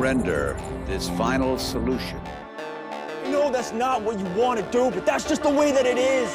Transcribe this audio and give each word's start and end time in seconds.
render 0.00 0.56
this 0.86 1.08
final 1.08 1.58
solution. 1.58 2.20
I 3.26 3.30
know 3.30 3.50
that's 3.52 3.72
not 3.72 4.02
what 4.02 4.18
you 4.18 4.42
want 4.42 4.60
to 4.60 4.78
do, 4.78 4.90
but 4.90 5.06
that's 5.06 5.28
just 5.28 5.42
the 5.42 5.50
way 5.50 5.72
that 5.72 5.86
it 5.86 5.98
is. 5.98 6.30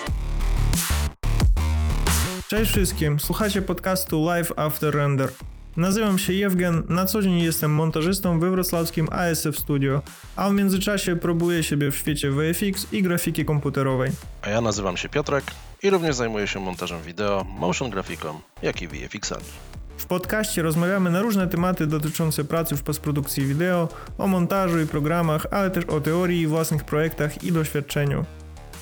Cześć 2.47 2.71
wszystkim, 2.71 3.20
słuchacie 3.20 3.62
podcastu 3.62 4.25
Live 4.25 4.51
After 4.55 4.96
Render. 4.96 5.29
Nazywam 5.78 6.20
się 6.20 6.33
Jewgen, 6.33 6.83
na 6.89 7.05
co 7.05 7.21
dzień 7.21 7.39
jestem 7.39 7.71
montażystą 7.71 8.39
we 8.39 8.51
wrocławskim 8.51 9.07
ASF 9.12 9.59
Studio, 9.59 10.01
a 10.35 10.49
w 10.49 10.53
międzyczasie 10.53 11.15
próbuję 11.15 11.63
siebie 11.63 11.91
w 11.91 11.95
świecie 11.95 12.31
VFX 12.31 12.93
i 12.93 13.03
grafiki 13.03 13.45
komputerowej. 13.45 14.11
A 14.41 14.49
ja 14.49 14.61
nazywam 14.61 14.97
się 14.97 15.09
Piotrek 15.09 15.43
i 15.83 15.89
również 15.89 16.16
zajmuję 16.16 16.47
się 16.47 16.59
montażem 16.59 17.02
wideo, 17.02 17.45
motion 17.59 17.89
grafiką, 17.89 18.39
jak 18.61 18.81
i 18.81 18.88
VFX-ami. 18.88 19.45
W 19.98 20.05
podcaście 20.05 20.62
rozmawiamy 20.62 21.11
na 21.11 21.21
różne 21.21 21.48
tematy 21.48 21.88
dotyczące 21.88 22.43
pracy 22.43 22.75
w 22.75 22.84
postprodukcji 22.84 23.45
wideo, 23.45 23.89
o 24.17 24.27
montażu 24.27 24.79
i 24.81 24.87
programach, 24.87 25.47
ale 25.51 25.71
też 25.71 25.85
o 25.85 26.01
teorii, 26.01 26.47
własnych 26.47 26.83
projektach 26.83 27.43
i 27.43 27.51
doświadczeniu. 27.51 28.25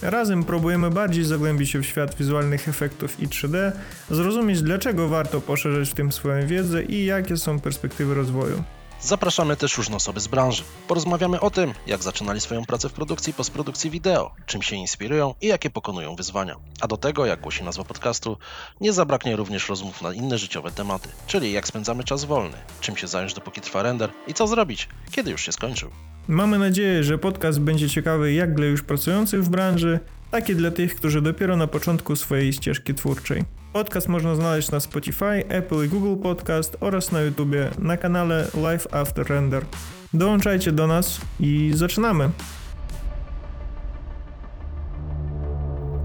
Razem 0.01 0.43
próbujemy 0.43 0.89
bardziej 0.89 1.23
zagłębić 1.23 1.69
się 1.69 1.79
w 1.79 1.85
świat 1.85 2.15
wizualnych 2.15 2.69
efektów 2.69 3.19
i 3.19 3.27
3D, 3.27 3.71
zrozumieć 4.11 4.61
dlaczego 4.61 5.07
warto 5.07 5.41
poszerzać 5.41 5.89
w 5.89 5.93
tym 5.93 6.11
swoją 6.11 6.47
wiedzę 6.47 6.83
i 6.83 7.05
jakie 7.05 7.37
są 7.37 7.59
perspektywy 7.59 8.13
rozwoju. 8.13 8.63
Zapraszamy 9.05 9.55
też 9.55 9.77
różne 9.77 9.95
osoby 9.95 10.19
z 10.19 10.27
branży. 10.27 10.63
Porozmawiamy 10.87 11.39
o 11.39 11.49
tym, 11.49 11.73
jak 11.87 12.03
zaczynali 12.03 12.41
swoją 12.41 12.65
pracę 12.65 12.89
w 12.89 12.93
produkcji 12.93 13.31
i 13.31 13.33
postprodukcji 13.33 13.89
wideo, 13.89 14.31
czym 14.45 14.61
się 14.61 14.75
inspirują 14.75 15.33
i 15.41 15.47
jakie 15.47 15.69
pokonują 15.69 16.15
wyzwania. 16.15 16.55
A 16.81 16.87
do 16.87 16.97
tego, 16.97 17.25
jak 17.25 17.41
głosi 17.41 17.63
nazwa 17.63 17.83
podcastu, 17.83 18.37
nie 18.81 18.93
zabraknie 18.93 19.35
również 19.35 19.69
rozmów 19.69 20.01
na 20.01 20.13
inne 20.13 20.37
życiowe 20.37 20.71
tematy, 20.71 21.09
czyli 21.27 21.51
jak 21.51 21.67
spędzamy 21.67 22.03
czas 22.03 22.25
wolny, 22.25 22.57
czym 22.81 22.97
się 22.97 23.07
zająć 23.07 23.33
dopóki 23.33 23.61
trwa 23.61 23.83
render 23.83 24.11
i 24.27 24.33
co 24.33 24.47
zrobić, 24.47 24.89
kiedy 25.11 25.31
już 25.31 25.41
się 25.41 25.51
skończył. 25.51 25.89
Mamy 26.27 26.59
nadzieję, 26.59 27.03
że 27.03 27.17
podcast 27.17 27.59
będzie 27.59 27.89
ciekawy 27.89 28.33
jak 28.33 28.55
dla 28.55 28.65
już 28.65 28.83
pracujących 28.83 29.43
w 29.43 29.49
branży, 29.49 29.99
tak 30.31 30.49
i 30.49 30.55
dla 30.55 30.71
tych, 30.71 30.95
którzy 30.95 31.21
dopiero 31.21 31.57
na 31.57 31.67
początku 31.67 32.15
swojej 32.15 32.53
ścieżki 32.53 32.93
twórczej. 32.93 33.43
Podcast 33.73 34.07
można 34.07 34.35
znaleźć 34.35 34.71
na 34.71 34.79
Spotify, 34.79 35.47
Apple 35.49 35.85
i 35.85 35.87
Google 35.89 36.21
Podcast 36.23 36.77
oraz 36.79 37.11
na 37.11 37.21
YouTubie 37.21 37.69
na 37.79 37.97
kanale 37.97 38.47
Live 38.61 38.87
After 38.93 39.27
Render. 39.27 39.65
Dołączajcie 40.13 40.71
do 40.71 40.87
nas 40.87 41.21
i 41.39 41.71
zaczynamy. 41.75 42.29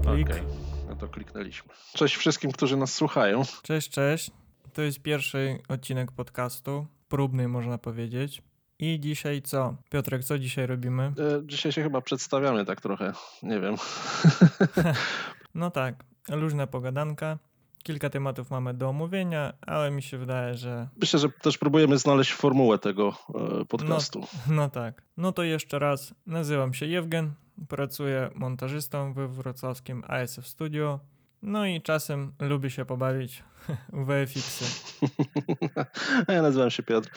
Klik. 0.05 0.29
Okej, 0.29 0.43
no 0.89 0.95
to 0.95 1.07
kliknęliśmy. 1.07 1.73
Cześć 1.93 2.15
wszystkim, 2.15 2.51
którzy 2.51 2.77
nas 2.77 2.93
słuchają. 2.93 3.41
Cześć, 3.63 3.89
cześć. 3.89 4.31
To 4.73 4.81
jest 4.81 4.99
pierwszy 5.01 5.59
odcinek 5.67 6.11
podcastu, 6.11 6.85
próbny 7.09 7.47
można 7.47 7.77
powiedzieć. 7.77 8.41
I 8.79 8.99
dzisiaj 8.99 9.41
co? 9.41 9.75
Piotrek, 9.89 10.23
co 10.23 10.39
dzisiaj 10.39 10.67
robimy? 10.67 11.03
E, 11.03 11.47
Dzisiaj 11.47 11.71
się 11.71 11.83
chyba 11.83 12.01
przedstawiamy 12.01 12.65
tak 12.65 12.81
trochę, 12.81 13.13
nie 13.43 13.59
wiem. 13.59 13.75
No 15.55 15.71
tak, 15.71 16.03
luźna 16.29 16.67
pogadanka. 16.67 17.37
Kilka 17.83 18.09
tematów 18.09 18.49
mamy 18.51 18.73
do 18.73 18.89
omówienia, 18.89 19.53
ale 19.61 19.91
mi 19.91 20.01
się 20.01 20.17
wydaje, 20.17 20.53
że 20.57 20.87
Myślę, 21.01 21.19
że 21.19 21.29
też 21.29 21.57
próbujemy 21.57 21.97
znaleźć 21.97 22.33
formułę 22.33 22.79
tego 22.79 23.13
e, 23.61 23.65
podcastu. 23.65 24.27
no 24.49 24.69
tak. 24.69 25.01
No 25.17 25.31
to 25.31 25.43
jeszcze 25.43 25.79
raz, 25.79 26.13
nazywam 26.27 26.73
się 26.73 26.85
Jewgen, 26.85 27.31
pracuję 27.67 28.29
montażystą 28.35 29.13
we 29.13 29.27
wrocławskim 29.27 30.03
ASF 30.07 30.47
Studio. 30.47 30.99
No 31.41 31.65
i 31.65 31.81
czasem 31.81 32.33
lubię 32.39 32.69
się 32.69 32.85
pobawić 32.85 33.43
w 33.93 34.05
VFX-y. 34.05 34.65
A 36.27 36.33
ja 36.33 36.41
nazywam 36.41 36.69
się 36.69 36.83
Piotr. 36.83 37.09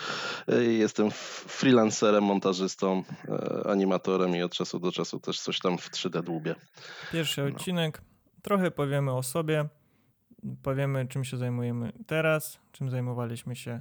e, 0.49 0.63
Jestem 0.65 1.11
freelancerem, 1.47 2.25
montażystą, 2.25 3.03
e, 3.29 3.71
animatorem 3.71 4.37
i 4.37 4.43
od 4.43 4.53
czasu 4.53 4.79
do 4.79 4.93
czasu 4.93 5.21
też 5.21 5.41
coś 5.41 5.59
tam 5.59 5.79
w 5.79 5.91
3D 5.91 6.23
dłubię. 6.23 6.55
Pierwszy 7.13 7.43
No. 7.43 7.49
odcinek, 7.57 8.03
trochę 8.43 8.71
powiemy 8.71 9.13
o 9.13 9.23
sobie, 9.23 9.69
powiemy 10.63 11.07
czym 11.07 11.25
się 11.25 11.37
zajmujemy 11.37 11.93
teraz, 12.07 12.59
czym 12.73 12.91
zajmowaliśmy 12.91 13.57
się 13.57 13.81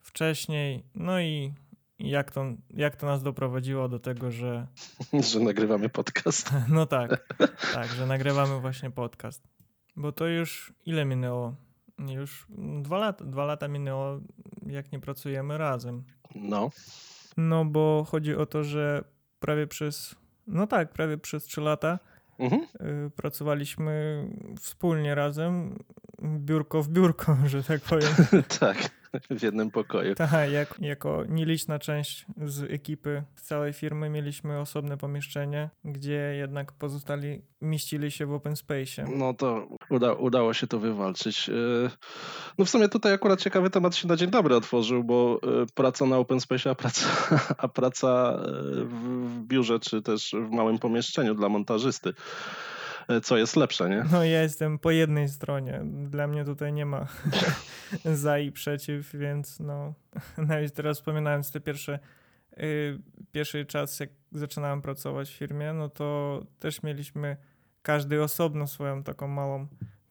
wcześniej, 0.00 0.84
no 0.94 1.20
i 1.20 1.54
jak 1.98 2.30
to, 2.32 2.44
jak 2.70 2.96
to 2.96 3.06
nas 3.06 3.22
doprowadziło 3.22 3.88
do 3.88 3.98
tego, 3.98 4.30
że 4.30 4.66
że 5.32 5.40
nagrywamy 5.40 5.88
podcast. 5.88 6.50
no 6.68 6.86
tak, 6.86 7.34
tak, 7.74 7.88
że 7.88 8.06
nagrywamy 8.06 8.60
właśnie 8.60 8.90
podcast. 8.90 9.42
Bo 9.96 10.12
to 10.12 10.26
już 10.26 10.72
ile 10.86 11.04
minęło? 11.04 11.54
Już 11.98 12.46
dwa 12.82 12.98
lata, 12.98 13.24
dwa 13.24 13.44
lata 13.44 13.68
minęło, 13.68 14.20
jak 14.66 14.92
nie 14.92 15.00
pracujemy 15.00 15.58
razem. 15.58 16.04
No, 16.34 16.70
No 17.36 17.64
bo 17.64 18.06
chodzi 18.08 18.34
o 18.34 18.46
to, 18.46 18.64
że 18.64 19.04
prawie 19.40 19.66
przez, 19.66 20.14
no 20.46 20.66
tak, 20.66 20.92
prawie 20.92 21.18
przez 21.18 21.44
trzy 21.44 21.60
lata 21.60 21.98
mhm. 22.38 22.60
y, 23.06 23.10
pracowaliśmy 23.10 24.26
wspólnie 24.60 25.14
razem, 25.14 25.78
biurko 26.22 26.82
w 26.82 26.88
biurko, 26.88 27.36
że 27.46 27.62
tak 27.62 27.80
powiem. 27.80 28.10
tak, 28.60 28.90
w 29.38 29.42
jednym 29.42 29.70
pokoju. 29.70 30.14
Tak, 30.14 30.50
jak, 30.52 30.74
jako 30.80 31.24
nieliczna 31.28 31.78
część 31.78 32.26
z 32.44 32.62
ekipy 32.62 33.22
z 33.36 33.42
całej 33.42 33.72
firmy 33.72 34.10
mieliśmy 34.10 34.58
osobne 34.60 34.96
pomieszczenie, 34.96 35.70
gdzie 35.84 36.34
jednak 36.36 36.72
pozostali 36.72 37.42
mieścili 37.60 38.10
się 38.10 38.26
w 38.26 38.32
open 38.32 38.56
space. 38.56 39.04
No 39.16 39.34
to 39.34 39.68
uda, 39.90 40.12
udało 40.12 40.54
się 40.54 40.66
to 40.66 40.78
wywalczyć. 40.78 41.48
E, 41.48 41.52
No 42.58 42.64
w 42.64 42.70
sumie 42.70 42.88
tutaj 42.88 43.12
akurat 43.12 43.40
ciekawy 43.40 43.70
temat 43.70 43.96
się 43.96 44.08
na 44.08 44.16
dzień 44.16 44.30
dobry 44.30 44.56
otworzył, 44.56 45.04
bo 45.04 45.40
e, 45.42 45.66
praca 45.74 46.06
na 46.06 46.18
open 46.18 46.40
space, 46.40 46.70
a 46.70 46.74
praca, 46.74 47.06
a 47.58 47.68
praca 47.68 48.38
e, 48.38 48.84
w 48.84 49.22
w 49.32 49.46
biurze, 49.46 49.80
czy 49.80 50.02
też 50.02 50.34
w 50.48 50.50
małym 50.50 50.78
pomieszczeniu 50.78 51.34
dla 51.34 51.48
montażysty. 51.48 52.14
E, 53.08 53.20
Co 53.20 53.36
jest 53.36 53.56
lepsze, 53.56 53.88
nie? 53.90 54.04
No 54.12 54.24
ja 54.24 54.42
jestem 54.42 54.78
po 54.78 54.90
jednej 54.90 55.28
stronie. 55.28 55.80
Dla 55.84 56.26
mnie 56.26 56.44
tutaj 56.44 56.72
nie 56.72 56.86
ma 56.86 57.06
za 58.04 58.38
i 58.38 58.52
przeciw, 58.52 59.16
więc 59.16 59.60
no 59.60 59.94
nawet 60.48 60.74
teraz 60.74 60.98
wspominając 60.98 61.52
te 61.52 61.60
pierwsze 61.60 61.98
y, 62.58 62.98
pierwszy 63.32 63.66
czas, 63.66 64.00
jak 64.00 64.10
zaczynałem 64.32 64.82
pracować 64.82 65.30
w 65.30 65.32
firmie, 65.36 65.72
no 65.72 65.88
to 65.88 66.40
też 66.58 66.82
mieliśmy 66.82 67.36
każdy 67.82 68.22
osobno 68.22 68.66
swoją 68.66 69.02
taką 69.02 69.28
małą 69.28 69.66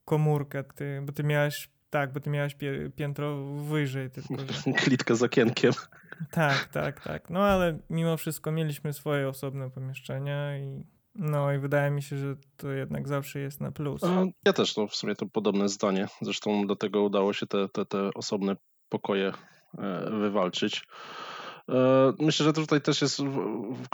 komórkę, 0.06 0.64
ty, 0.64 1.02
bo 1.06 1.14
ty 1.14 1.24
miałeś 1.24 1.70
tak, 1.90 2.14
bo 2.14 2.20
ty 2.20 2.30
miałeś 2.30 2.56
piętro 2.96 3.46
wyżej, 3.46 4.10
tylko 4.10 4.36
że 4.38 4.74
Klitka 4.84 5.16
z 5.16 5.24
okienkiem. 5.24 5.74
tak, 6.32 6.66
tak, 6.66 7.04
tak. 7.04 7.30
No 7.30 7.40
ale 7.44 7.80
mimo 7.90 8.18
wszystko 8.18 8.52
mieliśmy 8.52 8.94
swoje 8.94 9.28
osobne 9.30 9.70
pomieszczenia 9.70 10.58
i 10.58 10.86
no 11.16 11.54
i 11.54 11.60
wydaje 11.60 11.92
mi 11.92 12.02
się, 12.02 12.18
że 12.18 12.36
to 12.58 12.72
jednak 12.72 13.08
zawsze 13.08 13.40
jest 13.40 13.62
na 13.62 13.72
plus. 13.72 14.02
Ja 14.46 14.54
też, 14.54 14.78
no 14.78 14.88
w 14.88 14.96
sumie 14.96 15.16
to 15.16 15.26
podobne 15.26 15.70
zdanie. 15.70 16.08
Zresztą 16.22 16.66
dlatego 16.68 17.04
udało 17.04 17.34
się 17.34 17.48
te, 17.48 17.70
te, 17.70 17.86
te 17.86 18.10
osobne 18.16 18.56
pokoje 18.90 19.32
e, 19.78 20.10
wywalczyć. 20.20 20.88
E, 21.70 22.14
Myślę, 22.20 22.44
że 22.44 22.54
tutaj 22.54 22.82
też 22.82 23.02
jest 23.02 23.20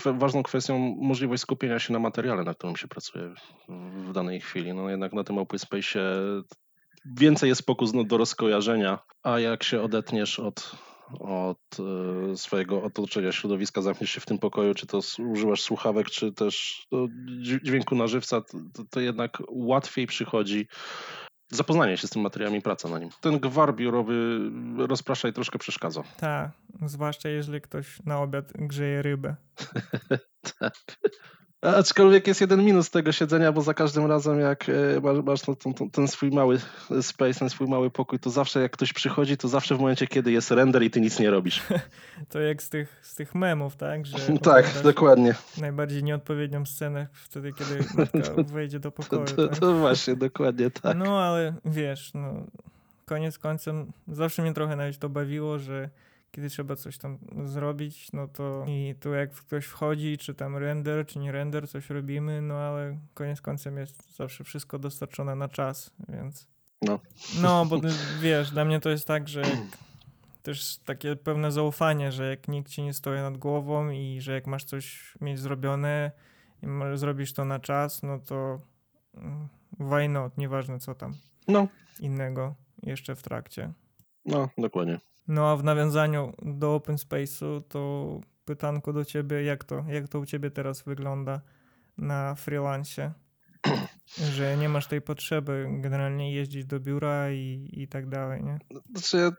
ważną 0.06 0.44
kwestią 0.44 0.96
możliwość 1.02 1.42
skupienia 1.42 1.80
się 1.80 1.94
na 1.94 2.00
materiale, 2.00 2.44
na 2.44 2.54
którym 2.54 2.76
się 2.76 2.88
pracuje 2.88 3.34
w- 3.70 4.10
w 4.10 4.14
danej 4.14 4.42
chwili. 4.42 4.74
No 4.74 4.90
jednak 4.90 5.14
na 5.14 5.24
tym 5.24 5.38
open 5.38 5.60
space 5.60 6.00
więcej 7.06 7.50
jest 7.50 7.66
pokus 7.66 7.94
no, 7.94 8.04
do 8.04 8.18
rozkojarzenia, 8.18 9.00
a 9.24 9.40
jak 9.40 9.64
się 9.64 9.82
odetniesz 9.82 10.40
od, 10.40 10.76
od 11.20 11.78
e, 12.32 12.38
swojego 12.38 12.84
otoczenia, 12.84 13.32
środowiska, 13.32 13.82
zamkniesz 13.82 14.12
się 14.12 14.22
w 14.22 14.26
tym 14.26 14.40
pokoju, 14.40 14.74
czy 14.74 14.88
to 14.88 15.00
używasz 15.20 15.62
słuchawek, 15.62 16.10
czy 16.10 16.34
też 16.34 16.86
no, 16.92 17.08
dź- 17.42 17.64
dźwięku 17.64 17.96
na 17.96 18.08
żywca, 18.08 18.42
to, 18.42 18.58
to, 18.74 18.84
to 18.90 19.00
jednak 19.00 19.38
łatwiej 19.50 20.08
przychodzi 20.08 20.68
zapoznanie 21.52 21.98
się 21.98 22.08
z 22.08 22.10
tym 22.10 22.22
materiałem 22.22 22.56
i 22.56 22.62
praca 22.62 22.90
na 22.90 23.00
nim. 23.00 23.10
Ten 23.22 23.40
gwar 23.40 23.76
biurowy 23.76 24.40
rozprasza 24.78 25.28
i 25.28 25.34
troszkę 25.34 25.60
przeszkadza. 25.60 26.04
Tak, 26.18 26.52
zwłaszcza 26.86 27.30
jeżeli 27.30 27.62
ktoś 27.62 28.00
na 28.06 28.22
obiad 28.22 28.52
grzeje 28.56 29.02
rybę. 29.02 29.36
Tak. 30.60 30.74
Aczkolwiek 31.62 32.28
jest 32.28 32.42
jeden 32.42 32.66
minus 32.66 32.90
tego 32.90 33.12
siedzenia, 33.12 33.52
bo 33.52 33.62
za 33.62 33.74
każdym 33.74 34.06
razem 34.06 34.40
jak 34.40 34.70
e, 34.70 34.74
masz, 35.02 35.24
masz 35.24 35.42
ten, 35.42 35.74
ten, 35.92 36.08
swój 36.08 36.32
mały 36.32 36.60
space, 37.02 37.40
ten 37.40 37.50
swój 37.50 37.68
mały 37.68 37.92
pokój, 37.92 38.20
to 38.20 38.30
zawsze 38.30 38.62
jak 38.62 38.72
ktoś 38.72 38.94
przychodzi, 38.94 39.38
to 39.38 39.48
zawsze 39.48 39.76
w 39.76 39.80
momencie, 39.80 40.08
kiedy 40.08 40.32
jest 40.32 40.52
render 40.52 40.84
i 40.84 40.90
ty 40.90 41.02
nic 41.02 41.20
nie 41.20 41.30
robisz. 41.30 41.64
To 42.30 42.40
jak 42.40 42.64
z 42.64 42.70
tych, 42.70 43.00
z 43.02 43.16
tych 43.16 43.36
memów, 43.36 43.76
tak? 43.76 44.06
Że 44.06 44.18
tak, 44.44 44.66
dokładnie. 44.84 45.36
Najbardziej 45.58 46.04
nieodpowiednią 46.04 46.66
scenę 46.66 47.08
wtedy, 47.14 47.54
kiedy 47.54 47.86
matka 47.96 48.44
wejdzie 48.54 48.80
do 48.80 48.92
pokoju. 48.92 49.26
to, 49.26 49.48
tak? 49.48 49.60
to 49.60 49.74
właśnie, 49.74 50.16
dokładnie 50.16 50.72
tak. 50.72 50.98
No 50.98 51.20
ale 51.20 51.54
wiesz, 51.66 52.12
no 52.14 52.34
koniec 53.06 53.38
końcem 53.38 53.92
zawsze 54.08 54.42
mnie 54.42 54.54
trochę 54.54 54.76
nawet 54.76 54.98
to 54.98 55.10
bawiło, 55.10 55.60
że 55.60 55.90
kiedy 56.32 56.50
trzeba 56.50 56.76
coś 56.76 56.98
tam 56.98 57.18
zrobić, 57.46 58.12
no 58.14 58.28
to 58.28 58.66
i 58.68 58.96
tu 59.00 59.14
jak 59.14 59.32
ktoś 59.32 59.66
wchodzi, 59.66 60.18
czy 60.18 60.34
tam 60.34 60.58
render, 60.58 61.06
czy 61.06 61.20
nie 61.20 61.32
render, 61.32 61.70
coś 61.70 61.90
robimy, 61.90 62.42
no 62.42 62.56
ale 62.56 62.98
koniec 63.14 63.42
końcem 63.42 63.78
jest 63.78 64.16
zawsze 64.16 64.44
wszystko 64.44 64.80
dostarczone 64.80 65.36
na 65.36 65.50
czas, 65.50 65.92
więc 66.10 66.48
No. 66.82 67.00
no, 67.42 67.66
bo 67.66 67.80
wiesz, 68.22 68.52
dla 68.52 68.66
mnie 68.66 68.80
to 68.80 68.90
jest 68.90 69.08
tak, 69.08 69.30
że 69.30 69.42
jak 69.42 69.78
też 70.44 70.78
takie 70.78 71.16
pewne 71.16 71.52
zaufanie, 71.52 72.12
że 72.12 72.30
jak 72.30 72.48
nikt 72.48 72.72
ci 72.72 72.82
nie 72.82 72.94
stoi 72.94 73.18
nad 73.18 73.38
głową 73.38 73.90
i 73.90 74.22
że 74.22 74.34
jak 74.34 74.48
masz 74.48 74.64
coś 74.64 75.16
mieć 75.22 75.40
zrobione 75.40 76.12
i 76.64 76.68
zrobić 76.98 77.34
to 77.34 77.46
na 77.46 77.60
czas, 77.60 78.04
no 78.04 78.20
to 78.20 78.60
mm, 79.16 79.48
why 79.80 80.10
not, 80.10 80.38
nieważne 80.38 80.80
co 80.80 80.96
tam 80.96 81.14
No, 81.48 81.68
innego 82.00 82.56
jeszcze 82.84 83.16
w 83.16 83.24
trakcie. 83.24 83.74
No, 84.28 84.50
dokładnie. 84.58 85.00
No 85.28 85.52
a 85.52 85.56
w 85.56 85.64
nawiązaniu 85.64 86.34
do 86.42 86.76
open 86.76 86.96
space'u 86.96 87.62
to 87.70 88.22
pytanko 88.46 88.94
do 88.94 89.06
ciebie, 89.06 89.44
jak 89.44 89.64
to, 89.64 89.86
jak 89.88 90.08
to 90.08 90.20
u 90.20 90.26
ciebie 90.26 90.52
teraz 90.52 90.82
wygląda 90.82 91.42
na 91.98 92.36
freelancie? 92.36 93.14
Że 94.36 94.58
nie 94.58 94.70
masz 94.70 94.88
tej 94.88 95.02
potrzeby 95.02 95.68
generalnie 95.72 96.34
jeździć 96.34 96.66
do 96.66 96.80
biura 96.80 97.32
i, 97.32 97.70
i 97.74 97.88
tak 97.88 98.10
dalej, 98.10 98.44
nie? 98.44 98.60
Znaczy 98.92 99.18
ja 99.18 99.32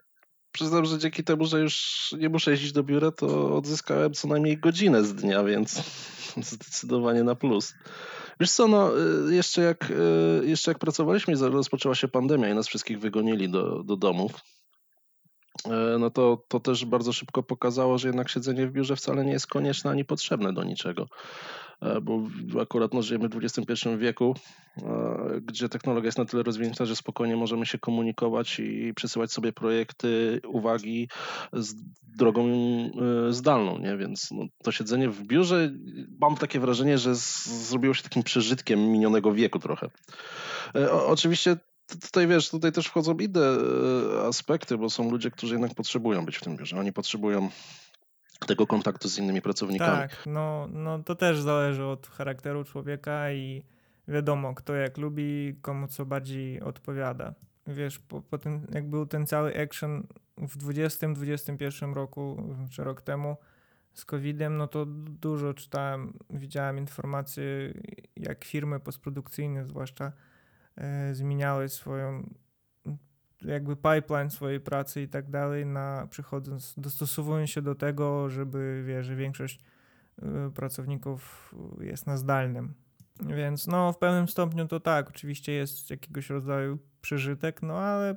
przyznam, 0.52 0.84
że 0.84 0.98
dzięki 0.98 1.24
temu, 1.24 1.44
że 1.44 1.60
już 1.60 2.08
nie 2.18 2.28
muszę 2.28 2.50
jeździć 2.50 2.72
do 2.72 2.82
biura, 2.82 3.10
to 3.10 3.56
odzyskałem 3.56 4.12
co 4.12 4.28
najmniej 4.28 4.58
godzinę 4.58 5.04
z 5.04 5.14
dnia, 5.14 5.44
więc 5.44 5.82
zdecydowanie 6.50 7.24
na 7.24 7.34
plus. 7.34 7.74
Wiesz 8.40 8.50
co, 8.50 8.68
no 8.68 8.92
y, 9.28 9.34
jeszcze 9.34 9.62
jak, 9.62 9.90
y, 9.90 10.46
jeszcze 10.46 10.70
jak 10.70 10.78
pracowaliśmy 10.78 11.34
rozpoczęła 11.36 11.94
się 11.94 12.08
pandemia 12.08 12.48
i 12.48 12.54
nas 12.54 12.68
wszystkich 12.68 13.00
wygonili 13.00 13.50
do, 13.50 13.82
do 13.84 13.96
domów, 13.96 14.32
no 15.98 16.10
to, 16.10 16.44
to 16.48 16.60
też 16.60 16.84
bardzo 16.84 17.12
szybko 17.12 17.42
pokazało, 17.42 17.98
że 17.98 18.08
jednak 18.08 18.28
siedzenie 18.28 18.66
w 18.66 18.72
biurze 18.72 18.96
wcale 18.96 19.24
nie 19.24 19.32
jest 19.32 19.46
konieczne 19.46 19.90
ani 19.90 20.04
potrzebne 20.04 20.52
do 20.52 20.64
niczego. 20.64 21.08
E, 21.82 22.00
Bo 22.00 22.22
akurat 22.62 22.94
no, 22.94 23.02
żyjemy 23.02 23.28
w 23.28 23.36
XXI 23.36 23.88
wieku, 23.98 24.34
e, 24.76 25.40
gdzie 25.42 25.68
technologia 25.68 26.06
jest 26.08 26.18
na 26.18 26.24
tyle 26.24 26.42
rozwinięta, 26.42 26.84
że 26.84 26.96
spokojnie 26.96 27.36
możemy 27.36 27.66
się 27.66 27.78
komunikować 27.78 28.60
i 28.60 28.94
przesyłać 28.94 29.32
sobie 29.32 29.52
projekty, 29.52 30.40
uwagi 30.46 31.08
z 31.52 31.74
drogą 32.02 32.48
e, 32.48 33.32
zdalną, 33.32 33.78
nie? 33.78 33.96
Więc 33.96 34.30
no, 34.30 34.44
to 34.62 34.72
siedzenie 34.72 35.08
w 35.08 35.22
biurze, 35.22 35.72
mam 36.20 36.36
takie 36.36 36.60
wrażenie, 36.60 36.98
że 36.98 37.14
zrobiło 37.14 37.94
się 37.94 38.02
takim 38.02 38.22
przeżytkiem 38.22 38.80
minionego 38.92 39.32
wieku 39.32 39.58
trochę. 39.58 39.90
E, 40.74 40.92
O, 40.92 41.06
oczywiście 41.06 41.56
tutaj 41.96 42.26
wiesz, 42.26 42.50
tutaj 42.50 42.72
też 42.72 42.86
wchodzą 42.86 43.16
inne 43.16 43.40
e, 43.40 44.26
aspekty, 44.26 44.78
bo 44.78 44.90
są 44.90 45.10
ludzie, 45.10 45.30
którzy 45.30 45.54
jednak 45.54 45.74
potrzebują 45.74 46.24
być 46.26 46.36
w 46.36 46.40
tym 46.40 46.56
biurze. 46.56 46.78
Oni 46.78 46.92
potrzebują 46.92 47.48
tego 48.46 48.66
kontaktu 48.66 49.08
z 49.08 49.18
innymi 49.18 49.42
pracownikami. 49.42 50.08
Tak, 50.08 50.26
no, 50.26 50.68
no 50.72 50.98
to 50.98 51.14
też 51.14 51.40
zależy 51.40 51.84
od 51.84 52.06
charakteru 52.06 52.64
człowieka 52.64 53.32
i 53.32 53.62
wiadomo, 54.08 54.54
kto 54.54 54.74
jak 54.74 54.98
lubi, 54.98 55.56
komu 55.62 55.88
co 55.88 56.06
bardziej 56.06 56.60
odpowiada. 56.60 57.34
Wiesz, 57.66 57.98
po, 57.98 58.22
po 58.22 58.38
tym, 58.38 58.66
jak 58.74 58.90
był 58.90 59.06
ten 59.06 59.26
cały 59.26 59.62
action 59.62 60.06
w 60.38 60.58
20-21 60.58 61.94
roku, 61.94 62.42
czy 62.70 62.84
rok 62.84 63.02
temu 63.02 63.36
z 63.94 64.04
COVID-em, 64.04 64.56
no 64.56 64.68
to 64.68 64.86
dużo 65.20 65.54
czytałem, 65.54 66.18
widziałem 66.30 66.78
informacje, 66.78 67.44
jak 68.16 68.44
firmy 68.44 68.80
postprodukcyjne 68.80 69.64
zwłaszcza 69.64 70.12
zmieniały 71.12 71.68
swoją 71.68 72.22
jakby 73.44 73.76
pipeline 73.76 74.30
swojej 74.30 74.60
pracy 74.60 75.02
i 75.02 75.08
tak 75.08 75.30
dalej, 75.30 75.66
na 75.66 76.06
przychodząc, 76.10 76.74
dostosowując 76.76 77.50
się 77.50 77.62
do 77.62 77.74
tego, 77.74 78.30
żeby 78.30 78.84
wie, 78.86 79.02
że 79.02 79.16
większość 79.16 79.60
y, 80.18 80.50
pracowników 80.54 81.54
jest 81.80 82.06
na 82.06 82.16
zdalnym. 82.16 82.74
Więc 83.20 83.66
no 83.66 83.92
w 83.92 83.98
pewnym 83.98 84.28
stopniu 84.28 84.68
to 84.68 84.80
tak, 84.80 85.08
oczywiście 85.08 85.52
jest 85.52 85.90
jakiegoś 85.90 86.30
rodzaju 86.30 86.78
przeżytek, 87.00 87.62
no 87.62 87.78
ale 87.78 88.16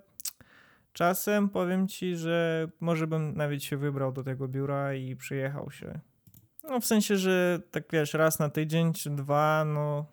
czasem 0.93 1.49
powiem 1.49 1.87
ci, 1.87 2.15
że 2.15 2.67
może 2.79 3.07
bym 3.07 3.33
nawet 3.37 3.63
się 3.63 3.77
wybrał 3.77 4.11
do 4.11 4.23
tego 4.23 4.47
biura 4.47 4.93
i 4.93 5.15
przyjechał 5.15 5.71
się. 5.71 5.99
No 6.63 6.79
w 6.79 6.85
sensie, 6.85 7.17
że 7.17 7.61
tak 7.71 7.83
wiesz, 7.91 8.13
raz 8.13 8.39
na 8.39 8.49
tydzień 8.49 8.93
czy 8.93 9.09
dwa, 9.09 9.65
no, 9.65 10.05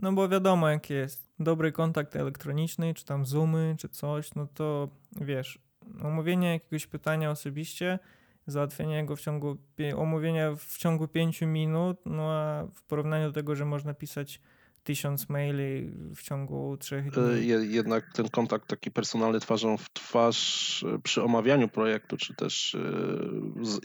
no 0.00 0.12
bo 0.12 0.28
wiadomo 0.28 0.68
jak 0.68 0.90
jest. 0.90 1.23
Dobry 1.38 1.72
kontakt 1.72 2.16
elektroniczny, 2.16 2.94
czy 2.94 3.04
tam 3.04 3.26
Zoomy, 3.26 3.76
czy 3.78 3.88
coś, 3.88 4.34
no 4.34 4.46
to 4.54 4.88
wiesz, 5.20 5.58
omówienie 6.02 6.52
jakiegoś 6.52 6.86
pytania 6.86 7.30
osobiście, 7.30 7.98
załatwienie 8.46 9.04
go 9.06 9.16
w 9.16 9.20
ciągu, 9.20 9.56
omówienia 9.96 10.54
w 10.58 10.78
ciągu 10.78 11.08
pięciu 11.08 11.46
minut, 11.46 11.96
no 12.06 12.32
a 12.32 12.64
w 12.74 12.82
porównaniu 12.82 13.26
do 13.26 13.32
tego, 13.32 13.56
że 13.56 13.64
można 13.64 13.94
pisać 13.94 14.40
tysiąc 14.84 15.28
maili 15.28 15.90
w 16.16 16.22
ciągu 16.22 16.76
trzech 16.76 17.06
E, 17.06 17.10
dni. 17.10 17.46
je- 17.48 17.66
Jednak 17.66 18.12
ten 18.14 18.28
kontakt 18.28 18.68
taki 18.68 18.90
personalny 18.90 19.40
twarzą 19.40 19.76
w 19.76 19.90
twarz 19.92 20.82
e, 20.94 20.98
przy 20.98 21.22
omawianiu 21.22 21.68
projektu, 21.68 22.16
czy 22.16 22.34
też 22.34 22.74
e, 22.74 22.78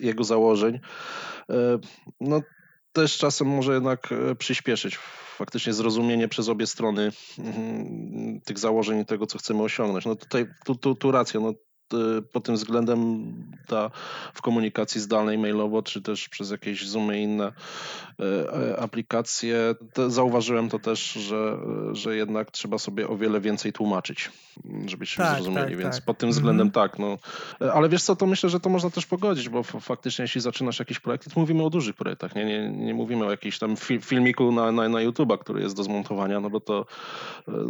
jego 0.06 0.24
założeń, 0.24 0.80
e, 1.50 1.80
no 2.22 2.42
też 2.94 3.18
czasem 3.18 3.48
może 3.48 3.74
jednak 3.74 4.12
e, 4.12 4.36
przyspieszyć 4.36 5.00
faktycznie 5.40 5.74
zrozumienie 5.74 6.28
przez 6.28 6.50
obie 6.50 6.68
strony 6.68 7.12
mhm, 7.40 8.42
tych 8.42 8.60
założeń 8.60 9.00
i 9.00 9.06
tego, 9.06 9.26
co 9.26 9.38
chcemy 9.38 9.64
osiągnąć. 9.64 10.06
No 10.06 10.16
tutaj, 10.16 10.46
tu, 10.66 10.76
tu, 10.76 10.96
tu 10.96 11.12
racja, 11.12 11.40
no 11.40 11.54
pod 12.32 12.44
tym 12.44 12.56
względem 12.56 13.34
ta 13.68 13.92
w 14.34 14.42
komunikacji 14.42 15.02
zdalnej, 15.02 15.38
mailowo, 15.38 15.82
czy 15.84 16.02
też 16.02 16.30
przez 16.30 16.52
jakieś 16.52 16.88
Zoomy 16.88 17.20
i 17.20 17.24
inne 17.24 17.52
e, 18.20 18.54
e, 18.74 18.80
aplikacje, 18.80 19.76
zauważyłem 20.08 20.70
to 20.70 20.80
też, 20.80 21.12
że, 21.14 21.58
że 21.92 22.16
jednak 22.16 22.52
trzeba 22.52 22.78
sobie 22.78 23.08
o 23.08 23.18
wiele 23.18 23.42
więcej 23.42 23.74
tłumaczyć, 23.74 24.32
żeby 24.86 25.06
się 25.06 25.18
Tak, 25.18 25.36
zrozumieli, 25.36 25.70
tak, 25.70 25.78
więc 25.78 25.96
tak. 25.96 26.06
pod 26.06 26.18
tym 26.18 26.30
Mhm. 26.30 26.40
względem 26.42 26.72
tak, 26.72 27.00
no. 27.00 27.18
Ale 27.74 27.90
wiesz 27.90 28.04
co, 28.04 28.16
to 28.16 28.26
myślę, 28.26 28.50
że 28.50 28.60
to 28.60 28.70
można 28.70 28.90
też 28.90 29.06
pogodzić, 29.06 29.50
bo 29.50 29.64
faktycznie 29.64 30.24
jeśli 30.24 30.42
zaczynasz 30.42 30.80
jakiś 30.80 31.00
projekt, 31.00 31.34
to 31.34 31.40
mówimy 31.40 31.64
o 31.64 31.70
dużych 31.70 31.96
projektach, 31.96 32.36
nie, 32.36 32.46
nie, 32.46 32.70
nie 32.70 32.94
mówimy 32.94 33.26
o 33.26 33.32
jakimś 33.32 33.60
tam 33.60 33.76
fi- 33.76 34.02
filmiku 34.02 34.52
na, 34.52 34.72
na, 34.72 34.90
na 34.90 35.00
YouTube'a, 35.00 35.38
który 35.38 35.62
jest 35.62 35.76
do 35.76 35.84
zmontowania, 35.84 36.40
no 36.40 36.50
bo 36.50 36.60
to 36.60 36.86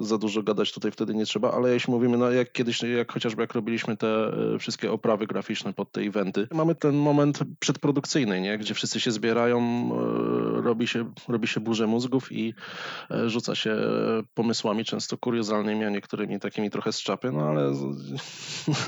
za 0.01 0.18
dużo 0.18 0.44
gadać 0.44 0.72
tutaj 0.74 0.92
wtedy 0.92 1.15
nie 1.15 1.25
trzeba, 1.25 1.51
ale 1.51 1.74
jeśli 1.74 1.94
mówimy, 1.94 2.18
no 2.18 2.31
jak 2.31 2.51
kiedyś, 2.51 2.83
jak 2.83 3.12
chociażby 3.12 3.42
jak 3.42 3.54
robiliśmy 3.54 3.98
te 3.98 4.09
e, 4.56 4.60
wszystkie 4.60 4.92
oprawy 4.92 5.28
graficzne 5.28 5.74
pod 5.74 5.92
te 5.92 6.02
eventy, 6.02 6.48
mamy 6.52 6.76
ten 6.76 6.96
moment 6.96 7.40
przedprodukcyjny, 7.60 8.42
nie? 8.42 8.58
gdzie 8.58 8.74
wszyscy 8.74 9.00
się 9.00 9.12
zbierają, 9.12 9.60
e, 10.58 10.62
robi 10.62 10.88
się, 10.88 11.14
robi 11.28 11.48
się 11.48 11.60
burzę 11.60 11.88
mózgów 11.88 12.32
i 12.32 12.54
e, 13.12 13.30
rzuca 13.30 13.56
się 13.56 13.76
pomysłami 14.34 14.86
często 14.86 15.18
kuriozalnymi, 15.18 15.86
a 15.86 15.90
niektórymi 15.90 16.40
takimi 16.40 16.70
trochę 16.70 16.94
z 16.94 17.02
czapy, 17.02 17.32
no 17.32 17.42
ale 17.42 17.72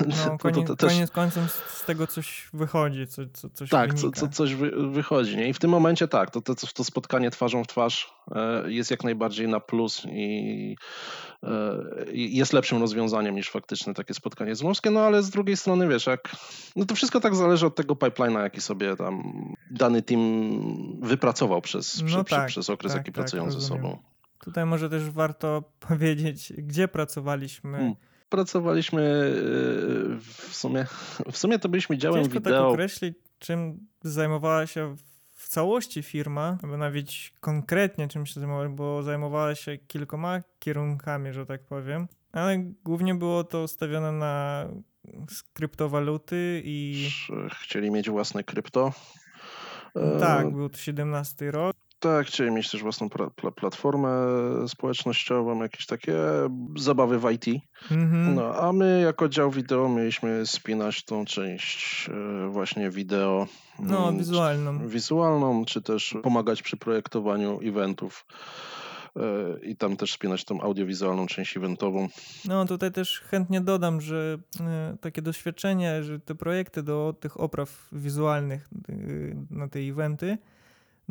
No, 0.06 0.16
to- 0.24 0.38
koniec, 0.38 0.66
to 0.66 0.76
też- 0.76 0.92
koniec 0.92 1.10
końcem 1.10 1.48
z, 1.48 1.84
tego 1.84 2.06
coś 2.06 2.48
wychodzi, 2.52 3.06
co, 3.06 3.22
co, 3.32 3.48
coś 3.50 3.70
tak, 3.70 3.94
co, 3.94 4.10
co, 4.10 4.28
coś 4.28 4.54
wy, 4.54 4.70
wychodzi. 4.90 5.36
Nie? 5.36 5.48
I 5.48 5.52
w 5.52 5.58
tym 5.58 5.70
momencie 5.70 6.08
tak, 6.08 6.30
to, 6.30 6.40
to, 6.40 6.54
to 6.74 6.84
spotkanie 6.84 7.30
twarzą 7.30 7.64
w 7.64 7.66
twarz 7.66 8.14
jest 8.66 8.90
jak 8.90 9.04
najbardziej 9.04 9.48
na 9.48 9.60
plus 9.60 10.02
i 10.12 10.76
jest 12.12 12.52
lepszym 12.52 12.78
rozwiązaniem 12.80 13.34
niż 13.34 13.50
faktyczne 13.50 13.94
takie 13.94 14.14
spotkanie 14.14 14.54
zmowskie, 14.54 14.90
no 14.90 15.00
ale 15.00 15.22
z 15.22 15.30
drugiej 15.30 15.56
strony 15.56 15.88
wiesz, 15.88 16.06
jak, 16.06 16.36
no 16.76 16.84
to 16.84 16.94
wszystko 16.94 17.20
tak 17.20 17.34
zależy 17.34 17.66
od 17.66 17.74
tego 17.74 17.94
pipeline'a, 17.94 18.42
jaki 18.42 18.60
sobie 18.60 18.96
tam 18.96 19.22
dany 19.70 20.02
team 20.02 21.00
wypracował 21.00 21.60
przez, 21.62 22.02
No 22.02 22.06
przy, 22.06 22.30
tak, 22.30 22.46
przy, 22.46 22.54
przez 22.54 22.70
okres, 22.70 22.92
tak, 22.92 23.00
jaki 23.00 23.12
tak, 23.12 23.14
pracują 23.14 23.50
ze 23.50 23.54
rozumiem. 23.54 23.82
sobą. 23.82 23.98
Tutaj 24.44 24.66
może 24.66 24.90
też 24.90 25.10
warto 25.10 25.62
powiedzieć, 25.88 26.52
gdzie 26.58 26.88
pracowaliśmy. 26.88 27.78
Hmm. 27.78 27.94
Pracowaliśmy 28.28 29.02
e, 29.02 30.20
w 30.20 30.54
sumie, 30.54 30.86
w 31.32 31.38
sumie 31.38 31.58
to 31.58 31.68
byliśmy 31.68 31.98
działem 31.98 32.24
Ciężko 32.24 32.40
tak 32.40 32.44
wideo. 32.44 32.68
określić, 32.68 33.14
czym 33.38 33.86
zajmowała 34.02 34.66
się 34.66 34.96
w 35.42 35.48
całości 35.48 36.02
firma, 36.02 36.58
albo 36.62 36.76
nawet 36.76 37.06
konkretnie 37.40 38.08
czym 38.08 38.26
się 38.26 38.40
zajmowała, 38.40 38.68
bo 38.68 39.02
zajmowała 39.02 39.54
się 39.54 39.78
kilkoma 39.78 40.42
kierunkami, 40.58 41.32
że 41.32 41.46
tak 41.46 41.64
powiem. 41.64 42.08
Ale 42.32 42.58
głównie 42.84 43.14
było 43.14 43.44
to 43.44 43.68
stawione 43.68 44.12
na 44.12 44.66
kryptowaluty 45.52 46.62
i 46.64 47.08
Chcieli 47.62 47.90
mieć 47.90 48.10
własne 48.10 48.44
krypto. 48.44 48.92
E, 49.96 50.20
tak, 50.20 50.50
był 50.50 50.68
to 50.68 50.78
17 50.78 51.50
rok. 51.50 51.76
Tak, 52.02 52.26
chcieli 52.26 52.50
mieć 52.50 52.70
też 52.70 52.82
własną 52.82 53.08
pla- 53.08 53.50
platformę 53.52 54.08
społecznościową, 54.68 55.62
jakieś 55.62 55.86
takie 55.86 56.14
zabawy 56.76 57.18
w 57.18 57.30
IT. 57.30 57.62
Mhm. 57.90 58.34
No, 58.34 58.54
a 58.54 58.72
my 58.72 59.00
jako 59.04 59.28
dział 59.28 59.50
wideo 59.50 59.88
mieliśmy 59.88 60.46
spinać 60.46 61.04
tą 61.04 61.24
część 61.24 62.08
e, 62.08 62.48
właśnie 62.48 62.90
wideo. 62.90 63.46
No, 63.78 64.08
mm, 64.08 64.18
wizualną. 64.18 64.88
Wizualną, 64.88 65.64
czy 65.64 65.82
też 65.82 66.16
pomagać 66.22 66.62
przy 66.62 66.76
projektowaniu 66.76 67.60
eventów. 67.64 68.26
e, 69.16 69.20
I 69.66 69.76
tam 69.76 69.96
też 69.96 70.12
spinać 70.12 70.44
tą 70.44 70.60
audiowizualną 70.60 71.26
część 71.26 71.56
eventową. 71.56 72.08
No 72.44 72.64
tutaj 72.64 72.92
też 72.92 73.20
chętnie 73.20 73.60
dodam, 73.60 74.00
że 74.00 74.38
e, 74.60 74.96
takie 75.00 75.22
doświadczenie, 75.22 76.02
że 76.04 76.20
te 76.20 76.34
projekty 76.34 76.82
do 76.82 77.14
tych 77.20 77.40
opraw 77.40 77.88
wizualnych 77.92 78.68
e, 78.88 78.92
na 79.50 79.68
te 79.68 79.78
eventy, 79.78 80.38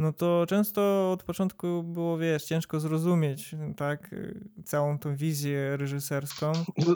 no 0.02 0.14
to 0.14 0.46
często 0.48 1.12
od 1.12 1.24
początku 1.24 1.84
było, 1.84 2.18
wiesz, 2.18 2.44
ciężko 2.44 2.80
zrozumieć, 2.80 3.56
tak, 3.78 4.14
e, 4.14 4.64
całą 4.64 5.00
tą 5.00 5.16
wizję 5.16 5.78
reżyserską. 5.78 6.52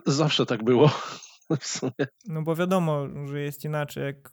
Zawsze 0.06 0.46
tak 0.46 0.64
było. 0.64 0.92
No 2.28 2.42
bo 2.42 2.56
wiadomo, 2.56 3.08
że 3.26 3.42
jest 3.42 3.66
inaczej, 3.66 4.04
jak 4.04 4.32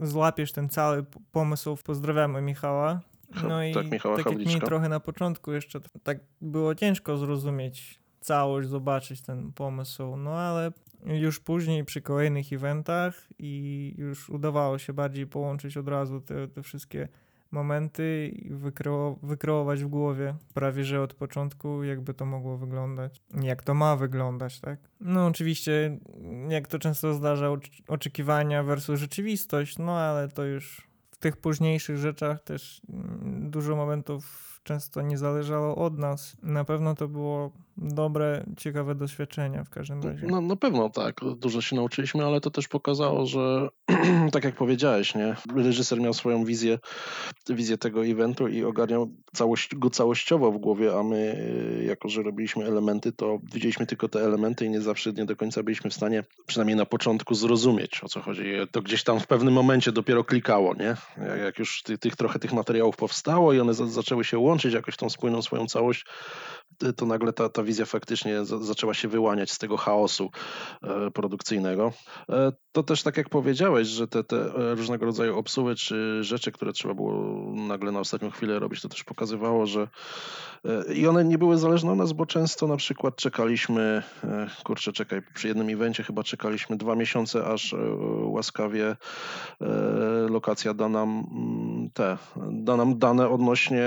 złapiesz 0.00 0.52
ten 0.52 0.68
cały 0.68 1.04
pomysł. 1.32 1.76
Pozdrawiamy 1.84 2.42
Michała. 2.42 3.00
No 3.48 3.64
i 3.64 3.74
Tak, 3.74 3.90
Michała 3.90 4.16
tak 4.16 4.26
jak 4.26 4.46
mi 4.46 4.60
trochę 4.60 4.88
na 4.88 5.00
początku 5.00 5.52
jeszcze 5.52 5.80
tak 6.02 6.18
było 6.40 6.74
ciężko 6.74 7.16
zrozumieć 7.16 8.00
całość, 8.20 8.68
zobaczyć 8.68 9.22
ten 9.22 9.52
pomysł, 9.52 10.16
no 10.16 10.30
ale 10.30 10.72
już 11.06 11.40
później 11.40 11.84
przy 11.84 12.02
kolejnych 12.02 12.52
eventach 12.52 13.28
i 13.38 13.94
już 13.98 14.30
udawało 14.30 14.78
się 14.78 14.92
bardziej 14.92 15.26
połączyć 15.26 15.76
od 15.76 15.88
razu 15.88 16.20
te, 16.20 16.48
te 16.48 16.62
wszystkie 16.62 17.08
momenty 17.54 18.32
i 18.34 18.54
wykreo- 18.54 19.16
wykreować 19.22 19.84
w 19.84 19.88
głowie 19.88 20.34
prawie 20.54 20.84
że 20.84 21.02
od 21.02 21.14
początku, 21.14 21.84
jakby 21.84 22.14
to 22.14 22.26
mogło 22.26 22.58
wyglądać, 22.58 23.22
jak 23.42 23.62
to 23.62 23.74
ma 23.74 23.96
wyglądać, 23.96 24.60
tak? 24.60 24.78
No 25.00 25.26
oczywiście, 25.26 25.98
jak 26.48 26.68
to 26.68 26.78
często 26.78 27.14
zdarza, 27.14 27.46
ocz- 27.46 27.82
oczekiwania 27.88 28.62
versus 28.62 29.00
rzeczywistość, 29.00 29.78
no 29.78 29.98
ale 29.98 30.28
to 30.28 30.44
już 30.44 30.88
w 31.10 31.18
tych 31.18 31.36
późniejszych 31.36 31.96
rzeczach 31.96 32.42
też 32.42 32.82
mm, 32.88 33.50
dużo 33.50 33.76
momentów 33.76 34.53
często 34.64 35.02
nie 35.02 35.18
zależało 35.18 35.76
od 35.76 35.98
nas. 35.98 36.36
Na 36.42 36.64
pewno 36.64 36.94
to 36.94 37.08
było 37.08 37.50
dobre, 37.76 38.44
ciekawe 38.56 38.94
doświadczenia 38.94 39.64
w 39.64 39.70
każdym 39.70 40.02
razie. 40.02 40.26
No, 40.26 40.40
na 40.40 40.56
pewno 40.56 40.90
tak, 40.90 41.20
dużo 41.36 41.60
się 41.60 41.76
nauczyliśmy, 41.76 42.24
ale 42.24 42.40
to 42.40 42.50
też 42.50 42.68
pokazało, 42.68 43.26
że 43.26 43.68
tak 44.32 44.44
jak 44.44 44.54
powiedziałeś, 44.54 45.14
nie, 45.14 45.36
reżyser 45.56 46.00
miał 46.00 46.14
swoją 46.14 46.44
wizję, 46.44 46.78
wizję 47.48 47.78
tego 47.78 48.06
eventu 48.06 48.48
i 48.48 48.64
ogarniał 48.64 49.10
całość, 49.34 49.74
go 49.74 49.90
całościowo 49.90 50.52
w 50.52 50.58
głowie, 50.58 50.98
a 50.98 51.02
my, 51.02 51.36
y, 51.80 51.84
jako 51.84 52.08
że 52.08 52.22
robiliśmy 52.22 52.64
elementy, 52.64 53.12
to 53.12 53.38
widzieliśmy 53.52 53.86
tylko 53.86 54.08
te 54.08 54.24
elementy 54.24 54.66
i 54.66 54.70
nie 54.70 54.80
zawsze, 54.80 55.12
nie 55.12 55.24
do 55.24 55.36
końca 55.36 55.62
byliśmy 55.62 55.90
w 55.90 55.94
stanie, 55.94 56.24
przynajmniej 56.46 56.76
na 56.76 56.86
początku, 56.86 57.34
zrozumieć 57.34 58.04
o 58.04 58.08
co 58.08 58.20
chodzi. 58.20 58.44
To 58.70 58.82
gdzieś 58.82 59.04
tam 59.04 59.20
w 59.20 59.26
pewnym 59.26 59.54
momencie 59.54 59.92
dopiero 59.92 60.24
klikało, 60.24 60.74
nie? 60.74 60.96
Jak, 61.44 61.58
już 61.58 61.82
ty, 61.82 61.98
tych, 61.98 62.16
trochę 62.16 62.38
tych 62.38 62.52
materiałów 62.52 62.96
powstało 62.96 63.52
i 63.52 63.60
one 63.60 63.74
za, 63.74 63.86
zaczęły 63.86 64.24
się 64.24 64.38
łączyć 64.38 64.53
jakoś 64.72 64.94
w 64.94 64.96
tą 64.96 65.10
spójną 65.10 65.42
swoją 65.42 65.66
całość, 65.66 66.06
to 66.96 67.06
nagle 67.06 67.32
ta, 67.32 67.48
ta 67.48 67.62
wizja 67.62 67.84
faktycznie 67.84 68.44
za, 68.44 68.58
zaczęła 68.58 68.94
się 68.94 69.08
wyłaniać 69.08 69.50
z 69.50 69.58
tego 69.58 69.76
chaosu 69.76 70.30
e, 70.82 71.10
produkcyjnego. 71.10 71.92
E, 72.28 72.52
to 72.72 72.82
też 72.82 73.02
tak 73.02 73.16
jak 73.16 73.28
powiedziałeś, 73.28 73.88
że 73.88 74.08
te, 74.08 74.24
te 74.24 74.36
e, 74.36 74.74
różnego 74.74 75.06
rodzaju 75.06 75.38
obsuwy 75.38 75.74
czy 75.74 76.24
rzeczy, 76.24 76.52
które 76.52 76.72
trzeba 76.72 76.94
było 76.94 77.12
nagle 77.54 77.92
na 77.92 78.00
ostatnią 78.00 78.30
chwilę 78.30 78.58
robić, 78.58 78.82
to 78.82 78.88
też 78.88 79.04
pokazywało, 79.04 79.66
że 79.66 79.88
i 80.94 81.06
one 81.06 81.24
nie 81.24 81.38
były 81.38 81.58
zależne 81.58 81.92
od 81.92 81.98
nas, 81.98 82.12
bo 82.12 82.26
często 82.26 82.66
na 82.66 82.76
przykład 82.76 83.16
czekaliśmy, 83.16 84.02
kurczę 84.64 84.92
czekaj, 84.92 85.22
przy 85.34 85.48
jednym 85.48 85.68
evencie 85.68 86.02
chyba 86.02 86.22
czekaliśmy 86.22 86.76
dwa 86.76 86.94
miesiące, 86.94 87.44
aż 87.44 87.74
łaskawie 88.22 88.96
lokacja 90.28 90.74
da 90.74 90.88
nam 90.88 91.08
mm, 91.10 91.90
te, 91.90 92.18
da 92.50 92.76
nam 92.76 92.98
dane 92.98 93.28
odnośnie 93.28 93.84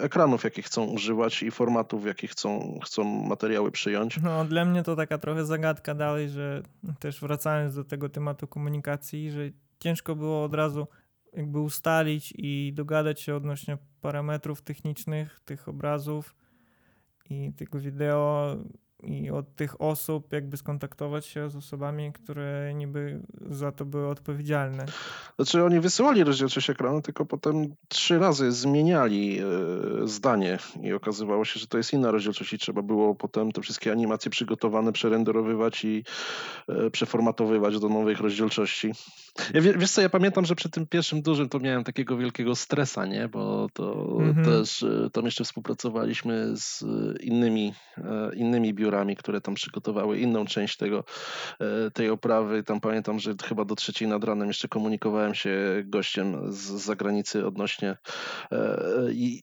ekranów, 0.00 0.44
jakie 0.44 0.62
chcą 0.62 0.84
używać 0.84 1.42
i 1.42 1.50
formatów, 1.50 2.06
jakie 2.20 2.28
chcą, 2.28 2.78
chcą 2.84 3.04
materiały 3.04 3.70
przyjąć. 3.70 4.18
No, 4.22 4.44
dla 4.44 4.64
mnie 4.64 4.82
to 4.82 4.96
taka 4.96 5.18
trochę 5.18 5.44
zagadka 5.44 5.94
dalej, 5.94 6.28
że 6.28 6.62
też 6.98 7.20
wracając 7.20 7.74
do 7.74 7.84
tego 7.84 8.08
tematu 8.08 8.46
komunikacji, 8.46 9.30
że 9.30 9.40
ciężko 9.78 10.16
było 10.16 10.44
od 10.44 10.54
razu 10.54 10.86
jakby 11.32 11.60
ustalić 11.60 12.34
i 12.36 12.72
dogadać 12.74 13.20
się 13.20 13.34
odnośnie 13.34 13.78
parametrów 14.00 14.62
technicznych 14.62 15.40
tych 15.44 15.68
obrazów 15.68 16.34
i 17.30 17.52
tego 17.52 17.78
wideo 17.78 18.56
i 19.02 19.30
od 19.30 19.54
tych 19.54 19.80
osób 19.80 20.32
jakby 20.32 20.56
skontaktować 20.56 21.26
się 21.26 21.50
z 21.50 21.56
osobami, 21.56 22.12
które 22.12 22.72
niby 22.74 23.20
za 23.50 23.72
to 23.72 23.84
były 23.84 24.08
odpowiedzialne. 24.08 24.86
Znaczy 25.36 25.64
oni 25.64 25.80
wysyłali 25.80 26.24
rozdzielczość 26.24 26.70
ekranu, 26.70 27.02
tylko 27.02 27.26
potem 27.26 27.74
trzy 27.88 28.18
razy 28.18 28.52
zmieniali 28.52 29.38
e, 29.38 29.44
zdanie 30.08 30.58
i 30.82 30.92
okazywało 30.92 31.44
się, 31.44 31.60
że 31.60 31.66
to 31.66 31.78
jest 31.78 31.92
inna 31.92 32.10
rozdzielczość 32.10 32.52
i 32.52 32.58
trzeba 32.58 32.82
było 32.82 33.14
potem 33.14 33.52
te 33.52 33.60
wszystkie 33.62 33.92
animacje 33.92 34.30
przygotowane 34.30 34.92
przerenderowywać 34.92 35.84
i 35.84 36.04
e, 36.68 36.90
przeformatowywać 36.90 37.78
do 37.80 37.88
nowych 37.88 38.20
rozdzielczości. 38.20 38.92
Ja, 39.54 39.60
wie- 39.60 39.74
wiesz 39.78 39.90
co, 39.90 40.00
ja 40.02 40.08
pamiętam, 40.10 40.44
że 40.44 40.54
przy 40.54 40.70
tym 40.70 40.86
pierwszym 40.86 41.22
dużym 41.22 41.48
to 41.48 41.58
miałem 41.58 41.84
takiego 41.84 42.16
wielkiego 42.16 42.54
stresa, 42.56 43.06
nie? 43.06 43.28
Bo 43.28 43.68
to 43.72 44.16
Mhm. 44.20 44.44
też 44.44 44.82
e, 44.82 45.10
tam 45.12 45.24
jeszcze 45.24 45.44
współpracowaliśmy 45.44 46.56
z 46.56 46.84
innymi, 47.20 47.74
innymi 48.34 48.74
biurami, 48.74 48.89
które 49.16 49.40
tam 49.40 49.54
przygotowały 49.54 50.18
inną 50.18 50.46
część 50.46 50.76
tego, 50.76 51.04
e, 51.60 51.90
tej 51.90 52.10
oprawy. 52.10 52.62
Tam 52.62 52.80
pamiętam, 52.80 53.18
że 53.18 53.34
chyba 53.44 53.64
do 53.64 53.74
trzeciej 53.74 54.08
nad 54.08 54.24
ranem 54.24 54.48
jeszcze 54.48 54.68
komunikowałem 54.68 55.34
się 55.34 55.50
gościem 55.84 56.52
z 56.52 56.70
zagranicy 56.70 57.46
odnośnie 57.46 57.96
e, 58.52 58.78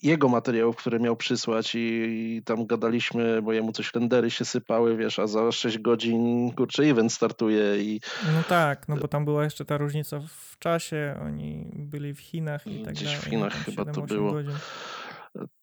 jego 0.03 0.29
materiałów, 0.29 0.75
które 0.75 0.99
miał 0.99 1.15
przysłać 1.15 1.75
i, 1.75 1.79
i 1.79 2.41
tam 2.45 2.65
gadaliśmy, 2.65 3.41
bo 3.41 3.53
jemu 3.53 3.71
coś 3.71 3.93
rendery 3.93 4.31
się 4.31 4.45
sypały, 4.45 4.97
wiesz, 4.97 5.19
a 5.19 5.27
za 5.27 5.51
6 5.51 5.77
godzin, 5.77 6.51
kurczę, 6.51 6.83
event 6.83 7.13
startuje 7.13 7.77
i 7.77 8.01
No 8.35 8.43
tak, 8.49 8.87
no 8.87 8.97
bo 8.97 9.07
tam 9.07 9.25
była 9.25 9.43
jeszcze 9.43 9.65
ta 9.65 9.77
różnica 9.77 10.19
w 10.19 10.59
czasie, 10.59 11.19
oni 11.25 11.65
byli 11.73 12.13
w 12.13 12.19
Chinach 12.19 12.67
i 12.67 12.83
tak 12.83 12.93
Gdzieś 12.93 13.07
w 13.07 13.11
dalej. 13.11 13.29
Chinach 13.29 13.53
chyba 13.53 13.85
to 13.85 14.01
7-8 14.01 14.07
było. 14.07 14.31
Godzin. 14.31 14.53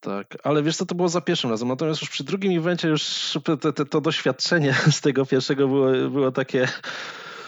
Tak, 0.01 0.37
ale 0.45 0.63
wiesz 0.63 0.77
co, 0.77 0.87
to 0.87 0.95
było 0.95 1.09
za 1.09 1.21
pierwszym 1.21 1.51
razem, 1.51 1.69
natomiast 1.69 2.01
już 2.01 2.11
przy 2.11 2.25
drugim 2.25 2.59
evencie 2.59 2.89
już 2.89 3.33
to, 3.45 3.57
to, 3.73 3.85
to 3.85 4.01
doświadczenie 4.01 4.75
z 4.91 5.01
tego 5.01 5.27
pierwszego 5.27 5.69
było, 5.69 6.11
było 6.11 6.33
takie, 6.33 6.69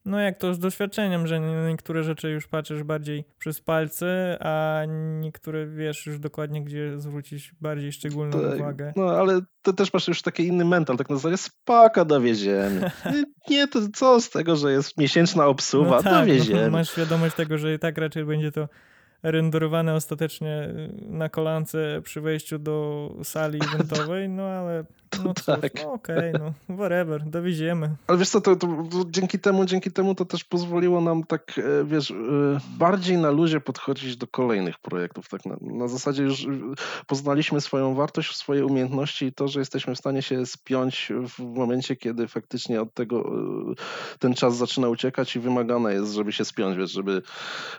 No 0.04 0.20
jak 0.20 0.38
to 0.38 0.54
z 0.54 0.58
doświadczeniem, 0.58 1.26
że 1.26 1.40
nie- 1.40 1.68
niektóre 1.68 2.02
rzeczy 2.04 2.30
już 2.30 2.46
patrzysz 2.46 2.82
bardziej 2.82 3.24
przez 3.38 3.60
palce, 3.60 4.36
a 4.40 4.82
niektóre 5.20 5.66
wiesz 5.66 6.06
już 6.06 6.18
dokładnie, 6.18 6.64
gdzie 6.64 6.98
zwrócić 6.98 7.52
bardziej 7.60 7.92
szczególną 7.92 8.40
Tak, 8.40 8.54
uwagę. 8.60 8.92
No, 8.96 9.04
ale 9.10 9.40
ty 9.62 9.74
też 9.74 9.92
masz 9.92 10.08
już 10.08 10.22
taki 10.22 10.46
inny 10.46 10.64
mental, 10.64 10.96
tak 10.96 11.10
na 11.10 11.16
zasadzie 11.16 11.36
spoko, 11.36 12.04
dowieziemy. 12.04 12.90
Nie, 13.50 13.68
to 13.68 13.80
co 13.94 14.20
z 14.20 14.30
tego, 14.30 14.56
że 14.56 14.72
jest 14.72 14.98
miesięczna 14.98 15.46
obsuwa, 15.46 15.96
no 15.96 16.02
tak, 16.02 16.12
no, 16.12 16.20
dowieziemy. 16.20 16.70
masz 16.70 16.90
świadomość 16.90 17.34
tego, 17.36 17.58
że 17.58 17.74
i 17.74 17.78
tak 17.78 17.98
raczej 17.98 18.24
będzie 18.24 18.52
to 18.52 18.68
renderowane 19.30 19.94
ostatecznie 19.94 20.68
na 21.08 21.28
kolance 21.28 22.00
przy 22.04 22.20
wejściu 22.20 22.58
do 22.58 23.10
sali 23.22 23.60
eventowej, 23.74 24.28
no 24.28 24.42
ale 24.42 24.84
no 25.24 25.34
cóż, 25.44 25.44
tak. 25.44 25.84
no 25.84 25.92
okej, 25.92 26.32
no 26.32 26.76
whatever, 26.76 27.22
dowieziemy. 27.22 27.90
Ale 28.06 28.18
wiesz 28.18 28.28
co, 28.28 28.40
to, 28.40 28.56
to, 28.56 28.66
to 28.66 29.04
dzięki 29.10 29.38
temu, 29.38 29.64
dzięki 29.64 29.92
temu 29.92 30.14
to 30.14 30.24
też 30.24 30.44
pozwoliło 30.44 31.00
nam 31.00 31.24
tak, 31.24 31.58
e, 31.58 31.84
wiesz, 31.84 32.10
e, 32.10 32.14
bardziej 32.78 33.18
na 33.18 33.30
luzie 33.30 33.60
podchodzić 33.60 34.16
do 34.16 34.26
kolejnych 34.26 34.78
projektów. 34.78 35.28
Tak 35.28 35.46
na, 35.46 35.56
na 35.60 35.88
zasadzie 35.88 36.22
już 36.22 36.46
poznaliśmy 37.06 37.60
swoją 37.60 37.94
wartość, 37.94 38.36
swoje 38.36 38.66
umiejętności 38.66 39.26
i 39.26 39.32
to, 39.32 39.48
że 39.48 39.60
jesteśmy 39.60 39.94
w 39.94 39.98
stanie 39.98 40.22
się 40.22 40.46
spiąć 40.46 41.12
w 41.28 41.38
momencie, 41.38 41.96
kiedy 41.96 42.28
faktycznie 42.28 42.82
od 42.82 42.94
tego 42.94 43.32
e, 43.70 44.18
ten 44.18 44.34
czas 44.34 44.56
zaczyna 44.56 44.88
uciekać 44.88 45.36
i 45.36 45.40
wymagane 45.40 45.94
jest, 45.94 46.12
żeby 46.12 46.32
się 46.32 46.44
spiąć, 46.44 46.76
wiesz, 46.76 46.90
żeby, 46.90 47.22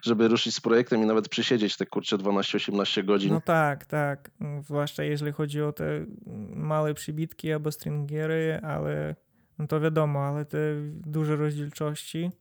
żeby 0.02 0.28
ruszyć 0.28 0.56
z 0.56 0.62
projektem 0.62 1.04
i 1.04 1.06
nawet 1.06 1.30
przysiedzieć 1.30 1.78
te 1.78 1.86
kurcze 1.86 2.18
12-18 2.18 3.06
godzin. 3.06 3.34
No 3.34 3.42
tak, 3.42 3.86
tak. 3.86 4.32
Zwłaszcza 4.62 5.04
jeżeli 5.04 5.32
chodzi 5.32 5.62
o 5.62 5.74
te 5.74 6.06
małe 6.56 6.94
przybitki 7.18 7.54
albo 7.54 7.72
stringiery, 7.72 8.60
ale 8.64 9.16
no 9.60 9.68
to 9.68 9.80
wiadomo, 9.80 10.20
ale 10.20 10.46
te 10.46 10.58
duże 11.06 11.36
rozdzielczości. 11.36 12.32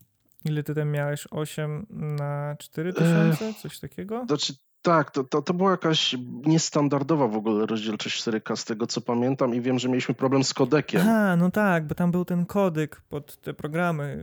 Ile 0.45 0.63
ty 0.63 0.75
tam 0.75 0.89
miałeś? 0.89 1.27
8 1.31 1.85
na 1.89 2.55
4000? 2.59 3.53
Coś 3.53 3.79
takiego? 3.79 4.25
Znaczy, 4.27 4.53
tak, 4.81 5.11
to, 5.11 5.23
to, 5.23 5.41
to 5.41 5.53
była 5.53 5.71
jakaś 5.71 6.15
niestandardowa 6.45 7.27
w 7.27 7.35
ogóle 7.35 7.65
rozdzielczość 7.65 8.23
4K 8.23 8.55
z 8.55 8.65
tego 8.65 8.87
co 8.87 9.01
pamiętam 9.01 9.55
i 9.55 9.61
wiem, 9.61 9.79
że 9.79 9.89
mieliśmy 9.89 10.15
problem 10.15 10.43
z 10.43 10.53
kodekiem. 10.53 11.07
A, 11.07 11.35
no 11.35 11.51
tak, 11.51 11.87
bo 11.87 11.95
tam 11.95 12.11
był 12.11 12.25
ten 12.25 12.45
kodyk 12.45 13.01
pod 13.09 13.37
te 13.41 13.53
programy 13.53 14.17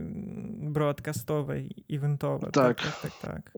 broadcastowe 0.71 1.59
i 1.61 1.95
eventowe. 1.95 2.51
Tak, 2.51 2.81
Tak. 2.81 3.01
tak, 3.01 3.11
tak. 3.21 3.51
tak. 3.51 3.53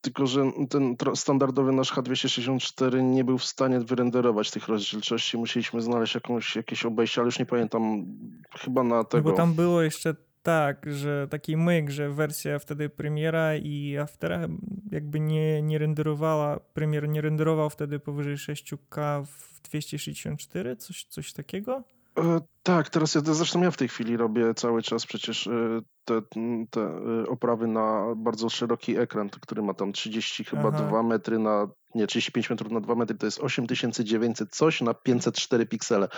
Tylko, 0.00 0.26
że 0.26 0.52
ten 0.70 0.96
standardowy 1.14 1.72
nasz 1.72 1.92
H264 1.92 3.02
nie 3.02 3.24
był 3.24 3.38
w 3.38 3.44
stanie 3.44 3.80
wyrenderować 3.80 4.50
tych 4.50 4.68
rozdzielczości. 4.68 5.36
Musieliśmy 5.38 5.80
znaleźć 5.82 6.14
jakąś, 6.14 6.56
jakieś 6.56 6.84
obejście, 6.86 7.20
ale 7.20 7.28
już 7.28 7.38
nie 7.38 7.46
pamiętam, 7.46 8.04
chyba 8.58 8.82
na 8.82 8.96
No 8.96 9.04
tego. 9.04 9.30
bo 9.30 9.36
tam 9.36 9.54
było 9.54 9.82
jeszcze 9.82 10.14
tak, 10.42 10.86
że 10.92 11.26
taki 11.30 11.56
myk, 11.56 11.90
że 11.90 12.10
wersja 12.10 12.58
wtedy 12.58 12.88
premiera 12.88 13.56
i 13.56 13.98
aftera 13.98 14.48
jakby 14.90 15.20
nie, 15.20 15.62
nie 15.62 15.78
renderowała, 15.78 16.60
premier 16.74 17.08
nie 17.08 17.20
renderował 17.20 17.70
wtedy 17.70 17.98
powyżej 17.98 18.36
6K 18.36 19.26
w 19.26 19.60
264, 19.62 20.76
coś, 20.76 21.04
coś 21.04 21.32
takiego? 21.32 21.82
E, 22.18 22.40
tak, 22.62 22.90
teraz 22.90 23.14
ja 23.14 23.20
zresztą 23.20 23.62
ja 23.62 23.70
w 23.70 23.76
tej 23.76 23.88
chwili 23.88 24.16
robię 24.16 24.54
cały 24.54 24.82
czas 24.82 25.06
przecież 25.06 25.46
e, 25.46 25.80
te, 26.14 26.22
te 26.70 26.80
e, 26.80 27.26
oprawy 27.28 27.66
na 27.66 28.14
bardzo 28.16 28.48
szeroki 28.48 28.98
ekran, 28.98 29.30
który 29.30 29.62
ma 29.62 29.74
tam 29.74 29.92
30 29.92 30.44
chyba 30.44 30.68
Aha. 30.68 30.88
2 30.88 31.02
metry 31.02 31.38
na, 31.38 31.68
nie 31.94 32.06
35 32.06 32.50
metrów 32.50 32.72
na 32.72 32.80
2 32.80 32.94
metry, 32.94 33.16
to 33.16 33.26
jest 33.26 33.38
8900 33.38 34.50
coś 34.50 34.80
na 34.80 34.94
504 34.94 35.66
piksele. 35.66 36.08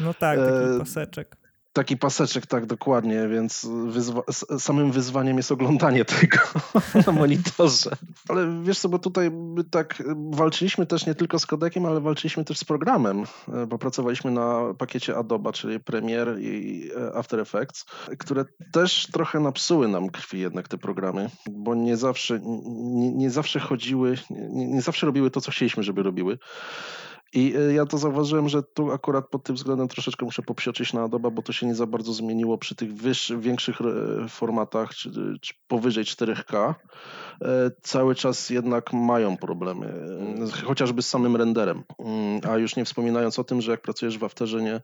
No 0.00 0.14
tak, 0.14 0.38
taki 0.38 0.74
E, 0.74 0.78
paseczek. 0.78 1.36
Taki 1.72 1.96
paseczek, 1.96 2.46
tak 2.46 2.66
dokładnie, 2.66 3.28
więc 3.28 3.64
wyzwa- 3.88 4.58
samym 4.58 4.92
wyzwaniem 4.92 5.36
jest 5.36 5.52
oglądanie 5.52 6.04
tego 6.04 6.38
na 7.06 7.12
monitorze. 7.12 7.90
Ale 8.28 8.62
wiesz 8.62 8.78
co, 8.78 8.88
bo 8.88 8.98
tutaj 8.98 9.30
tak 9.70 10.02
walczyliśmy 10.30 10.86
też 10.86 11.06
nie 11.06 11.14
tylko 11.14 11.38
z 11.38 11.46
kodekiem, 11.46 11.86
ale 11.86 12.00
walczyliśmy 12.00 12.44
też 12.44 12.58
z 12.58 12.64
programem, 12.64 13.24
e, 13.48 13.66
bo 13.66 13.78
pracowaliśmy 13.78 14.30
na 14.30 14.74
pakiecie 14.78 15.16
Adobe, 15.16 15.52
czyli 15.52 15.80
Premiere 15.80 16.40
i 16.40 16.90
e, 16.96 17.16
After 17.16 17.40
Effects, 17.40 17.84
które 18.18 18.44
też 18.72 19.08
trochę 19.12 19.40
napsuły 19.40 19.88
nam 19.88 20.10
krwi 20.10 20.40
jednak 20.40 20.68
te 20.68 20.78
programy, 20.78 21.30
bo 21.50 21.74
nie 21.74 21.96
zawsze, 21.96 22.40
nie, 22.74 23.12
nie 23.12 23.30
zawsze 23.30 23.60
chodziły, 23.60 24.18
nie, 24.30 24.66
nie 24.66 24.82
zawsze 24.82 25.06
robiły 25.06 25.30
to, 25.30 25.40
co 25.40 25.50
chcieliśmy, 25.50 25.82
żeby 25.82 26.02
robiły. 26.02 26.38
I 27.34 27.54
e, 27.56 27.72
ja 27.72 27.86
to 27.86 27.98
zauważyłem, 27.98 28.48
że 28.48 28.62
tu 28.62 28.92
akurat 28.92 29.28
pod 29.28 29.42
tym 29.42 29.56
względem 29.56 29.88
troszeczkę 29.88 30.24
muszę 30.24 30.42
popsioczyć 30.42 30.92
na 30.92 31.02
Adobe, 31.02 31.30
bo 31.30 31.42
to 31.42 31.52
się 31.52 31.66
nie 31.66 31.74
za 31.74 31.86
bardzo 31.86 32.12
zmieniło 32.12 32.58
przy 32.58 32.74
tych 32.74 32.94
wyższych, 32.94 33.40
większych 33.40 33.80
e, 33.80 34.28
formatach, 34.28 34.94
czy, 34.94 35.10
czy 35.40 35.54
powyżej 35.68 36.04
4K. 36.04 36.74
E, 37.42 37.70
Cały 37.82 38.14
czas 38.14 38.50
jednak 38.50 38.92
mają 38.92 39.36
problemy, 39.36 39.94
chociażby 40.64 41.02
z 41.02 41.08
samym 41.08 41.36
renderem. 41.36 41.84
Mm, 41.98 42.40
A 42.50 42.56
już 42.56 42.76
nie 42.76 42.84
wspominając 42.84 43.38
o 43.38 43.44
tym, 43.44 43.60
że 43.60 43.70
jak 43.70 43.80
pracujesz 43.80 44.18
w 44.18 44.24
Afterze 44.24 44.62
nie, 44.62 44.80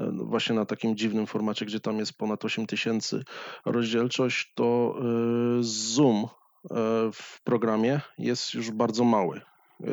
no 0.00 0.24
właśnie 0.24 0.54
na 0.54 0.64
takim 0.64 0.96
dziwnym 0.96 1.26
formacie, 1.26 1.66
gdzie 1.66 1.80
tam 1.80 1.98
jest 1.98 2.12
ponad 2.12 2.44
8000 2.44 3.22
rozdzielczość, 3.64 4.52
to 4.54 4.96
zoom 5.60 6.26
w 7.12 7.42
programie 7.44 8.00
jest 8.18 8.54
już 8.54 8.70
bardzo 8.70 9.04
mały. 9.04 9.40
E, 9.84 9.88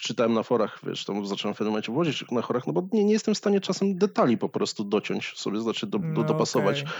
Czytałem 0.00 0.32
na 0.32 0.42
forach, 0.42 0.80
wiesz, 0.86 1.04
tam 1.04 1.26
zacząłem 1.26 1.54
w 1.54 1.58
pewnym 1.58 1.70
momencie 1.72 1.92
włożyć 1.92 2.24
na 2.30 2.42
forach, 2.42 2.66
no 2.66 2.72
bo 2.72 2.88
nie, 2.92 3.04
nie 3.04 3.12
jestem 3.12 3.34
w 3.34 3.38
stanie 3.38 3.60
czasem 3.60 3.98
detali 3.98 4.38
po 4.38 4.48
prostu 4.48 4.84
dociąć 4.84 5.32
sobie, 5.36 5.60
znaczy 5.60 5.86
do, 5.86 5.98
do, 5.98 6.06
No, 6.06 6.24
dopasować, 6.24 6.80
okej. 6.82 6.92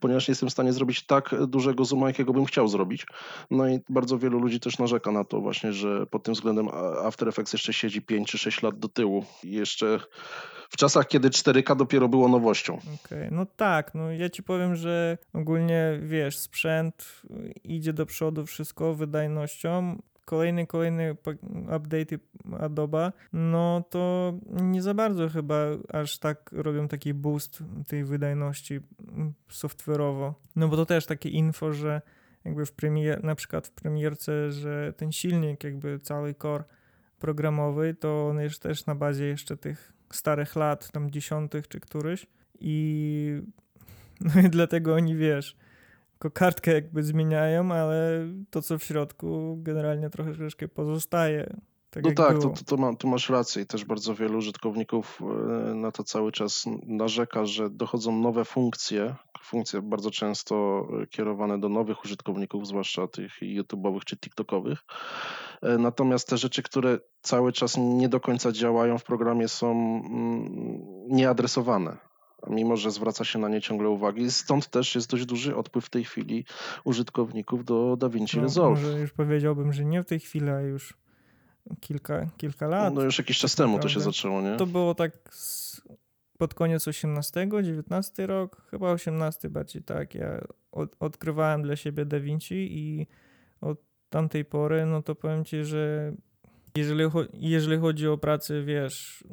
ponieważ 0.00 0.28
nie 0.28 0.32
jestem 0.32 0.48
w 0.48 0.52
stanie 0.52 0.72
zrobić 0.72 1.06
tak 1.06 1.34
dużego 1.46 1.84
zooma, 1.84 2.06
jakiego 2.06 2.32
bym 2.32 2.44
chciał 2.44 2.68
zrobić. 2.68 3.06
No 3.50 3.68
i 3.68 3.80
bardzo 3.88 4.18
wielu 4.18 4.38
ludzi 4.38 4.60
też 4.60 4.78
narzeka 4.78 5.12
na 5.12 5.24
to 5.24 5.40
właśnie, 5.40 5.72
że 5.72 6.06
pod 6.06 6.22
tym 6.22 6.34
względem 6.34 6.68
After 7.04 7.28
Effects 7.28 7.52
jeszcze 7.52 7.72
siedzi 7.72 8.02
5 8.02 8.28
czy 8.30 8.38
6 8.38 8.62
lat 8.62 8.78
do 8.78 8.88
tyłu. 8.88 9.24
I 9.44 9.50
jeszcze 9.52 10.00
w 10.70 10.76
czasach, 10.76 11.08
kiedy 11.08 11.28
4K 11.28 11.76
dopiero 11.76 12.08
było 12.08 12.28
nowością. 12.28 12.78
Okej, 13.04 13.28
no 13.30 13.46
tak, 13.46 13.94
no 13.94 14.12
ja 14.12 14.30
ci 14.30 14.42
powiem, 14.42 14.76
że 14.76 15.18
ogólnie 15.34 16.00
wiesz, 16.02 16.38
sprzęt 16.38 17.22
y, 17.30 17.52
idzie 17.64 17.92
do 17.92 18.06
przodu 18.06 18.46
wszystko 18.46 18.94
wydajnością. 18.94 20.02
Kolejny, 20.30 20.66
kolejny 20.66 21.16
update 21.76 22.18
Adobe, 22.60 23.12
no 23.32 23.84
to 23.90 24.34
nie 24.46 24.82
za 24.82 24.94
bardzo 24.94 25.28
chyba 25.28 25.66
aż 25.92 26.18
tak 26.18 26.50
robią 26.52 26.88
taki 26.88 27.14
boost 27.14 27.62
tej 27.88 28.04
wydajności 28.04 28.80
software'owo. 29.50 30.32
No 30.56 30.68
bo 30.68 30.76
to 30.76 30.86
też 30.86 31.06
takie 31.06 31.28
info, 31.28 31.72
że 31.72 32.02
jakby 32.44 32.66
w 32.66 32.72
premier, 32.72 33.24
na 33.24 33.34
przykład 33.34 33.66
w 33.66 33.70
premierce, 33.70 34.52
że 34.52 34.92
ten 34.96 35.12
silnik, 35.12 35.64
jakby 35.64 35.98
cały 35.98 36.34
core 36.34 36.64
programowy, 37.18 37.94
to 37.94 38.28
on 38.28 38.40
jest 38.40 38.62
też 38.62 38.86
na 38.86 38.94
bazie 38.94 39.24
jeszcze 39.24 39.56
tych 39.56 39.92
starych 40.12 40.56
lat, 40.56 40.92
tam 40.92 41.10
dziesiątych 41.10 41.68
czy 41.68 41.80
któryś 41.80 42.26
i 42.60 43.42
no 44.34 44.40
i 44.40 44.50
dlatego 44.50 44.94
oni, 44.94 45.16
wiesz, 45.16 45.56
kokardkę 46.20 46.72
jakby 46.72 47.02
zmieniają, 47.02 47.72
ale 47.72 48.26
to, 48.50 48.62
co 48.62 48.78
w 48.78 48.84
środku 48.84 49.58
generalnie 49.62 50.10
trochę 50.10 50.32
troszeczkę 50.32 50.68
pozostaje. 50.68 51.56
Tak 51.90 52.04
No 52.04 52.12
tak, 52.12 52.38
było. 52.38 52.54
to, 52.54 52.64
to 52.64 52.76
ma, 52.76 52.96
tu 52.96 53.08
masz 53.08 53.28
rację 53.28 53.62
i 53.62 53.66
też 53.66 53.84
bardzo 53.84 54.14
wielu 54.14 54.38
użytkowników 54.38 55.20
e, 55.20 55.74
na 55.74 55.92
to 55.92 56.04
cały 56.04 56.32
czas 56.32 56.64
narzeka, 56.86 57.46
że 57.46 57.70
dochodzą 57.70 58.20
nowe 58.20 58.44
funkcje, 58.44 59.14
funkcje 59.42 59.82
bardzo 59.82 60.10
często 60.10 60.86
e, 61.02 61.06
kierowane 61.06 61.60
do 61.60 61.68
nowych 61.68 62.04
użytkowników, 62.04 62.66
zwłaszcza 62.66 63.06
tych 63.06 63.32
YouTube'owych 63.42 64.04
czy 64.04 64.16
TikTokowych. 64.16 64.78
E, 65.62 65.78
Natomiast 65.78 66.28
te 66.28 66.38
rzeczy, 66.38 66.62
które 66.62 66.98
cały 67.22 67.52
czas 67.52 67.76
nie 67.76 68.08
do 68.08 68.20
końca 68.20 68.52
działają 68.52 68.98
w 68.98 69.04
programie 69.04 69.48
są 69.48 69.70
mm, 69.70 70.80
nieadresowane. 71.08 72.09
Mimo, 72.48 72.76
że 72.76 72.90
zwraca 72.90 73.24
się 73.24 73.38
na 73.38 73.48
nie 73.48 73.60
ciągle 73.60 73.88
uwagi. 73.88 74.30
Stąd 74.30 74.68
też 74.68 74.94
jest 74.94 75.10
dość 75.10 75.26
duży 75.26 75.56
odpływ 75.56 75.84
w 75.86 75.90
tej 75.90 76.04
chwili 76.04 76.44
użytkowników 76.84 77.64
do 77.64 77.96
DaVinci 77.96 78.36
No, 78.36 78.42
Resolve. 78.42 78.82
może 78.84 79.00
już 79.00 79.12
powiedziałbym, 79.12 79.72
że 79.72 79.84
nie 79.84 80.02
w 80.02 80.06
tej 80.06 80.20
chwili, 80.20 80.48
a 80.50 80.60
już 80.60 80.94
kilka, 81.80 82.26
kilka 82.36 82.66
lat. 82.66 82.94
No 82.94 83.02
już 83.02 83.18
jakiś 83.18 83.38
czas 83.38 83.54
temu 83.54 83.78
to 83.78 83.88
się 83.88 84.00
zaczęło, 84.00 84.42
nie? 84.42 84.56
To 84.56 84.66
było 84.66 84.94
tak 84.94 85.12
pod 86.38 86.54
koniec 86.54 86.88
18, 86.88 87.48
19 87.62 88.26
rok, 88.26 88.62
chyba 88.70 88.92
18 88.92 89.50
bardziej 89.50 89.82
tak. 89.82 90.14
Ja 90.14 90.40
od, 90.72 90.96
odkrywałem 91.00 91.62
dla 91.62 91.76
siebie 91.76 92.04
Da 92.04 92.20
Vinci 92.20 92.78
i 92.78 93.06
od 93.60 93.78
tamtej 94.08 94.44
pory, 94.44 94.86
no 94.86 95.02
to 95.02 95.14
powiem 95.14 95.44
ci, 95.44 95.64
że 95.64 96.12
jeżeli, 96.76 97.04
jeżeli 97.32 97.78
chodzi 97.80 98.08
o 98.08 98.18
pracę, 98.18 98.62
wiesz, 98.62 99.24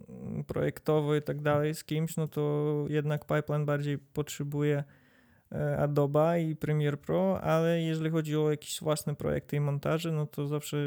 projektową 0.47 1.15
i 1.15 1.21
tak 1.21 1.41
dalej 1.41 1.76
z 1.76 1.84
kimś, 1.84 2.17
no 2.17 2.28
to 2.28 2.86
jednak 2.89 3.26
Pipeline 3.26 3.65
bardziej 3.65 3.97
potrzebuje 3.97 4.84
e, 5.52 5.78
Adobe 5.78 6.41
i 6.43 6.56
Premiere 6.56 6.97
Pro, 6.97 7.41
ale 7.41 7.82
jeżeli 7.82 8.10
chodzi 8.10 8.38
o 8.38 8.52
jakieś 8.52 8.80
własne 8.82 9.15
projekty 9.15 9.56
i 9.56 9.60
montaże, 9.60 10.12
no 10.12 10.26
to 10.26 10.47
zawsze 10.47 10.78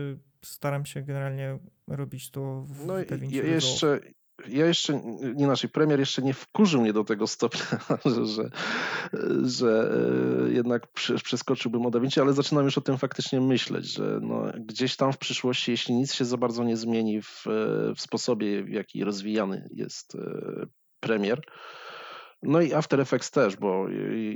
staram 0.42 0.86
się 0.86 1.02
generalnie 1.02 1.58
robić 1.88 2.30
to 2.30 2.62
w 2.68 2.86
No 2.86 2.94
DaVinci 3.04 3.42
Resolve. 3.42 3.54
jeszcze, 3.54 4.00
ja 4.48 4.66
jeszcze, 4.66 4.94
nie 5.34 5.44
inaczej, 5.44 5.70
premier 5.70 6.00
jeszcze 6.00 6.22
nie 6.22 6.34
wkurzył 6.34 6.80
mnie 6.80 6.92
do 6.92 7.04
tego 7.04 7.26
stopnia, 7.26 7.66
że, 8.14 8.26
że, 8.26 8.50
że 9.42 9.92
e, 10.46 10.52
jednak 10.52 10.86
prze- 10.92 11.22
przeskoczyłbym 11.22 11.86
o 11.86 11.90
DaVinci, 11.90 12.20
ale 12.20 12.32
zaczynam 12.32 12.64
już 12.64 12.78
o 12.78 12.80
tym 12.80 12.98
faktycznie 12.98 13.40
myśleć, 13.40 13.86
że 13.86 14.18
no, 14.22 14.44
gdzieś 14.58 14.96
tam 14.96 15.12
w 15.12 15.18
przyszłości, 15.18 15.70
jeśli 15.70 15.94
nic 15.94 16.14
się 16.14 16.24
za 16.24 16.36
bardzo 16.36 16.64
nie 16.64 16.76
zmieni 16.76 17.22
w, 17.22 17.44
w 17.96 18.00
sposobie, 18.00 18.64
w 18.64 18.68
jaki 18.68 19.04
rozwijany 19.04 19.68
jest 19.72 20.14
e, 20.14 20.66
premier, 21.00 21.42
no 22.42 22.60
i 22.60 22.74
After 22.74 23.00
Effects 23.00 23.30
też, 23.30 23.56
bo 23.56 23.86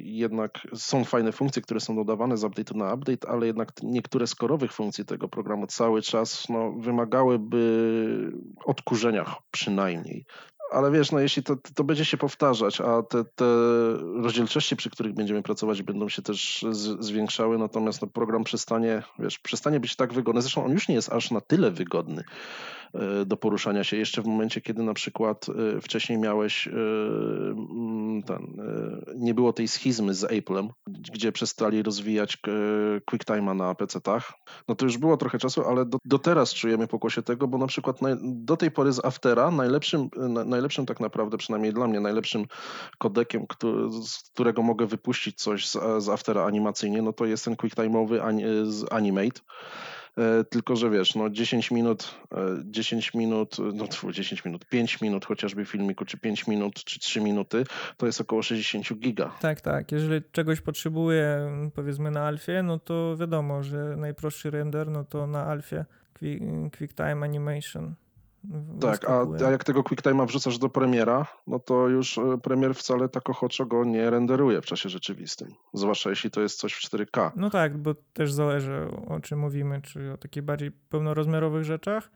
jednak 0.03 0.69
są 0.75 1.05
fajne 1.05 1.33
funkcje, 1.33 1.63
które 1.63 1.81
są 1.81 1.97
dodawane 1.97 2.37
z 2.37 2.45
update'u 2.45 2.77
na 2.77 2.95
update, 2.95 3.29
ale 3.29 3.47
jednak 3.47 3.73
niektóre 3.83 4.27
z 4.27 4.35
korowych 4.35 4.73
funkcji 4.73 5.05
tego 5.05 5.29
programu 5.29 5.67
cały 5.67 6.03
czas 6.03 6.49
no, 6.49 6.73
wymagałyby 6.73 8.33
odkurzenia 8.65 9.37
przynajmniej. 9.51 10.25
Ale 10.73 10.91
wiesz, 10.91 11.13
no 11.13 11.21
jeśli 11.21 11.43
to, 11.43 11.57
to 11.75 11.85
będzie 11.85 12.05
się 12.05 12.17
powtarzać, 12.17 12.81
a 12.81 13.03
te, 13.03 13.25
te 13.25 13.45
rozdzielczości, 14.23 14.77
przy 14.77 14.91
których 14.91 15.15
będziemy 15.15 15.43
pracować, 15.43 15.83
będą 15.83 16.09
się 16.09 16.23
też 16.23 16.65
z, 16.71 17.05
zwiększały, 17.05 17.59
natomiast 17.59 18.03
no, 18.03 18.09
program 18.09 18.45
przestanie, 18.45 19.03
wiesz, 19.19 19.39
przestanie 19.39 19.81
być 19.81 19.97
tak 19.97 20.13
wygodny. 20.13 20.43
Zresztą 20.43 20.65
on 20.65 20.73
już 20.73 20.89
nie 20.89 20.95
jest 20.95 21.13
aż 21.13 21.31
na 21.31 21.41
tyle 21.41 21.71
wygodny 21.71 22.25
do 23.27 23.37
poruszania 23.37 23.85
się. 23.85 23.97
Jeszcze 23.97 24.23
w 24.23 24.27
momencie, 24.27 24.61
kiedy 24.61 24.83
na 24.83 24.95
przykład 24.95 25.47
e, 25.77 25.81
wcześniej 25.81 26.19
miałeś 26.19 26.69
e, 26.69 26.71
ten, 28.27 28.61
e, 28.61 29.15
nie 29.17 29.35
było 29.35 29.53
tej 29.53 29.69
schizmy 29.69 30.15
z 30.15 30.25
Apple'em, 30.25 30.69
gdzie 30.87 31.33
przestali 31.33 31.83
rozwijać 31.83 32.35
e, 32.35 32.51
QuickTime'a 33.01 33.57
na 33.57 33.75
PC-tach, 33.75 34.33
no 34.69 34.75
to 34.75 34.85
już 34.85 34.99
było 34.99 35.17
trochę 35.17 35.39
czasu, 35.39 35.65
ale 35.65 35.85
do, 35.87 35.99
do 36.05 36.19
teraz 36.19 36.55
czujemy 36.55 36.87
pokłosie 36.87 37.23
tego, 37.23 37.49
bo 37.49 37.59
na 37.59 37.67
przykład 37.67 38.03
naj, 38.03 38.15
do 38.23 38.57
tej 38.57 38.71
pory 38.71 38.93
z 38.93 39.05
Aftera 39.05 39.51
najlepszym, 39.51 40.09
na, 40.17 40.45
najlepszym 40.45 40.87
tak 40.87 41.01
naprawdę, 41.01 41.37
przynajmniej 41.37 41.73
dla 41.73 41.87
mnie, 41.87 42.01
najlepszym 42.01 42.45
kodekiem, 42.99 43.47
który, 43.47 43.91
z 43.91 44.31
którego 44.33 44.63
mogę 44.63 44.87
wypuścić 44.87 45.43
coś 45.43 45.69
z, 45.69 45.73
z 46.05 46.09
Aftera 46.09 46.45
animacyjnie, 46.45 47.03
no 47.03 47.13
to 47.13 47.25
jest 47.25 47.45
ten 47.45 47.55
QuickTime'owy 47.55 48.21
ani, 48.21 48.43
z 48.65 48.93
Animate. 48.93 49.41
E, 50.19 50.45
Tylko, 50.45 50.77
że 50.77 50.91
wiesz, 50.91 51.15
no 51.15 51.31
10 51.31 51.71
minut, 51.71 52.15
e, 52.33 52.37
10 52.65 53.15
minut, 53.15 53.57
no 53.75 53.87
tfu, 53.87 54.13
10 54.13 54.45
minut, 54.45 54.65
5 54.65 55.01
minut 55.01 55.25
chociażby 55.25 55.65
filmiku, 55.65 56.05
czy 56.05 56.19
5 56.19 56.47
minut, 56.47 56.85
czy 56.85 57.01
3 57.01 57.21
minuty, 57.21 57.65
to 57.97 58.07
jest 58.07 58.21
około 58.21 58.43
60 58.43 58.99
giga. 58.99 59.31
Tak, 59.41 59.61
tak. 59.61 59.93
Jeżeli 59.93 60.23
czegoś 60.33 60.61
potrzebuję, 60.61 61.51
powiedzmy 61.75 62.11
na 62.11 62.23
alfie, 62.27 62.63
no 62.63 62.79
to 62.79 63.17
wiadomo, 63.17 63.63
że 63.63 63.97
najprostszy 63.97 64.51
render, 64.51 64.91
no 64.91 65.05
to 65.05 65.27
na 65.27 65.47
alfie 65.47 65.85
Qui- 66.21 66.71
QuickTime 66.79 67.25
Animation. 67.25 67.95
Tak, 68.81 69.09
a, 69.09 69.27
a 69.47 69.51
jak 69.51 69.65
tego 69.65 69.83
QuickTime'a 69.83 70.27
wrzucasz 70.27 70.59
do 70.59 70.69
premiera, 70.69 71.27
no 71.47 71.59
to 71.59 71.89
już 71.89 72.19
e, 72.19 72.39
premier 72.43 72.75
wcale 72.75 73.09
tak 73.09 73.31
ochoczo 73.31 73.67
go 73.67 73.85
nie 73.85 74.11
renderuje 74.11 74.61
w 74.61 74.67
czasie 74.67 74.89
rzeczywistym. 74.89 75.49
Zwłaszcza 75.75 76.11
jeśli 76.11 76.31
to 76.31 76.41
jest 76.41 76.59
coś 76.59 76.75
w 76.75 76.91
4K. 76.91 77.31
No 77.37 77.51
tak, 77.51 77.79
bo 77.79 77.95
też 78.13 78.33
zależy 78.33 78.89
o, 79.09 79.21
czym 79.21 79.39
mówimy, 79.39 79.81
czy 79.83 80.13
o 80.13 80.17
takich 80.17 80.43
bardziej 80.43 80.73
pełnorozmiarowych 80.73 81.65
rzeczach, 81.65 82.11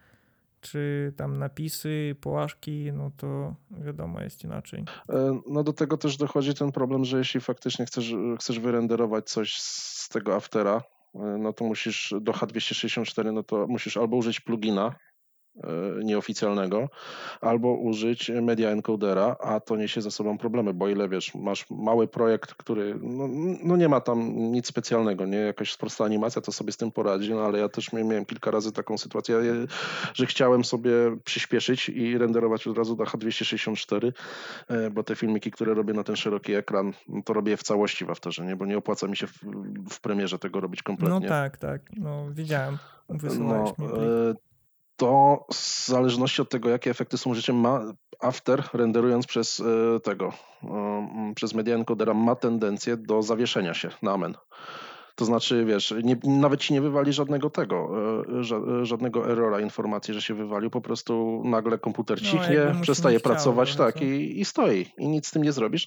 czy 0.60 1.12
tam 1.16 1.36
napisy, 1.36 2.16
połaszki, 2.20 2.92
no 2.92 3.10
to 3.16 3.54
wiadomo, 3.70 4.20
jest 4.20 4.44
inaczej. 4.44 4.84
E, 5.08 5.40
No 5.46 5.64
do 5.64 5.72
tego 5.72 5.96
też 5.96 6.16
dochodzi 6.16 6.54
ten 6.54 6.72
problem, 6.72 7.04
że 7.04 7.18
jeśli 7.18 7.40
faktycznie 7.40 7.86
chcesz, 7.86 8.14
chcesz 8.40 8.60
wyrenderować 8.60 9.30
coś 9.30 9.60
z 9.60 10.08
tego 10.08 10.34
Aftera, 10.34 10.82
e, 11.14 11.18
no 11.18 11.52
to 11.52 11.64
musisz 11.64 12.14
do 12.20 12.32
H264, 12.32 13.32
no 13.32 13.42
to 13.42 13.66
musisz 13.66 13.96
albo 13.96 14.16
użyć 14.16 14.40
plugina, 14.40 14.94
nieoficjalnego, 16.04 16.88
albo 17.40 17.74
użyć 17.74 18.30
media 18.42 18.70
encodera, 18.70 19.36
a 19.40 19.60
to 19.60 19.76
niesie 19.76 20.02
za 20.02 20.10
sobą 20.10 20.38
problemy, 20.38 20.74
bo 20.74 20.88
ile 20.88 21.08
wiesz, 21.08 21.34
masz 21.34 21.70
mały 21.70 22.08
projekt, 22.08 22.54
który 22.54 22.98
no, 23.02 23.28
no 23.62 23.76
nie 23.76 23.88
ma 23.88 24.00
tam 24.00 24.36
nic 24.52 24.66
specjalnego, 24.66 25.26
nie 25.26 25.38
jakaś 25.38 25.76
prosta 25.76 26.04
animacja, 26.04 26.42
to 26.42 26.52
sobie 26.52 26.72
z 26.72 26.76
tym 26.76 26.90
poradzi, 26.90 27.34
no 27.34 27.40
ale 27.40 27.58
ja 27.58 27.68
też 27.68 27.92
miałem 27.92 28.24
kilka 28.24 28.50
razy 28.50 28.72
taką 28.72 28.98
sytuację, 28.98 29.36
e, 29.36 29.42
że 30.14 30.26
chciałem 30.26 30.64
sobie 30.64 30.92
przyspieszyć 31.24 31.88
i 31.88 32.18
renderować 32.18 32.66
od 32.66 32.78
razu 32.78 32.96
na 32.96 33.04
H264, 33.04 34.12
e, 34.68 34.90
bo 34.90 35.02
te 35.02 35.16
filmiki, 35.16 35.50
które 35.50 35.74
robię 35.74 35.94
na 35.94 36.04
ten 36.04 36.16
szeroki 36.16 36.54
ekran, 36.54 36.92
no 37.08 37.22
to 37.22 37.32
robię 37.32 37.56
w 37.56 37.62
całości 37.62 38.04
w 38.04 38.10
Afterze, 38.10 38.44
nie? 38.44 38.56
bo 38.56 38.66
nie 38.66 38.78
opłaca 38.78 39.06
mi 39.06 39.16
się 39.16 39.26
w, 39.26 39.38
w 39.90 40.00
premierze 40.00 40.38
tego 40.38 40.60
robić 40.60 40.82
kompletnie. 40.82 41.20
No 41.20 41.28
tak, 41.28 41.56
tak. 41.56 41.82
No 41.96 42.26
widziałem. 42.30 42.78
Wysyłałeś 43.08 43.70
No, 43.78 43.84
mi 43.84 43.90
plik. 43.90 44.47
E, 45.02 45.06
to 45.06 45.46
w 45.52 45.86
zależności 45.86 46.42
od 46.42 46.50
tego, 46.50 46.68
jakie 46.68 46.90
efekty 46.90 47.18
są 47.18 47.30
użyciem, 47.30 47.56
ma 47.56 47.80
After 48.20 48.62
renderując 48.72 49.26
przez 49.26 49.60
e, 49.60 50.00
tego, 50.00 50.32
um, 50.62 51.34
przez 51.34 51.54
media 51.54 51.74
encodera 51.74 52.14
ma 52.14 52.34
tendencję 52.34 52.96
do 52.96 53.22
zawieszenia 53.22 53.74
się 53.74 53.90
na 54.02 54.12
amen. 54.12 54.34
To 55.18 55.24
znaczy, 55.24 55.64
wiesz, 55.64 55.94
nie, 56.02 56.16
nawet 56.24 56.60
ci 56.60 56.72
nie 56.72 56.80
wywali 56.80 57.12
żadnego 57.12 57.50
tego, 57.50 57.90
e, 58.20 58.42
ża- 58.42 58.84
żadnego 58.84 59.30
errora 59.30 59.60
informacji, 59.60 60.14
że 60.14 60.22
się 60.22 60.34
wywalił, 60.34 60.70
po 60.70 60.80
prostu 60.80 61.42
nagle 61.44 61.78
komputer 61.78 62.18
No, 62.22 62.30
cichnie, 62.30 62.54
się 62.54 62.80
przestaje 62.82 63.18
chciało 63.18 63.34
pracować, 63.34 63.76
tak, 63.76 64.02
i, 64.02 64.40
i 64.40 64.44
stoi 64.44 64.86
i 64.98 65.08
nic 65.08 65.26
z 65.26 65.30
tym 65.30 65.42
nie 65.42 65.52
zrobisz. 65.52 65.86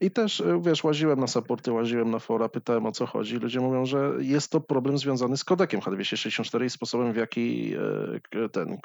I 0.00 0.10
też, 0.10 0.40
e, 0.40 0.60
wiesz, 0.62 0.84
łaziłem 0.84 1.20
na 1.20 1.26
supporty, 1.26 1.72
łaziłem 1.72 2.10
na 2.10 2.18
fora, 2.18 2.48
pytałem 2.48 2.86
o 2.86 2.92
co 2.92 3.06
chodzi. 3.06 3.36
Ludzie 3.36 3.60
mówią, 3.60 3.86
że 3.86 4.12
jest 4.18 4.50
to 4.50 4.60
problem 4.60 4.98
związany 4.98 5.36
z 5.36 5.44
kodekiem 5.44 5.80
H264 5.80 6.64
i 6.64 6.70
sposobem, 6.70 7.12
w 7.12 7.16
jaki 7.16 7.74
e, 8.44 8.48
ten 8.48 8.78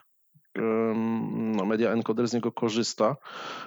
no, 1.56 1.66
media 1.66 1.92
encoder 1.92 2.28
z 2.28 2.34
niego 2.34 2.52
korzysta, 2.52 3.16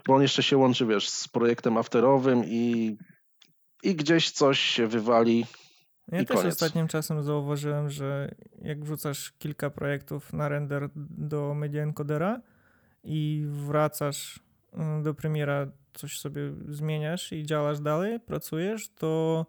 bo 0.06 0.14
on 0.14 0.22
jeszcze 0.22 0.42
się 0.42 0.56
łączy, 0.56 0.86
wiesz, 0.86 1.08
z 1.08 1.28
projektem 1.28 1.76
afterowym 1.76 2.42
i, 2.46 2.96
i 3.82 3.94
gdzieś 3.94 4.30
coś 4.30 4.60
się 4.60 4.86
wywali. 4.86 5.46
Ja 6.12 6.20
i 6.20 6.26
też 6.26 6.36
koniec. 6.36 6.54
ostatnim 6.54 6.88
czasem 6.88 7.22
zauważyłem, 7.22 7.90
że 7.90 8.34
jak 8.62 8.84
wrzucasz 8.84 9.32
kilka 9.38 9.70
projektów 9.70 10.32
na 10.32 10.48
render 10.48 10.88
do 10.96 11.54
media 11.54 11.82
encodera 11.82 12.40
i 13.04 13.46
wracasz 13.48 14.40
mm, 14.72 15.02
do 15.02 15.14
premiera, 15.14 15.66
coś 15.94 16.18
sobie 16.18 16.40
zmieniasz 16.68 17.32
i 17.32 17.46
działasz 17.46 17.80
dalej, 17.80 18.20
pracujesz, 18.20 18.88
to 18.88 19.46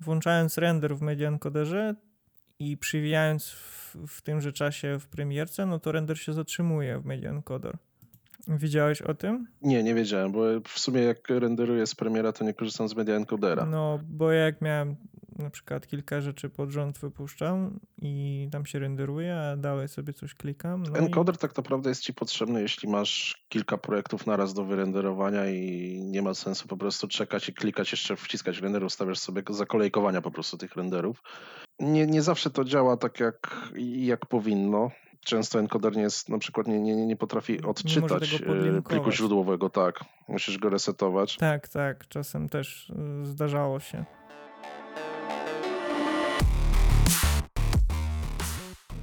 włączając 0.00 0.58
render 0.58 0.96
w 0.96 1.02
media 1.02 1.28
encoderze 1.28 1.94
i 2.58 2.76
przywijając 2.76 3.50
w, 3.50 3.96
w 4.08 4.22
tymże 4.22 4.52
czasie 4.52 4.98
w 4.98 5.08
premierce, 5.08 5.66
no 5.66 5.78
to 5.78 5.92
render 5.92 6.18
się 6.18 6.32
zatrzymuje 6.32 6.98
w 6.98 7.04
media 7.04 7.30
encoder. 7.30 7.78
Widziałeś 8.48 9.02
o 9.02 9.14
tym? 9.14 9.46
Nie, 9.62 9.82
nie 9.82 9.94
wiedziałem, 9.94 10.32
bo 10.32 10.40
w 10.68 10.78
sumie 10.78 11.00
jak 11.02 11.28
renderuję 11.28 11.86
z 11.86 11.94
premiera, 11.94 12.32
to 12.32 12.44
nie 12.44 12.54
korzystam 12.54 12.88
z 12.88 12.96
media 12.96 13.14
encodera. 13.14 13.66
No, 13.66 13.98
bo 14.04 14.32
jak 14.32 14.60
miałem 14.62 14.96
na 15.38 15.50
przykład 15.50 15.86
kilka 15.86 16.20
rzeczy 16.20 16.48
pod 16.48 16.70
rząd 16.70 16.98
wypuszczam 16.98 17.80
i 18.02 18.48
tam 18.52 18.66
się 18.66 18.78
renderuje, 18.78 19.36
a 19.36 19.56
dalej 19.56 19.88
sobie 19.88 20.12
coś 20.12 20.34
klikam. 20.34 20.82
No 20.82 20.98
i- 21.00 21.02
Encoder 21.04 21.36
tak 21.36 21.56
naprawdę 21.56 21.88
jest 21.88 22.02
ci 22.02 22.14
potrzebny, 22.14 22.62
jeśli 22.62 22.88
masz 22.88 23.44
kilka 23.48 23.78
projektów 23.78 24.26
naraz 24.26 24.54
do 24.54 24.64
wyrenderowania 24.64 25.50
i 25.50 25.98
nie 26.04 26.22
ma 26.22 26.34
sensu 26.34 26.68
po 26.68 26.76
prostu 26.76 27.08
czekać 27.08 27.48
i 27.48 27.52
klikać, 27.54 27.92
jeszcze 27.92 28.16
wciskać 28.16 28.58
render, 28.60 28.84
ustawiasz 28.84 29.18
sobie 29.18 29.42
zakolejkowania 29.50 30.20
po 30.22 30.30
prostu 30.30 30.56
tych 30.58 30.76
renderów. 30.76 31.22
Nie, 31.80 32.06
nie 32.06 32.22
zawsze 32.22 32.50
to 32.50 32.64
działa 32.64 32.96
tak, 32.96 33.20
jak, 33.20 33.70
jak 33.96 34.26
powinno. 34.26 34.90
Często 35.24 35.58
encoder 35.58 35.96
nie 35.96 36.02
jest, 36.02 36.28
na 36.28 36.38
przykład 36.38 36.66
nie, 36.66 36.80
nie, 36.80 37.06
nie 37.06 37.16
potrafi 37.16 37.62
odczytać 37.62 38.38
tego 38.38 38.78
e, 38.78 38.82
pliku 38.82 39.12
źródłowego, 39.12 39.70
tak. 39.70 40.04
Musisz 40.28 40.58
go 40.58 40.68
resetować. 40.70 41.36
Tak, 41.36 41.68
tak, 41.68 42.08
czasem 42.08 42.48
też 42.48 42.90
y, 43.22 43.26
zdarzało 43.26 43.80
się. 43.80 44.04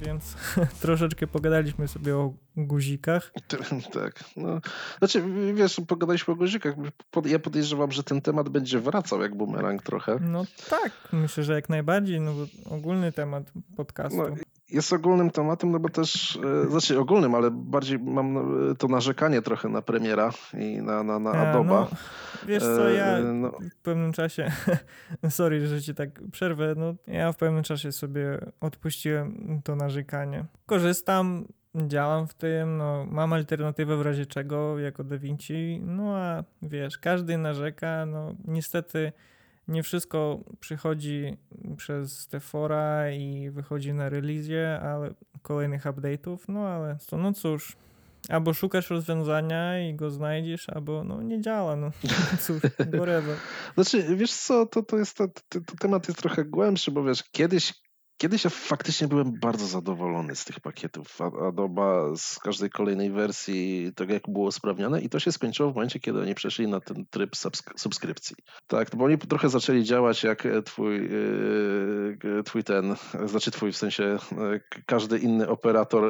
Więc 0.02 0.36
troszeczkę 0.82 1.26
pogadaliśmy 1.26 1.88
sobie 1.88 2.16
o 2.16 2.32
guzikach. 2.56 3.32
Tak. 3.92 4.24
No. 4.36 4.60
Znaczy, 4.98 5.22
wiesz, 5.54 5.80
pogadaliśmy 5.88 6.34
o 6.34 6.36
guzikach. 6.36 6.74
Ja 7.24 7.38
podejrzewam, 7.38 7.92
że 7.92 8.02
ten 8.02 8.20
temat 8.20 8.48
będzie 8.48 8.80
wracał 8.80 9.22
jak 9.22 9.34
bumerang 9.34 9.82
trochę. 9.82 10.18
No 10.20 10.44
tak, 10.70 10.92
myślę, 11.12 11.44
że 11.44 11.54
jak 11.54 11.68
najbardziej, 11.68 12.20
no 12.20 12.32
ogólny 12.70 13.12
temat 13.12 13.52
podcastu. 13.76 14.18
No, 14.18 14.36
jest 14.70 14.92
ogólnym 14.92 15.30
tematem, 15.30 15.70
no 15.70 15.78
bo 15.78 15.88
też, 15.88 16.38
e, 16.66 16.70
znaczy 16.70 16.98
ogólnym, 16.98 17.34
ale 17.34 17.50
bardziej 17.50 17.98
mam 17.98 18.36
e, 18.70 18.74
to 18.74 18.88
narzekanie 18.88 19.42
trochę 19.42 19.68
na 19.68 19.82
premiera 19.82 20.30
i 20.58 20.82
na, 20.82 21.02
na, 21.02 21.18
na 21.18 21.30
A, 21.30 21.50
Adoba. 21.50 21.80
no, 21.80 21.88
wiesz 22.46 22.62
co, 22.62 22.88
ja 22.88 23.06
E, 23.06 23.22
no, 23.22 23.52
w 23.72 23.82
pewnym 23.82 24.12
czasie, 24.12 24.52
sorry, 25.30 25.66
że 25.66 25.82
ci 25.82 25.94
tak 25.94 26.20
przerwę, 26.32 26.74
no 26.76 26.94
ja 27.06 27.32
w 27.32 27.36
pewnym 27.36 27.62
czasie 27.62 27.92
sobie 27.92 28.38
odpuściłem 28.60 29.60
to 29.64 29.76
narzekanie. 29.76 30.44
Korzystam, 30.66 31.44
działam 31.74 32.26
w 32.26 32.34
tym, 32.34 32.76
no 32.76 33.06
mam 33.10 33.32
alternatywę 33.32 33.96
w 33.96 34.02
razie 34.02 34.26
czego 34.26 34.78
jako 34.78 35.04
Da 35.04 35.18
Vinci, 35.18 35.80
no 35.84 36.16
a 36.16 36.44
wiesz, 36.62 36.98
każdy 36.98 37.38
narzeka, 37.38 38.06
no 38.06 38.34
niestety 38.44 39.12
nie 39.68 39.82
wszystko 39.82 40.40
przychodzi 40.60 41.36
przez 41.76 42.28
te 42.28 42.40
fora 42.40 43.10
i 43.10 43.50
wychodzi 43.50 43.94
na 43.94 44.08
releasie, 44.08 44.80
ale 44.82 45.14
kolejnych 45.42 45.84
update'ów, 45.84 46.38
no 46.48 46.68
ale 46.68 46.98
to 47.06 47.16
no 47.16 47.32
cóż, 47.32 47.76
albo 48.28 48.54
szukasz 48.54 48.90
rozwiązania 48.90 49.88
i 49.88 49.94
go 49.94 50.10
znajdziesz, 50.10 50.68
albo 50.68 51.04
no 51.04 51.22
nie 51.22 51.40
działa, 51.40 51.76
no 51.76 51.90
cóż, 52.46 52.60
whatever. 52.96 53.36
Znaczy, 53.74 54.16
wiesz 54.16 54.32
co, 54.32 54.66
to, 54.66 54.82
to 54.82 54.98
jest, 54.98 55.16
to, 55.16 55.28
to, 55.28 55.60
to 55.60 55.76
temat 55.78 56.08
jest 56.08 56.20
trochę 56.20 56.44
głębszy, 56.44 56.90
bo 56.90 57.04
wiesz, 57.04 57.24
kiedyś, 57.32 57.74
kiedyś 58.16 58.44
ja 58.44 58.50
faktycznie 58.50 59.08
byłem 59.08 59.32
bardzo 59.40 59.66
zadowolony 59.66 60.36
z 60.36 60.44
tych 60.44 60.60
pakietów 60.60 61.20
A- 61.20 61.48
Adoba, 61.48 62.16
z 62.16 62.38
każdej 62.38 62.70
kolejnej 62.70 63.10
wersji, 63.10 63.92
tego 63.94 64.12
jak 64.12 64.22
było 64.28 64.46
usprawnione 64.46 65.00
i 65.00 65.08
to 65.08 65.20
się 65.20 65.32
skończyło 65.32 65.72
w 65.72 65.74
momencie, 65.74 66.00
kiedy 66.00 66.20
oni 66.20 66.34
przeszli 66.34 66.68
na 66.68 66.80
ten 66.80 67.06
tryb 67.10 67.30
subsk- 67.30 67.72
subskrypcji. 67.78 68.36
Tak, 68.66 68.96
bo 68.96 69.04
oni 69.04 69.18
trochę 69.18 69.48
zaczęli 69.48 69.84
działać 69.84 70.24
jak 70.24 70.46
e, 70.46 70.62
twój, 70.62 71.06
e, 71.06 72.42
twój 72.44 72.64
ten, 72.64 72.94
znaczy 73.24 73.50
twój 73.50 73.72
w 73.72 73.76
sensie 73.76 74.04
e, 74.04 74.18
każdy 74.86 75.18
inny 75.18 75.48
operator 75.48 76.04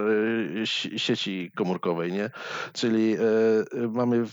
si- 0.65 0.99
sieci 0.99 1.51
komórkowej, 1.57 2.13
nie? 2.13 2.31
Czyli 2.73 3.17
mamy, 3.89 4.25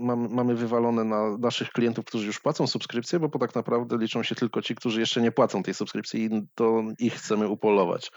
mamy, 0.00 0.28
mamy 0.28 0.54
wywalone 0.54 1.04
na 1.04 1.36
naszych 1.38 1.68
klientów, 1.70 2.04
którzy 2.04 2.26
już 2.26 2.40
płacą 2.40 2.66
subskrypcję, 2.66 3.20
bo 3.20 3.28
po 3.28 3.38
tak 3.38 3.54
naprawdę 3.54 3.98
liczą 3.98 4.22
się 4.22 4.34
tylko 4.34 4.62
ci, 4.62 4.74
którzy 4.74 5.00
jeszcze 5.00 5.20
nie 5.20 5.32
płacą 5.32 5.62
tej 5.62 5.74
subskrypcji 5.74 6.24
i 6.24 6.30
to 6.54 6.82
ich 6.98 7.19
chcemy 7.20 7.48
upolować. 7.48 8.10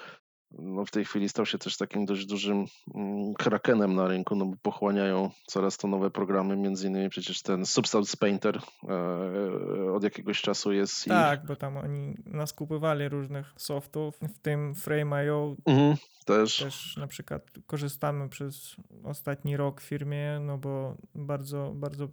No 0.60 0.86
w 0.86 0.92
tej 0.92 1.06
chwili 1.06 1.30
stał 1.30 1.46
się 1.46 1.58
też 1.58 1.78
takim 1.78 2.06
dość 2.06 2.26
dużym 2.26 2.66
mm, 2.96 3.34
krakenem 3.34 3.96
na 3.96 4.08
rynku, 4.08 4.36
no 4.36 4.46
bo 4.46 4.56
pochłaniają 4.62 5.30
coraz 5.48 5.78
to 5.78 5.88
nowe 5.88 6.12
programy, 6.12 6.58
między 6.58 6.88
innymi 6.88 7.10
przecież 7.10 7.42
ten 7.42 7.66
Substance 7.66 8.18
Painter 8.18 8.62
e, 8.90 9.94
od 9.94 10.04
jakiegoś 10.04 10.42
czasu 10.42 10.72
jest. 10.72 11.06
Tak, 11.06 11.46
bo 11.46 11.56
tam 11.56 11.78
oni 11.78 12.16
naskupywali 12.26 13.10
różnych 13.10 13.54
softów, 13.58 14.20
w 14.22 14.40
tym 14.40 14.76
Frame.io 14.76 15.56
Mhm, 15.66 15.98
też. 16.26 16.58
też 16.58 16.98
na 16.98 17.08
przykład 17.08 17.44
korzystamy 17.68 18.30
przez 18.30 18.76
ostatni 19.04 19.58
rok 19.58 19.82
w 19.82 19.84
firmie, 19.84 20.40
no 20.42 20.58
bo 20.58 20.98
bardzo, 21.16 21.72
bardzo 21.76 22.08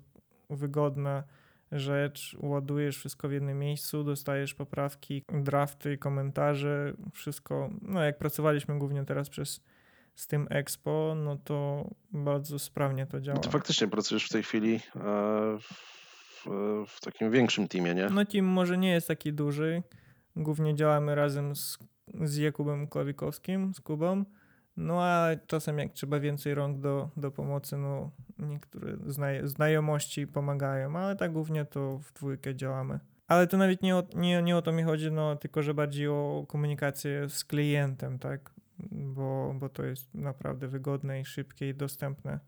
wygodna 0.50 1.24
rzecz. 1.72 2.36
Ładujesz 2.40 2.96
wszystko 2.98 3.28
w 3.28 3.32
jednym 3.32 3.58
miejscu, 3.58 4.04
dostajesz 4.04 4.54
poprawki, 4.54 5.24
drafty, 5.28 5.98
komentarze, 5.98 6.92
wszystko. 7.12 7.70
No 7.82 8.02
jak 8.02 8.18
pracowaliśmy 8.18 8.78
głównie 8.78 9.04
teraz 9.04 9.28
przez 9.28 9.60
Steam 10.14 10.46
Expo, 10.50 11.14
no 11.16 11.36
to 11.36 11.88
bardzo 12.12 12.58
sprawnie 12.58 13.06
to 13.06 13.20
działa. 13.20 13.36
No 13.36 13.42
to 13.42 13.50
faktycznie 13.50 13.88
pracujesz 13.88 14.26
w 14.26 14.32
tej 14.32 14.42
chwili 14.42 14.74
e, 14.74 14.80
w, 15.60 16.46
w 16.86 17.00
takim 17.00 17.30
większym 17.30 17.68
teamie, 17.68 17.94
nie? 17.94 18.08
No 18.10 18.24
team 18.24 18.46
może 18.46 18.78
nie 18.78 18.90
jest 18.90 19.08
taki 19.08 19.32
duży. 19.32 19.82
Głównie 20.36 20.74
działamy 20.74 21.14
razem 21.14 21.56
z, 21.56 21.78
z 22.22 22.36
Jakubem 22.36 22.88
Klawikowskim, 22.88 23.74
z 23.74 23.80
Kubą. 23.80 24.24
No 24.80 25.02
a 25.02 25.28
czasem 25.46 25.78
jak 25.78 25.92
trzeba 25.92 26.20
więcej 26.20 26.54
rąk 26.54 26.78
do, 26.78 27.10
do 27.16 27.30
pomocy, 27.30 27.76
no 27.76 28.10
niektóre 28.38 28.96
znaj- 28.96 29.46
znajomości 29.46 30.26
pomagają, 30.26 30.96
ale 30.96 31.16
tak 31.16 31.32
głównie 31.32 31.64
to 31.64 31.98
w 31.98 32.12
dwójkę 32.12 32.54
działamy. 32.54 33.00
Ale 33.28 33.46
to 33.46 33.56
nawet 33.56 33.82
nie 33.82 33.96
o, 33.96 34.02
nie, 34.14 34.42
nie 34.42 34.56
o 34.56 34.62
to 34.62 34.72
mi 34.72 34.82
chodzi, 34.82 35.12
no 35.12 35.36
tylko, 35.36 35.62
że 35.62 35.74
bardziej 35.74 36.08
o 36.08 36.44
komunikację 36.48 37.28
z 37.28 37.44
klientem, 37.44 38.18
tak? 38.18 38.50
Bo, 38.90 39.54
bo 39.58 39.68
to 39.68 39.84
jest 39.84 40.14
naprawdę 40.14 40.68
wygodne 40.68 41.20
i 41.20 41.24
szybkie 41.24 41.68
i 41.68 41.74
dostępne. 41.74 42.40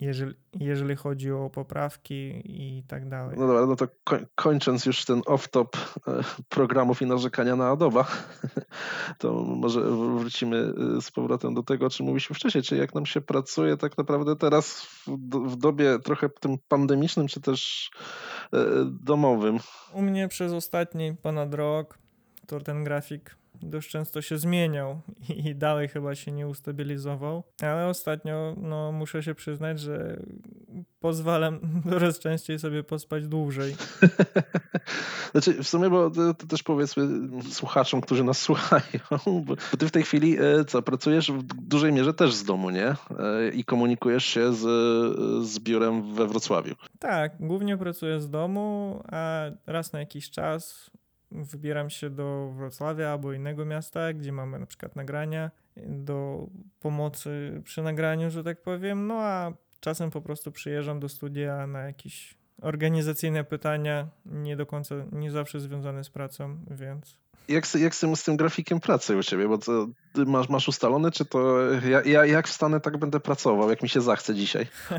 Jeżeli, 0.00 0.34
jeżeli 0.60 0.96
chodzi 0.96 1.32
o 1.32 1.50
poprawki 1.50 2.42
i 2.44 2.82
tak 2.88 3.08
dalej. 3.08 3.36
No 3.38 3.46
dobra, 3.46 3.66
no 3.66 3.76
to 3.76 3.86
koń- 4.06 4.26
kończąc 4.34 4.86
już 4.86 5.04
ten 5.04 5.20
off-top 5.20 5.76
e, 6.08 6.24
programów 6.48 7.02
i 7.02 7.06
narzekania 7.06 7.56
na 7.56 7.70
Adobe, 7.70 8.04
to 9.18 9.32
może 9.32 9.80
wrócimy 9.90 10.72
e, 10.98 11.00
z 11.00 11.10
powrotem 11.10 11.54
do 11.54 11.62
tego, 11.62 11.86
o 11.86 11.90
czym 11.90 12.06
mówiliśmy 12.06 12.36
wcześniej, 12.36 12.64
czyli 12.64 12.80
jak 12.80 12.94
nam 12.94 13.06
się 13.06 13.20
pracuje 13.20 13.76
tak 13.76 13.98
naprawdę 13.98 14.36
teraz 14.36 14.82
w, 14.82 15.08
w 15.48 15.56
dobie 15.56 15.98
trochę 15.98 16.28
tym 16.28 16.56
pandemicznym, 16.68 17.26
czy 17.26 17.40
też 17.40 17.90
e, 18.52 18.58
domowym. 18.86 19.58
U 19.92 20.02
mnie 20.02 20.28
przez 20.28 20.52
ostatni 20.52 21.16
ponad 21.22 21.54
rok 21.54 21.98
to 22.46 22.60
ten 22.60 22.84
grafik 22.84 23.36
dość 23.62 23.90
często 23.90 24.22
się 24.22 24.38
zmieniał 24.38 25.00
i 25.28 25.54
dalej 25.54 25.88
chyba 25.88 26.14
się 26.14 26.32
nie 26.32 26.48
ustabilizował, 26.48 27.42
ale 27.62 27.86
ostatnio 27.86 28.54
no, 28.56 28.92
muszę 28.92 29.22
się 29.22 29.34
przyznać, 29.34 29.80
że 29.80 30.16
pozwalam 31.00 31.60
coraz 31.90 32.18
częściej 32.18 32.58
sobie 32.58 32.82
pospać 32.82 33.28
dłużej. 33.28 33.74
Znaczy, 35.32 35.62
w 35.62 35.68
sumie, 35.68 35.90
bo 35.90 36.10
to, 36.10 36.34
to 36.34 36.46
też 36.46 36.62
powiedzmy 36.62 37.08
słuchaczom, 37.50 38.00
którzy 38.00 38.24
nas 38.24 38.38
słuchają, 38.38 39.00
bo 39.44 39.56
ty 39.78 39.88
w 39.88 39.90
tej 39.90 40.02
chwili 40.02 40.36
e, 40.38 40.64
co, 40.64 40.82
pracujesz 40.82 41.32
w 41.32 41.42
dużej 41.42 41.92
mierze 41.92 42.14
też 42.14 42.34
z 42.34 42.44
domu, 42.44 42.70
nie? 42.70 42.86
E, 42.86 42.96
I 43.54 43.64
komunikujesz 43.64 44.24
się 44.24 44.52
z, 44.52 44.60
z 45.46 45.58
biurem 45.58 46.14
we 46.14 46.26
Wrocławiu. 46.26 46.74
Tak, 46.98 47.32
głównie 47.40 47.76
pracuję 47.76 48.20
z 48.20 48.30
domu, 48.30 49.00
a 49.12 49.44
raz 49.66 49.92
na 49.92 49.98
jakiś 49.98 50.30
czas 50.30 50.90
wybieram 51.34 51.90
się 51.90 52.10
do 52.10 52.52
Wrocławia 52.56 53.10
albo 53.10 53.32
innego 53.32 53.64
miasta, 53.64 54.12
gdzie 54.12 54.32
mamy 54.32 54.58
na 54.58 54.66
przykład 54.66 54.96
nagrania 54.96 55.50
do 55.76 56.46
pomocy 56.80 57.60
przy 57.64 57.82
nagraniu, 57.82 58.30
że 58.30 58.44
tak 58.44 58.62
powiem. 58.62 59.06
No 59.06 59.14
a 59.22 59.52
czasem 59.80 60.10
po 60.10 60.20
prostu 60.20 60.52
przyjeżdżam 60.52 61.00
do 61.00 61.08
studia 61.08 61.66
na 61.66 61.82
jakieś 61.82 62.34
organizacyjne 62.62 63.44
pytania, 63.44 64.08
nie 64.26 64.56
do 64.56 64.66
końca, 64.66 64.94
nie 65.12 65.30
zawsze 65.30 65.60
związane 65.60 66.04
z 66.04 66.10
pracą, 66.10 66.58
więc 66.70 67.18
Jak, 67.48 67.74
jak 67.74 67.94
z, 67.94 68.24
tym, 68.24 68.36
grafikiem 68.36 68.80
pracy 68.80 69.16
u 69.16 69.22
ciebie? 69.22 69.48
Bo 69.48 69.58
to, 69.58 69.86
masz, 70.26 70.48
masz 70.48 70.68
ustalone, 70.68 71.10
czy 71.10 71.24
to 71.24 71.58
ja, 71.72 72.02
ja 72.02 72.26
jak 72.26 72.48
wstanę, 72.48 72.80
tak 72.80 72.96
będę 72.96 73.20
pracował, 73.20 73.70
jak 73.70 73.82
mi 73.82 73.88
się 73.88 74.00
zachce 74.00 74.34
dzisiaj? 74.34 74.66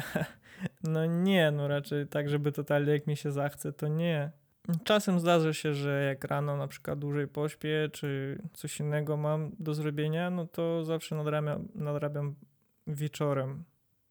No 0.83 1.05
nie, 1.05 1.51
no 1.51 1.67
raczej 1.67 2.07
tak, 2.07 2.29
żeby 2.29 2.51
totalnie 2.51 2.91
jak 2.91 3.07
mi 3.07 3.17
się 3.17 3.31
zachce, 3.31 3.73
to 3.73 3.87
nie. 3.87 4.31
Czasem 4.83 5.19
zdarza 5.19 5.53
się, 5.53 5.73
że 5.73 6.03
jak 6.03 6.23
rano 6.23 6.57
na 6.57 6.67
przykład 6.67 6.99
dłużej 6.99 7.27
pośpię, 7.27 7.89
czy 7.93 8.41
coś 8.53 8.79
innego 8.79 9.17
mam 9.17 9.51
do 9.59 9.73
zrobienia, 9.73 10.29
no 10.29 10.47
to 10.47 10.83
zawsze 10.83 11.15
nadrabiam, 11.15 11.67
nadrabiam 11.75 12.35
wieczorem 12.87 13.63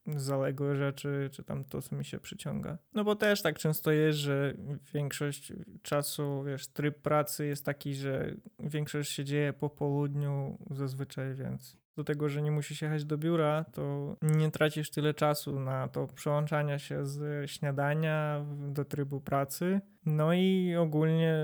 zaległe 0.07 0.75
rzeczy, 0.75 1.29
czy 1.31 1.43
tam 1.43 1.63
to, 1.63 1.81
co 1.81 1.95
mi 1.95 2.05
się 2.05 2.19
przyciąga. 2.19 2.77
No 2.93 3.03
bo 3.03 3.15
też 3.15 3.41
tak 3.41 3.59
często 3.59 3.91
jest, 3.91 4.19
że 4.19 4.53
większość 4.93 5.53
czasu, 5.81 6.43
wiesz, 6.43 6.67
tryb 6.67 7.01
pracy 7.01 7.45
jest 7.45 7.65
taki, 7.65 7.95
że 7.95 8.35
większość 8.59 9.11
się 9.11 9.23
dzieje 9.23 9.53
po 9.53 9.69
południu 9.69 10.57
zazwyczaj, 10.71 11.35
więc 11.35 11.77
do 11.95 12.03
tego, 12.03 12.29
że 12.29 12.41
nie 12.41 12.51
musisz 12.51 12.81
jechać 12.81 13.05
do 13.05 13.17
biura, 13.17 13.65
to 13.73 14.15
nie 14.21 14.51
tracisz 14.51 14.89
tyle 14.89 15.13
czasu 15.13 15.59
na 15.59 15.87
to 15.87 16.07
przełączania 16.07 16.79
się 16.79 17.05
z 17.05 17.49
śniadania 17.51 18.45
do 18.57 18.85
trybu 18.85 19.21
pracy. 19.21 19.81
No 20.05 20.33
i 20.33 20.75
ogólnie 20.75 21.35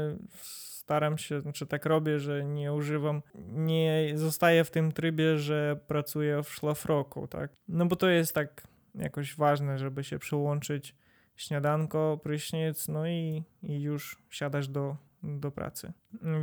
staram 0.91 1.17
się, 1.17 1.41
znaczy 1.41 1.67
tak 1.67 1.85
robię, 1.85 2.19
że 2.19 2.45
nie 2.45 2.73
używam, 2.73 3.21
nie 3.51 4.11
zostaję 4.15 4.63
w 4.63 4.71
tym 4.71 4.91
trybie, 4.91 5.37
że 5.37 5.79
pracuję 5.87 6.43
w 6.43 6.49
szlafroku, 6.49 7.27
tak? 7.27 7.51
No 7.67 7.85
bo 7.85 7.95
to 7.95 8.09
jest 8.09 8.35
tak 8.35 8.67
jakoś 8.95 9.35
ważne, 9.35 9.77
żeby 9.77 10.03
się 10.03 10.19
przyłączyć 10.19 10.95
śniadanko, 11.35 12.19
prysznic, 12.23 12.87
no 12.87 13.07
i, 13.07 13.43
i 13.63 13.81
już 13.81 14.17
siadasz 14.29 14.67
do, 14.67 14.97
do 15.23 15.51
pracy. 15.51 15.93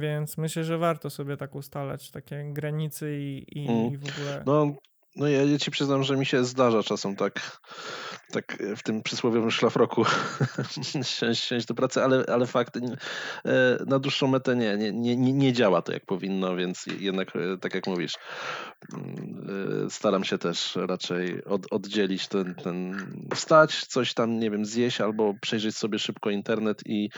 Więc 0.01 0.39
myślę, 0.39 0.65
że 0.65 0.79
warto 0.79 1.11
sobie 1.11 1.37
tak 1.37 1.55
ustalać 1.55 2.11
takie 2.11 2.45
granice 2.53 3.19
i, 3.19 3.45
i, 3.59 3.69
Mm. 3.69 3.93
i 3.93 3.97
w 3.97 4.05
ogóle. 4.05 4.43
No, 4.47 4.75
no 5.19 5.29
ja, 5.29 5.43
ja 5.43 5.59
ci 5.59 5.71
przyznam, 5.71 6.03
że 6.03 6.17
mi 6.17 6.27
się 6.27 6.45
zdarza 6.45 6.83
czasem 6.83 7.17
tak, 7.17 7.61
tak 8.33 8.59
w 8.77 8.83
tym 8.83 9.03
przysłowiowym 9.03 9.51
szlafroku 9.51 10.05
siąść, 11.35 11.67
do 11.67 11.75
pracy, 11.75 12.03
ale, 12.03 12.25
ale 12.29 12.47
fakt, 12.47 12.77
e, 12.77 12.81
na 13.87 13.99
dłuższą 13.99 14.27
metę 14.27 14.57
nie, 14.57 14.77
nie, 14.77 14.93
nie, 14.93 15.33
nie- 15.33 15.53
działa 15.53 15.83
to 15.83 15.93
jak 15.93 16.07
powinno, 16.07 16.57
więc 16.57 16.87
jednak, 17.01 17.37
e, 17.37 17.59
tak 17.61 17.75
jak 17.75 17.87
mówisz, 17.87 18.15
mm, 18.93 19.87
e, 19.87 19.91
staram 19.91 20.25
się 20.25 20.39
też 20.39 20.77
raczej 20.77 21.45
od, 21.45 21.73
oddzielić 21.73 22.29
ten, 22.29 22.55
ten, 22.55 22.97
wstać, 23.35 23.87
coś 23.87 24.15
tam, 24.15 24.39
nie 24.39 24.51
wiem, 24.51 24.65
zjeść 24.65 25.01
albo 25.01 25.35
przejrzeć 25.41 25.77
sobie 25.77 25.99
szybko 25.99 26.31
internet 26.31 26.83
i, 26.87 27.11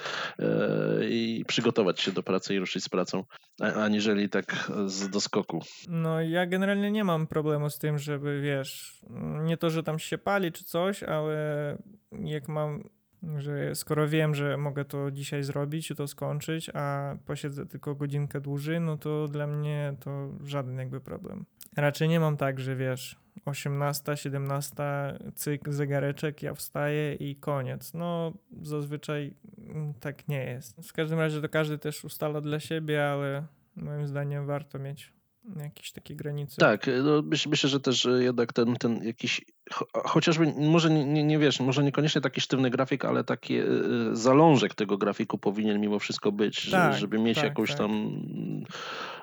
i 1.10 1.44
przygotować 1.48 2.00
się 2.00 2.12
do 2.12 2.22
pracy 2.22 2.54
i 2.54 2.58
ruszyć 2.58 2.84
z 2.84 2.88
pracą, 2.88 3.24
aniżeli 3.60 4.28
tak 4.28 4.70
z 4.86 5.08
doskoku. 5.08 5.62
No, 5.88 6.20
ja 6.20 6.46
generalnie 6.46 6.90
nie 6.90 7.04
mam 7.04 7.26
problemu 7.26 7.70
z 7.70 7.78
tym, 7.78 7.89
żeby 7.98 8.40
wiesz, 8.40 9.00
nie 9.42 9.56
to, 9.56 9.70
że 9.70 9.82
tam 9.82 9.98
się 9.98 10.18
pali 10.18 10.52
czy 10.52 10.64
coś, 10.64 11.02
ale 11.02 11.76
jak 12.12 12.48
mam, 12.48 12.84
że 13.36 13.74
skoro 13.74 14.08
wiem, 14.08 14.34
że 14.34 14.56
mogę 14.56 14.84
to 14.84 15.10
dzisiaj 15.10 15.42
zrobić 15.42 15.90
i 15.90 15.94
to 15.94 16.06
skończyć, 16.06 16.70
a 16.74 17.16
posiedzę 17.26 17.66
tylko 17.66 17.94
godzinkę 17.94 18.40
dłużej, 18.40 18.80
no 18.80 18.96
to 18.96 19.28
dla 19.28 19.46
mnie 19.46 19.94
to 20.00 20.30
żaden 20.44 20.78
jakby 20.78 21.00
problem. 21.00 21.44
Raczej 21.76 22.08
nie 22.08 22.20
mam 22.20 22.36
tak, 22.36 22.60
że 22.60 22.76
wiesz, 22.76 23.20
18, 23.44 24.16
17, 24.16 24.82
cyk, 25.34 25.68
zegareczek, 25.68 26.42
ja 26.42 26.54
wstaję 26.54 27.14
i 27.14 27.36
koniec. 27.36 27.94
No, 27.94 28.32
zazwyczaj 28.62 29.34
tak 30.00 30.28
nie 30.28 30.44
jest. 30.44 30.88
W 30.88 30.92
każdym 30.92 31.18
razie 31.18 31.40
to 31.40 31.48
każdy 31.48 31.78
też 31.78 32.04
ustala 32.04 32.40
dla 32.40 32.60
siebie, 32.60 33.06
ale 33.06 33.46
moim 33.76 34.06
zdaniem 34.06 34.46
warto 34.46 34.78
mieć 34.78 35.12
jakieś 35.56 35.92
takie 35.92 36.14
granice. 36.14 36.56
Tak, 36.56 36.86
no 37.04 37.22
myśl, 37.22 37.48
myślę, 37.48 37.70
że 37.70 37.80
też 37.80 38.06
e, 38.06 38.22
jednak 38.22 38.52
ten, 38.52 38.76
ten 38.76 39.04
jakiś, 39.04 39.44
cho, 39.72 39.86
chociażby 39.94 40.52
może 40.58 40.90
nie, 40.90 41.24
nie, 41.24 41.38
wiesz, 41.38 41.60
może 41.60 41.84
niekoniecznie 41.84 42.20
taki 42.20 42.40
sztywny 42.40 42.70
grafik, 42.70 43.04
ale 43.04 43.24
taki 43.24 43.56
e, 43.56 43.66
zalążek 44.12 44.74
tego 44.74 44.98
grafiku 44.98 45.38
powinien 45.38 45.80
mimo 45.80 45.98
wszystko 45.98 46.32
być, 46.32 46.70
Tak, 46.70 46.96
żeby 46.96 47.18
mieć 47.18 47.36
tak, 47.36 47.44
jakąś 47.44 47.68
tak. 47.68 47.78
tam 47.78 48.22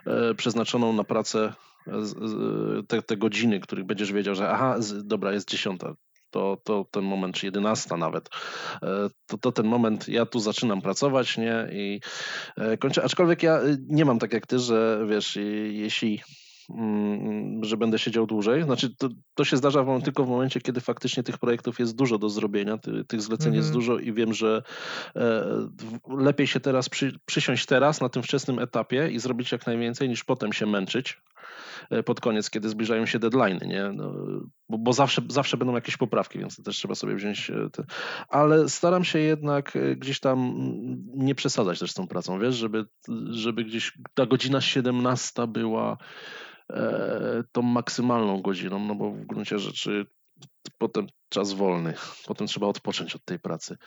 e, 0.06 0.36
przeznaczoną 0.36 0.94
na 0.94 1.04
pracę 1.04 1.54
te, 2.88 3.02
te 3.02 3.18
godziny, 3.18 3.60
których 3.60 3.86
będziesz 3.86 4.14
wiedział, 4.14 4.36
że 4.36 4.50
aha, 4.50 4.76
dobra, 5.04 5.34
jest 5.34 5.50
dziesiąta. 5.50 5.96
To, 6.38 6.58
to 6.63 6.86
ten 6.91 7.04
moment, 7.04 7.36
czy 7.36 7.45
jedenasta 7.45 7.97
nawet, 7.97 8.30
e, 8.82 9.10
to, 9.28 9.38
to 9.38 9.52
ten 9.52 9.65
moment, 9.65 10.10
ja 10.10 10.26
tu 10.26 10.39
zaczynam 10.39 10.82
pracować, 10.82 11.38
nie? 11.38 11.67
I 11.71 12.02
e, 12.58 12.78
kończę. 12.78 13.04
Aczkolwiek 13.04 13.43
ja 13.43 13.60
e, 13.60 13.78
nie 13.88 14.06
mam 14.06 14.19
tak 14.19 14.34
jak 14.34 14.47
ty, 14.47 14.60
że 14.60 15.06
wiesz, 15.10 15.36
jeśli 15.71 16.21
że 17.62 17.78
będę 17.78 18.00
siedział 18.00 18.28
dłużej. 18.28 18.64
Znaczy, 18.64 18.96
to, 18.96 19.10
to 19.34 19.44
się 19.44 19.58
zdarza 19.58 19.84
w, 19.84 20.02
tylko 20.04 20.24
w 20.24 20.30
momencie, 20.30 20.62
kiedy 20.62 20.82
faktycznie 20.82 21.24
tych 21.24 21.38
projektów 21.38 21.80
jest 21.80 21.96
dużo 21.96 22.18
do 22.18 22.30
zrobienia, 22.30 22.78
ty, 22.78 23.06
tych 23.06 23.22
zleceń 23.22 23.56
jest 23.56 23.68
Mhm. 23.68 23.74
dużo 23.74 24.00
i 24.00 24.14
wiem, 24.14 24.34
że 24.34 24.64
e, 25.16 25.46
lepiej 26.10 26.48
się 26.48 26.60
teraz 26.60 26.90
przy, 26.90 27.20
przysiąść 27.26 27.66
teraz 27.66 28.02
na 28.02 28.10
tym 28.10 28.24
wczesnym 28.24 28.60
etapie 28.60 29.10
i 29.12 29.20
zrobić 29.20 29.52
jak 29.52 29.68
najwięcej, 29.68 30.10
niż 30.10 30.24
potem 30.24 30.54
się 30.54 30.66
męczyć 30.66 31.22
e, 31.90 32.04
pod 32.04 32.20
koniec, 32.22 32.50
kiedy 32.50 32.70
zbliżają 32.70 33.06
się 33.06 33.20
deadlines, 33.20 33.64
nie? 33.64 33.92
No, 33.94 34.14
bo, 34.70 34.78
bo 34.78 34.94
zawsze, 34.94 35.22
zawsze 35.30 35.58
będą 35.58 35.76
jakieś 35.76 35.98
poprawki, 35.98 36.40
więc 36.40 36.64
też 36.64 36.76
trzeba 36.76 36.96
sobie 36.96 37.16
wziąć. 37.16 37.50
e, 37.50 37.70
Te... 37.70 37.84
Ale 38.30 38.70
staram 38.70 39.04
się 39.04 39.20
jednak 39.20 39.76
e, 39.76 39.96
gdzieś 39.96 40.20
tam 40.20 40.40
mm, 40.40 41.04
nie 41.16 41.36
przesadzać 41.36 41.80
też 41.80 41.92
z 41.92 41.94
tą 41.94 42.08
pracą, 42.08 42.40
wiesz, 42.40 42.56
żeby, 42.56 42.86
żeby 43.30 43.64
gdzieś 43.64 43.94
ta 44.14 44.26
godzina 44.26 44.62
17 44.62 45.48
była 45.48 45.98
tą 47.52 47.62
maksymalną 47.62 48.42
godziną, 48.42 48.80
no 48.80 48.96
bo 48.96 49.12
w 49.12 49.26
gruncie 49.26 49.60
rzeczy 49.60 50.06
potem 50.78 51.08
czas 51.30 51.54
wolny, 51.54 51.94
potem 52.28 52.48
trzeba 52.48 52.68
odpocząć 52.68 53.16
od 53.16 53.26
tej 53.26 53.40
pracy. 53.40 53.78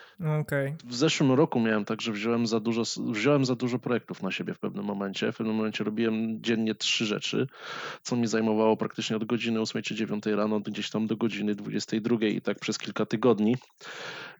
Okej. 0.41 0.75
W 0.85 0.95
zeszłym 0.95 1.31
roku 1.31 1.59
miałem 1.59 1.85
tak, 1.85 2.01
że 2.01 2.11
wziąłem 2.11 2.47
za 2.47 2.59
dużo, 2.59 2.83
wziąłem 3.11 3.45
za 3.45 3.55
dużo 3.55 3.79
projektów 3.79 4.23
na 4.23 4.31
siebie 4.31 4.53
w 4.53 4.59
pewnym 4.59 4.85
momencie. 4.85 5.31
W 5.31 5.37
pewnym 5.37 5.55
momencie 5.55 5.83
robiłem 5.83 6.43
dziennie 6.43 6.75
trzy 6.75 7.05
rzeczy, 7.05 7.47
co 8.01 8.15
mi 8.15 8.27
zajmowało 8.27 8.77
praktycznie 8.77 9.15
od 9.15 9.25
godziny 9.25 9.61
8 9.61 9.81
czy 9.81 9.95
9 9.95 10.25
rano 10.25 10.59
gdzieś 10.59 10.89
tam 10.89 11.07
do 11.07 11.17
godziny 11.17 11.55
22 11.55 12.25
i 12.25 12.41
tak 12.41 12.59
przez 12.59 12.77
kilka 12.77 13.05
tygodni. 13.05 13.55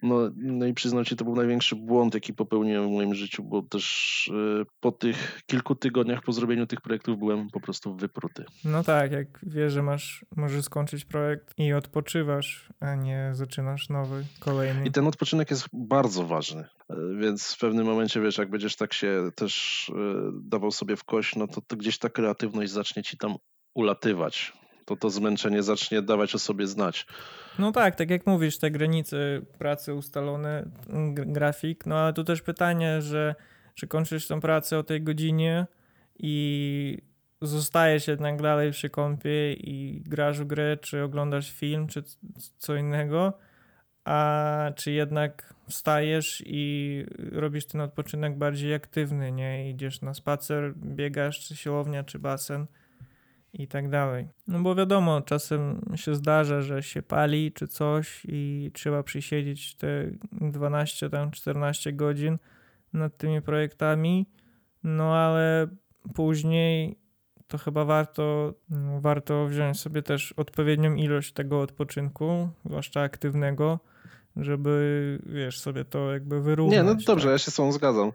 No, 0.03 0.31
no 0.35 0.65
i 0.65 0.73
przyznam 0.73 1.05
ci, 1.05 1.15
to 1.15 1.25
był 1.25 1.35
największy 1.35 1.75
błąd, 1.75 2.13
jaki 2.13 2.33
popełniłem 2.33 2.87
w 2.87 2.91
moim 2.91 3.15
życiu, 3.15 3.43
bo 3.43 3.61
też 3.61 4.31
e, 4.61 4.65
po 4.79 4.91
tych 4.91 5.41
kilku 5.45 5.75
tygodniach 5.75 6.21
po 6.21 6.31
zrobieniu 6.31 6.67
tych 6.67 6.81
projektów 6.81 7.19
byłem 7.19 7.49
po 7.49 7.59
prostu 7.59 7.95
wypruty. 7.95 8.45
No 8.65 8.83
tak, 8.83 9.11
jak 9.11 9.27
wiesz, 9.43 9.73
że 9.73 9.83
masz, 9.83 10.25
możesz 10.35 10.65
skończyć 10.65 11.05
projekt 11.05 11.53
i 11.57 11.73
odpoczywasz, 11.73 12.69
a 12.79 12.90
nie 12.95 13.29
zaczynasz 13.33 13.89
nowy, 13.89 14.25
kolejny. 14.39 14.85
I 14.85 14.91
ten 14.91 15.07
odpoczynek 15.07 15.51
jest 15.51 15.67
bardzo 15.73 16.23
ważny. 16.25 16.65
E, 16.89 16.95
Więc 17.19 17.53
w 17.53 17.59
pewnym 17.59 17.85
momencie, 17.85 18.21
wiesz, 18.21 18.37
jak 18.37 18.49
będziesz 18.49 18.75
tak 18.75 18.93
się 18.93 19.29
też 19.35 19.89
e, 19.95 20.31
dawał 20.43 20.71
sobie 20.71 20.95
w 20.95 21.03
kość, 21.03 21.35
no 21.35 21.47
to, 21.47 21.61
to 21.61 21.75
gdzieś 21.75 21.97
ta 21.97 22.09
kreatywność 22.09 22.71
zacznie 22.71 23.03
ci 23.03 23.17
tam 23.17 23.35
ulatywać. 23.73 24.53
to 24.85 24.95
to 24.95 25.09
zmęczenie 25.09 25.63
zacznie 25.63 26.01
dawać 26.01 26.35
o 26.35 26.39
sobie 26.39 26.67
znać. 26.67 27.05
No 27.59 27.71
tak, 27.71 27.95
tak 27.95 28.09
jak 28.09 28.27
mówisz, 28.27 28.57
te 28.57 28.71
granice 28.71 29.17
pracy 29.57 29.93
ustalone, 29.93 30.71
g- 31.13 31.25
grafik, 31.25 31.85
no 31.85 31.95
ale 31.97 32.13
tu 32.13 32.23
też 32.23 32.41
pytanie, 32.41 33.01
że 33.01 33.35
czy 33.75 33.87
kończysz 33.87 34.27
tą 34.27 34.41
pracę 34.41 34.77
o 34.77 34.83
tej 34.83 35.01
godzinie 35.01 35.67
i 36.19 36.97
zostajesz 37.41 38.07
jednak 38.07 38.41
dalej 38.41 38.71
przy 38.71 38.89
kąpie 38.89 39.53
i 39.53 40.03
grasz 40.05 40.39
w 40.39 40.45
grę, 40.45 40.77
czy 40.77 41.03
oglądasz 41.03 41.51
film, 41.51 41.87
czy 41.87 42.03
co 42.57 42.75
innego, 42.75 43.33
a 44.05 44.71
czy 44.75 44.91
jednak 44.91 45.53
wstajesz 45.69 46.43
i 46.45 47.05
robisz 47.31 47.65
ten 47.65 47.81
odpoczynek 47.81 48.37
bardziej 48.37 48.73
aktywny, 48.73 49.31
nie? 49.31 49.69
Idziesz 49.69 50.01
na 50.01 50.13
spacer, 50.13 50.73
biegasz, 50.77 51.39
czy 51.39 51.55
siłownia, 51.55 52.03
czy 52.03 52.19
basen 52.19 52.65
i 53.53 53.67
tak 53.67 53.89
dalej. 53.89 54.27
No 54.47 54.59
bo 54.59 54.75
wiadomo, 54.75 55.21
czasem 55.21 55.81
się 55.95 56.15
zdarza, 56.15 56.61
że 56.61 56.83
się 56.83 57.01
pali 57.01 57.51
czy 57.51 57.67
coś 57.67 58.23
i 58.27 58.71
trzeba 58.73 59.03
przysiedzieć 59.03 59.75
te 59.75 60.11
12 60.31 61.09
tam 61.09 61.31
14 61.31 61.93
godzin 61.93 62.37
nad 62.93 63.17
tymi 63.17 63.41
projektami, 63.41 64.25
no 64.83 65.15
ale 65.15 65.67
później 66.15 67.00
to 67.51 67.57
chyba 67.57 67.85
warto, 67.85 68.53
warto 68.99 69.47
wziąć 69.47 69.79
sobie 69.79 70.03
też 70.03 70.33
odpowiednią 70.37 70.95
ilość 70.95 71.33
tego 71.33 71.61
odpoczynku, 71.61 72.49
zwłaszcza 72.65 73.01
aktywnego, 73.01 73.79
żeby, 74.35 75.19
wiesz, 75.25 75.59
sobie 75.59 75.85
to 75.85 76.13
jakby 76.13 76.41
wyrównać. 76.41 76.77
Nie, 76.77 76.83
no 76.83 76.95
dobrze, 76.95 77.25
tak? 77.25 77.31
ja 77.31 77.37
się 77.37 77.51
z 77.51 77.55
tą 77.55 77.71
zgadzam. 77.71 78.11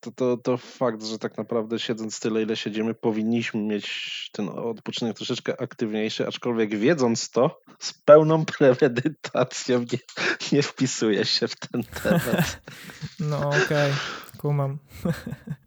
To, 0.00 0.10
to, 0.10 0.36
to 0.36 0.56
fakt, 0.56 1.04
że 1.04 1.18
tak 1.18 1.38
naprawdę 1.38 1.78
siedząc 1.78 2.20
tyle, 2.20 2.42
ile 2.42 2.56
siedzimy, 2.56 2.94
powinniśmy 2.94 3.60
mieć 3.60 4.30
ten 4.32 4.48
odpoczynek 4.48 5.16
troszeczkę 5.16 5.60
aktywniejszy, 5.60 6.26
aczkolwiek 6.26 6.78
wiedząc 6.78 7.30
to, 7.30 7.60
z 7.78 7.92
pełną 7.92 8.44
premedytacją 8.44 9.78
nie, 9.78 9.98
nie 10.52 10.62
wpisuję 10.62 11.24
się 11.24 11.48
w 11.48 11.56
ten 11.56 11.82
temat. 12.02 12.60
No 13.20 13.48
okej, 13.48 13.92
kumam. 14.38 14.78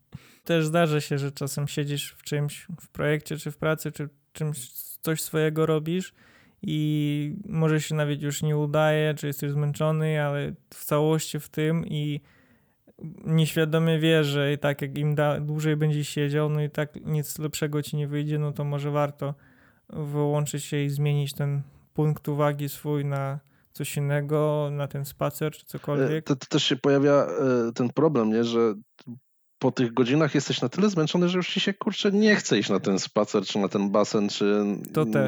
Też 0.50 0.66
zdarza 0.66 1.02
się, 1.02 1.18
że 1.18 1.32
czasem 1.32 1.68
siedzisz 1.68 2.12
w 2.18 2.24
czymś, 2.24 2.68
w 2.82 2.88
projekcie, 2.88 3.38
czy 3.38 3.52
w 3.52 3.58
pracy, 3.58 3.92
czy 3.92 4.10
czymś, 4.34 4.72
coś 5.02 5.22
swojego 5.22 5.66
robisz 5.66 6.14
i 6.62 7.36
może 7.46 7.82
się 7.82 7.96
nawet 7.96 8.22
już 8.22 8.42
nie 8.42 8.58
udaje, 8.58 9.14
czy 9.14 9.28
jesteś 9.28 9.52
zmęczony, 9.52 10.22
ale 10.22 10.54
w 10.74 10.86
całości 10.86 11.40
w 11.40 11.50
tym 11.50 11.86
i 11.88 12.22
nieświadomie 13.26 14.00
wiesz, 14.00 14.28
że 14.28 14.54
i 14.54 14.58
tak 14.58 14.82
jak 14.82 14.98
im 14.98 15.16
dłużej 15.42 15.76
będziesz 15.76 16.10
siedział, 16.10 16.50
no 16.50 16.62
i 16.62 16.70
tak 16.70 17.06
nic 17.06 17.40
lepszego 17.40 17.82
ci 17.82 17.98
nie 17.98 18.08
wyjdzie, 18.08 18.40
no 18.40 18.52
to 18.52 18.64
może 18.64 18.92
warto 18.92 19.34
wyłączyć 19.90 20.64
się 20.64 20.78
i 20.78 20.90
zmienić 20.90 21.34
ten 21.34 21.62
punkt 21.94 22.28
uwagi 22.28 22.70
swój 22.70 23.06
na 23.06 23.40
coś 23.72 23.98
innego, 23.98 24.70
na 24.72 24.88
ten 24.88 25.06
spacer, 25.06 25.52
czy 25.52 25.66
cokolwiek. 25.66 26.26
To, 26.26 26.36
to 26.36 26.46
też 26.46 26.64
się 26.64 26.76
pojawia 26.76 27.12
e, 27.12 27.72
ten 27.76 27.90
problem, 27.90 28.30
nie, 28.30 28.44
że 28.44 28.74
po 29.60 29.72
tych 29.72 29.94
godzinach 29.94 30.36
jesteś 30.36 30.62
na 30.62 30.70
tyle 30.70 30.90
zmęczony, 30.90 31.30
że 31.30 31.38
już 31.38 31.50
ci 31.50 31.60
się 31.60 31.74
kurczę 31.74 32.12
nie 32.12 32.36
chce 32.36 32.60
iść 32.60 32.70
na 32.70 32.80
ten 32.80 33.00
spacer, 33.00 33.44
czy 33.44 33.60
na 33.60 33.68
ten 33.68 33.90
basen, 33.90 34.30
czy 34.30 34.64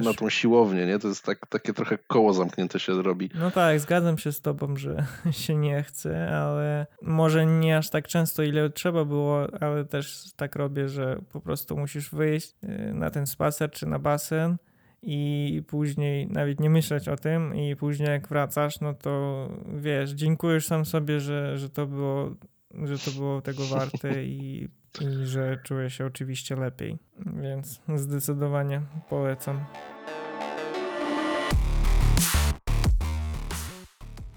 na 0.04 0.14
tą 0.14 0.30
siłownię, 0.30 0.86
nie? 0.86 1.00
To 1.00 1.08
jest 1.08 1.26
tak, 1.26 1.48
takie 1.48 1.74
trochę 1.74 1.98
koło 1.98 2.34
zamknięte 2.34 2.80
się 2.80 3.02
robi. 3.02 3.30
No 3.36 3.52
tak, 3.52 3.80
zgadzam 3.80 4.18
się 4.18 4.32
z 4.32 4.42
tobą, 4.42 4.76
że 4.76 5.06
się 5.32 5.56
nie 5.56 5.84
chce, 5.84 6.38
ale 6.38 6.88
może 7.02 7.46
nie 7.46 7.78
aż 7.78 7.90
tak 7.90 8.08
często, 8.08 8.44
ile 8.44 8.70
trzeba 8.70 9.06
było, 9.06 9.48
ale 9.62 9.86
też 9.86 10.34
tak 10.36 10.56
robię, 10.56 10.90
że 10.90 11.22
po 11.32 11.42
prostu 11.42 11.78
musisz 11.78 12.10
wyjść 12.10 12.56
y, 12.64 12.94
na 12.94 13.10
ten 13.10 13.28
spacer 13.28 13.72
czy 13.72 13.86
na 13.86 14.00
basen 14.00 14.58
i 15.04 15.64
później 15.68 16.28
nawet 16.28 16.60
nie 16.60 16.70
myśleć 16.70 17.08
o 17.08 17.16
tym 17.16 17.56
i 17.56 17.76
później 17.76 18.10
jak 18.10 18.28
wracasz, 18.28 18.80
no 18.80 18.94
to 18.94 19.48
wiesz, 19.76 20.12
dziękujesz 20.12 20.68
sam 20.68 20.86
sobie, 20.86 21.20
że, 21.20 21.58
że 21.58 21.70
to 21.70 21.88
było 21.88 22.36
że 22.84 22.98
to 22.98 23.12
było 23.12 23.42
tego 23.42 23.66
warte 23.66 24.24
i, 24.24 24.70
i 25.02 25.26
że 25.26 25.58
czuję 25.64 25.90
się 25.90 26.06
oczywiście 26.06 26.56
lepiej, 26.56 26.98
więc 27.42 27.82
zdecydowanie 27.96 28.82
polecam. 29.10 29.66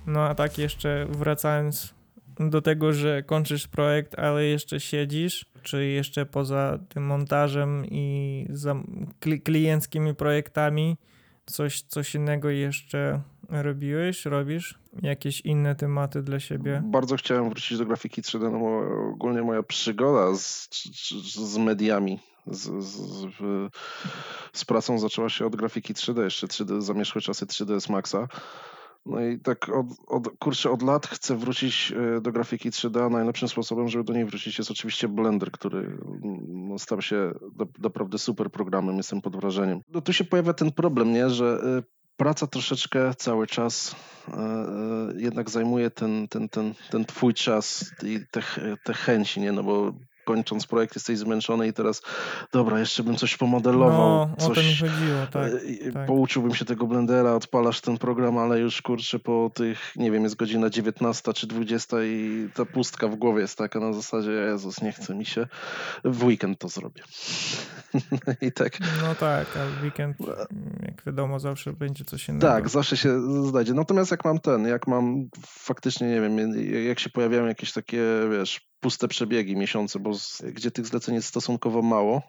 No 0.06 0.22
a 0.22 0.34
tak 0.34 0.58
jeszcze 0.58 1.06
wracając 1.10 1.94
do 2.40 2.62
tego, 2.62 2.92
że 2.92 3.22
kończysz 3.22 3.68
projekt, 3.68 4.18
ale 4.18 4.44
jeszcze 4.44 4.80
siedzisz, 4.80 5.46
czy 5.62 5.86
jeszcze 5.86 6.26
poza 6.26 6.78
tym 6.88 7.06
montażem 7.06 7.86
i 7.90 8.46
klienckimi 9.44 10.14
projektami 10.14 10.96
coś, 11.46 11.82
coś 11.82 12.14
innego 12.14 12.50
jeszcze 12.50 13.20
robiłeś, 13.48 14.24
robisz? 14.24 14.78
Jakieś 15.02 15.40
inne 15.40 15.74
tematy 15.74 16.22
dla 16.22 16.40
siebie? 16.40 16.82
Bardzo 16.84 17.16
chciałem 17.16 17.48
wrócić 17.48 17.78
do 17.78 17.86
grafiki 17.86 18.22
3D, 18.22 18.52
no 18.52 18.58
bo 18.58 18.82
ogólnie 19.12 19.42
moja 19.42 19.62
przygoda 19.62 20.34
z, 20.36 20.68
z 21.34 21.58
mediami, 21.58 22.18
z, 22.46 22.84
z, 22.84 23.26
z 24.52 24.64
pracą 24.64 24.98
zaczęła 24.98 25.28
się 25.28 25.46
od 25.46 25.56
grafiki 25.56 25.94
3D, 25.94 26.22
jeszcze 26.22 26.46
3D, 26.46 26.80
zamierzchłe 26.80 27.20
czasy 27.20 27.46
3ds 27.46 27.92
Maxa. 27.92 28.28
No 29.06 29.20
i 29.20 29.38
tak 29.38 29.68
od, 29.68 29.86
od, 30.06 30.38
kurczę, 30.38 30.70
od 30.70 30.82
lat 30.82 31.06
chcę 31.06 31.36
wrócić 31.36 31.92
e, 32.16 32.20
do 32.20 32.32
grafiki 32.32 32.70
3D, 32.70 33.06
a 33.06 33.08
najlepszym 33.08 33.48
sposobem, 33.48 33.88
żeby 33.88 34.04
do 34.04 34.12
niej 34.12 34.24
wrócić 34.24 34.58
jest 34.58 34.70
oczywiście 34.70 35.08
Blender, 35.08 35.50
który 35.50 35.78
mm, 35.78 36.78
stał 36.78 37.02
się 37.02 37.32
naprawdę 37.78 38.18
super 38.18 38.50
programem, 38.50 38.96
jestem 38.96 39.20
pod 39.20 39.36
wrażeniem. 39.36 39.80
No 39.88 40.00
tu 40.00 40.12
się 40.12 40.24
pojawia 40.24 40.52
ten 40.52 40.72
problem, 40.72 41.12
nie, 41.12 41.30
że 41.30 41.60
e, 41.78 41.82
praca 42.16 42.46
troszeczkę 42.46 43.14
cały 43.14 43.46
czas 43.46 43.96
e, 44.28 44.32
e, 44.32 45.12
jednak 45.16 45.50
zajmuje 45.50 45.90
ten, 45.90 46.28
ten, 46.28 46.48
ten, 46.48 46.74
ten 46.90 47.04
twój 47.04 47.34
czas 47.34 47.92
i 48.02 48.20
te, 48.30 48.42
te 48.84 48.94
chęci, 48.94 49.40
nie, 49.40 49.52
no 49.52 49.62
bo 49.62 49.92
kończąc 50.24 50.66
projekt 50.66 50.94
jesteś 50.96 51.18
zmęczony 51.18 51.68
i 51.68 51.72
teraz 51.72 52.02
dobra, 52.52 52.80
jeszcze 52.80 53.02
bym 53.02 53.16
coś 53.16 53.36
pomodelował, 53.36 53.98
No, 53.98 54.22
o 54.38 54.48
to 54.48 54.48
mi 54.48 54.54
coś, 54.54 54.80
chodziło, 54.80 55.26
tak. 55.32 55.52
E, 55.52 55.64
i- 55.66 55.92
tak. 55.92 56.06
Pouczyłbym 56.06 56.54
się 56.54 56.64
tego 56.64 56.86
blendera, 56.86 57.32
odpalasz 57.32 57.80
ten 57.80 57.98
program, 57.98 58.38
ale 58.38 58.58
już 58.60 58.82
kurczę 58.82 59.18
po 59.18 59.50
tych, 59.54 59.92
nie 59.96 60.10
wiem, 60.10 60.22
jest 60.24 60.36
godzina 60.36 60.70
19 60.70 61.32
czy 61.32 61.46
20 61.46 61.96
i 62.04 62.48
ta 62.54 62.64
pustka 62.64 63.08
w 63.08 63.14
głowie 63.16 63.40
jest 63.40 63.58
taka 63.58 63.80
na 63.80 63.92
zasadzie, 63.92 64.30
Jezus, 64.30 64.82
nie 64.82 64.92
chce 64.92 65.14
mi 65.14 65.26
się, 65.26 65.46
w 66.04 66.24
weekend 66.24 66.58
to 66.58 66.68
zrobię. 66.68 67.02
I 68.40 68.52
tak, 68.52 68.78
No 68.80 69.14
tak, 69.14 69.46
a 69.56 69.80
w 69.80 69.82
weekend, 69.84 70.16
jak 70.82 71.04
wiadomo, 71.06 71.40
zawsze 71.40 71.72
będzie 71.72 72.04
coś 72.04 72.28
innego. 72.28 72.46
tak, 72.46 72.68
zawsze 72.68 72.96
się 72.96 73.20
znajdzie. 73.48 73.74
Natomiast 73.74 74.10
jak 74.10 74.24
mam 74.24 74.38
ten, 74.38 74.66
jak 74.66 74.86
mam 74.86 75.28
faktycznie, 75.46 76.08
nie 76.08 76.20
wiem, 76.20 76.38
jak 76.86 76.98
się 77.00 77.10
pojawiają 77.10 77.46
jakieś 77.46 77.72
takie, 77.72 78.02
wiesz, 78.30 78.60
puste 78.84 79.08
przebiegi, 79.08 79.56
miesiące, 79.56 79.98
bo 79.98 80.14
z, 80.14 80.42
gdzie 80.52 80.70
tych 80.70 80.86
zleceń 80.86 81.14
jest 81.14 81.28
stosunkowo 81.28 81.82
mało, 81.82 82.22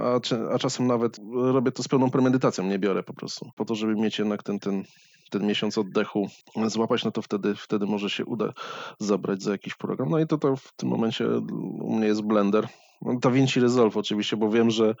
a, 0.00 0.20
a 0.54 0.58
czasem 0.58 0.86
nawet 0.86 1.20
robię 1.32 1.72
to 1.72 1.82
z 1.82 1.88
pełną 1.88 2.10
premedytacją, 2.10 2.64
nie 2.64 2.78
biorę 2.78 3.02
po 3.02 3.14
prostu, 3.14 3.50
po 3.56 3.64
to, 3.64 3.74
żeby 3.74 3.94
mieć 3.94 4.18
jednak 4.18 4.42
ten, 4.42 4.58
ten, 4.58 4.84
ten 5.30 5.46
miesiąc 5.46 5.78
oddechu 5.78 6.28
złapać, 6.66 7.04
no 7.04 7.10
to 7.10 7.22
wtedy, 7.22 7.54
wtedy 7.54 7.86
może 7.86 8.10
się 8.10 8.24
uda 8.24 8.52
zabrać 8.98 9.42
za 9.42 9.52
jakiś 9.52 9.74
program. 9.74 10.10
No 10.10 10.18
i 10.18 10.26
to, 10.26 10.38
to 10.38 10.56
w 10.56 10.72
tym 10.72 10.88
momencie 10.88 11.28
u 11.80 11.96
mnie 11.96 12.06
jest 12.06 12.22
Blender. 12.22 12.68
No, 13.02 13.18
DaVinci 13.18 13.60
Resolve 13.60 13.96
oczywiście, 13.96 14.36
bo 14.36 14.50
wiem, 14.50 14.70
że 14.70 14.94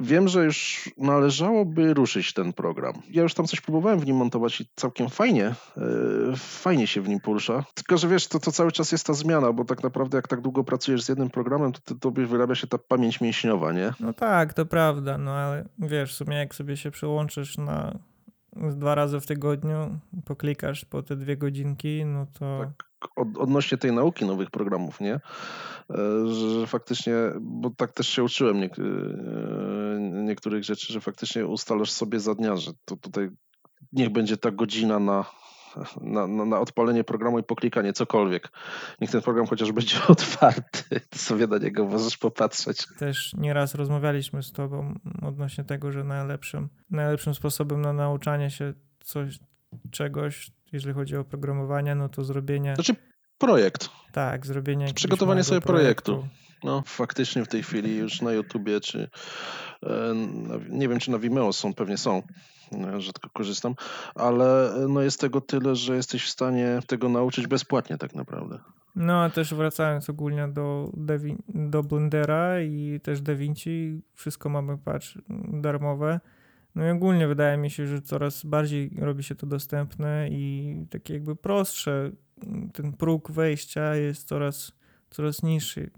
Wiem, 0.00 0.28
że 0.28 0.44
już 0.44 0.90
należałoby 0.98 1.94
ruszyć 1.94 2.32
ten 2.32 2.52
program. 2.52 2.92
Ja 3.10 3.22
już 3.22 3.34
tam 3.34 3.46
coś 3.46 3.60
próbowałem 3.60 4.00
w 4.00 4.06
nim 4.06 4.16
montować 4.16 4.60
i 4.60 4.68
całkiem 4.76 5.08
fajnie, 5.08 5.54
yy, 5.76 6.36
fajnie 6.36 6.86
się 6.86 7.00
w 7.00 7.08
nim 7.08 7.20
porusza. 7.20 7.64
Tylko, 7.74 7.98
że 7.98 8.08
wiesz, 8.08 8.26
to, 8.26 8.40
to 8.40 8.52
cały 8.52 8.72
czas 8.72 8.92
jest 8.92 9.06
ta 9.06 9.12
zmiana, 9.12 9.52
bo 9.52 9.64
tak 9.64 9.82
naprawdę 9.82 10.18
jak 10.18 10.28
tak 10.28 10.40
długo 10.40 10.64
pracujesz 10.64 11.02
z 11.02 11.08
jednym 11.08 11.30
programem, 11.30 11.72
to, 11.72 11.80
to 11.84 11.94
tobie 11.94 12.26
wyrabia 12.26 12.54
się 12.54 12.66
ta 12.66 12.78
pamięć 12.78 13.20
mięśniowa, 13.20 13.72
nie? 13.72 13.92
No 14.00 14.12
tak, 14.12 14.54
to 14.54 14.66
prawda, 14.66 15.18
no 15.18 15.30
ale 15.30 15.68
wiesz, 15.78 16.12
w 16.12 16.16
sumie 16.16 16.36
jak 16.36 16.54
sobie 16.54 16.76
się 16.76 16.90
przyłączysz 16.90 17.58
na 17.58 17.98
dwa 18.76 18.94
razy 18.94 19.20
w 19.20 19.26
tygodniu, 19.26 19.98
poklikasz 20.24 20.84
po 20.84 21.02
te 21.02 21.16
dwie 21.16 21.36
godzinki, 21.36 22.04
no 22.04 22.26
to 22.38 22.58
Tak 22.60 22.86
od, 23.16 23.38
odnośnie 23.38 23.78
tej 23.78 23.92
nauki 23.92 24.24
nowych 24.24 24.50
programów, 24.50 25.00
nie? 25.00 25.14
E, 25.14 25.20
Że, 26.28 26.60
że 26.60 26.66
faktycznie, 26.66 27.14
bo 27.40 27.70
tak 27.70 27.92
też 27.92 28.08
się 28.08 28.24
uczyłem 28.24 28.60
niek- 28.60 28.78
e, 28.78 30.00
niektórych 30.00 30.64
rzeczy, 30.64 30.92
że 30.92 31.00
faktycznie 31.00 31.46
ustalasz 31.46 31.90
sobie 31.90 32.20
za 32.20 32.34
dnia, 32.34 32.56
że 32.56 32.70
to 32.84 32.96
tutaj 32.96 33.28
niech 33.92 34.10
będzie 34.10 34.36
ta 34.36 34.50
godzina 34.50 34.98
na, 34.98 35.24
na, 36.00 36.26
na, 36.26 36.44
na 36.44 36.60
odpalenie 36.60 37.04
programu 37.04 37.38
i 37.38 37.42
poklikanie, 37.42 37.92
cokolwiek. 37.92 38.48
Niech 39.00 39.10
ten 39.10 39.22
program 39.22 39.46
chociaż 39.46 39.72
będzie 39.72 39.96
otwarty, 40.08 41.00
to 41.10 41.18
sobie 41.18 41.46
na 41.46 41.58
niego 41.58 41.84
możesz 41.86 42.16
popatrzeć. 42.16 42.86
też 42.98 43.32
nieraz 43.36 43.74
rozmawialiśmy 43.74 44.42
z 44.42 44.52
tobą 44.52 44.94
odnośnie 45.22 45.64
tego, 45.64 45.92
że 45.92 46.04
najlepszym, 46.04 46.68
najlepszym 46.90 47.34
sposobem 47.34 47.80
na 47.80 47.92
nauczanie 47.92 48.50
się 48.50 48.74
coś, 49.00 49.38
czegoś, 49.90 50.50
jeżeli 50.72 50.94
chodzi 50.94 51.16
o 51.16 51.24
programowanie, 51.24 51.94
no 51.94 52.08
to 52.08 52.24
zrobienie 52.24 52.74
Znaczy, 52.74 52.94
projekt. 53.38 53.88
Tak, 54.12 54.46
zrobienie 54.46 54.94
Przygotowanie 54.94 55.44
sobie 55.44 55.60
projektu. 55.60 56.12
projektu. 56.12 56.36
No, 56.64 56.82
faktycznie 56.86 57.44
w 57.44 57.48
tej 57.48 57.62
chwili 57.62 57.96
już 57.96 58.22
na 58.22 58.32
YouTubie, 58.32 58.80
czy 58.80 59.08
e, 59.82 60.14
nie 60.68 60.88
wiem, 60.88 60.98
czy 60.98 61.10
na 61.10 61.18
Vimeo 61.18 61.52
są, 61.52 61.74
pewnie 61.74 61.96
są, 61.96 62.22
e, 62.72 63.00
rzadko 63.00 63.30
korzystam, 63.30 63.74
ale 64.14 64.74
e, 64.74 64.88
no 64.88 65.00
jest 65.00 65.20
tego 65.20 65.40
tyle, 65.40 65.76
że 65.76 65.96
jesteś 65.96 66.24
w 66.24 66.28
stanie 66.28 66.78
tego 66.86 67.08
nauczyć 67.08 67.46
bezpłatnie 67.46 67.98
tak 67.98 68.14
naprawdę. 68.14 68.58
No, 68.96 69.22
a 69.22 69.30
też 69.30 69.54
wracając 69.54 70.10
ogólnie 70.10 70.48
do, 70.48 70.90
Devi- 70.96 71.42
do 71.48 71.82
Blendera 71.82 72.60
i 72.62 73.00
też 73.02 73.20
DaVinci, 73.20 74.02
wszystko 74.14 74.48
mamy, 74.48 74.78
patrz, 74.78 75.18
darmowe. 75.48 76.20
No 76.74 76.86
i 76.86 76.90
ogólnie 76.90 77.28
wydaje 77.28 77.56
mi 77.56 77.70
się, 77.70 77.86
że 77.86 78.02
coraz 78.02 78.44
bardziej 78.44 78.90
robi 78.98 79.22
się 79.24 79.34
to 79.34 79.46
dostępne 79.46 80.28
i 80.30 80.74
takie 80.90 81.14
jakby 81.14 81.36
prostsze. 81.36 82.10
Ten 82.72 82.92
próg 82.92 83.30
wejścia 83.30 83.94
jest 83.94 84.28
coraz, 84.28 84.72
coraz 85.10 85.42
niższy. 85.42 85.90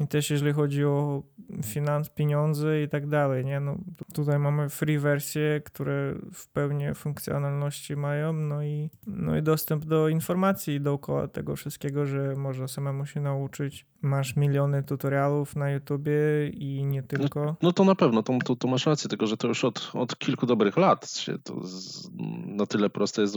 I 0.00 0.06
też 0.08 0.30
jeżeli 0.30 0.52
chodzi 0.52 0.84
o 0.84 1.22
finans, 1.64 2.08
pieniądze 2.08 2.82
i 2.82 2.88
tak 2.88 3.06
dalej, 3.06 3.44
nie? 3.44 3.60
No, 3.60 3.78
tutaj 4.14 4.38
mamy 4.38 4.68
free 4.68 4.98
wersje, 4.98 5.60
które 5.64 6.14
w 6.34 6.48
pełni 6.48 6.94
funkcjonalności 6.94 7.96
mają, 7.96 8.32
no 8.32 8.62
i, 8.62 8.90
no 9.06 9.36
i 9.36 9.42
dostęp 9.42 9.84
do 9.84 10.08
informacji 10.08 10.80
dookoła 10.80 11.28
tego 11.28 11.56
wszystkiego, 11.56 12.06
że 12.06 12.34
można 12.36 12.68
samemu 12.68 13.06
się 13.06 13.20
nauczyć. 13.20 13.86
Masz 14.02 14.36
miliony 14.36 14.82
tutorialów 14.82 15.56
na 15.56 15.70
YouTubie 15.70 16.12
i 16.48 16.84
nie 16.84 17.02
tylko. 17.02 17.56
No 17.62 17.72
to 17.72 17.84
na 17.84 17.94
pewno, 17.94 18.22
to, 18.22 18.38
to, 18.44 18.56
to 18.56 18.68
masz 18.68 18.86
rację, 18.86 19.10
tylko 19.10 19.26
że 19.26 19.36
to 19.36 19.48
już 19.48 19.64
od, 19.64 19.90
od 19.94 20.18
kilku 20.18 20.46
dobrych 20.46 20.76
lat 20.76 21.10
się 21.10 21.38
to 21.44 21.60
z, 21.66 22.10
na 22.46 22.66
tyle 22.66 22.90
proste 22.90 23.22
jest, 23.22 23.36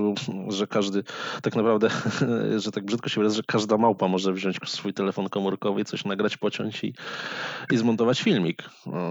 że 0.50 0.68
każdy, 0.68 1.04
tak 1.42 1.56
naprawdę, 1.56 1.90
że 2.64 2.72
tak 2.72 2.86
brzydko 2.86 3.10
się 3.10 3.22
wyrażę, 3.22 3.36
że 3.36 3.44
każda 3.48 3.78
małpa 3.78 4.08
może 4.08 4.34
wziąć 4.34 4.58
swój 4.66 4.94
telefon 4.94 5.30
komórkowy 5.30 5.82
i 5.82 5.86
coś 5.86 6.06
nagrać, 6.06 6.38
pociąć 6.38 6.84
i, 6.84 6.94
i 7.72 7.78
zmontować 7.78 8.22
filmik. 8.22 8.64
No, 8.86 9.02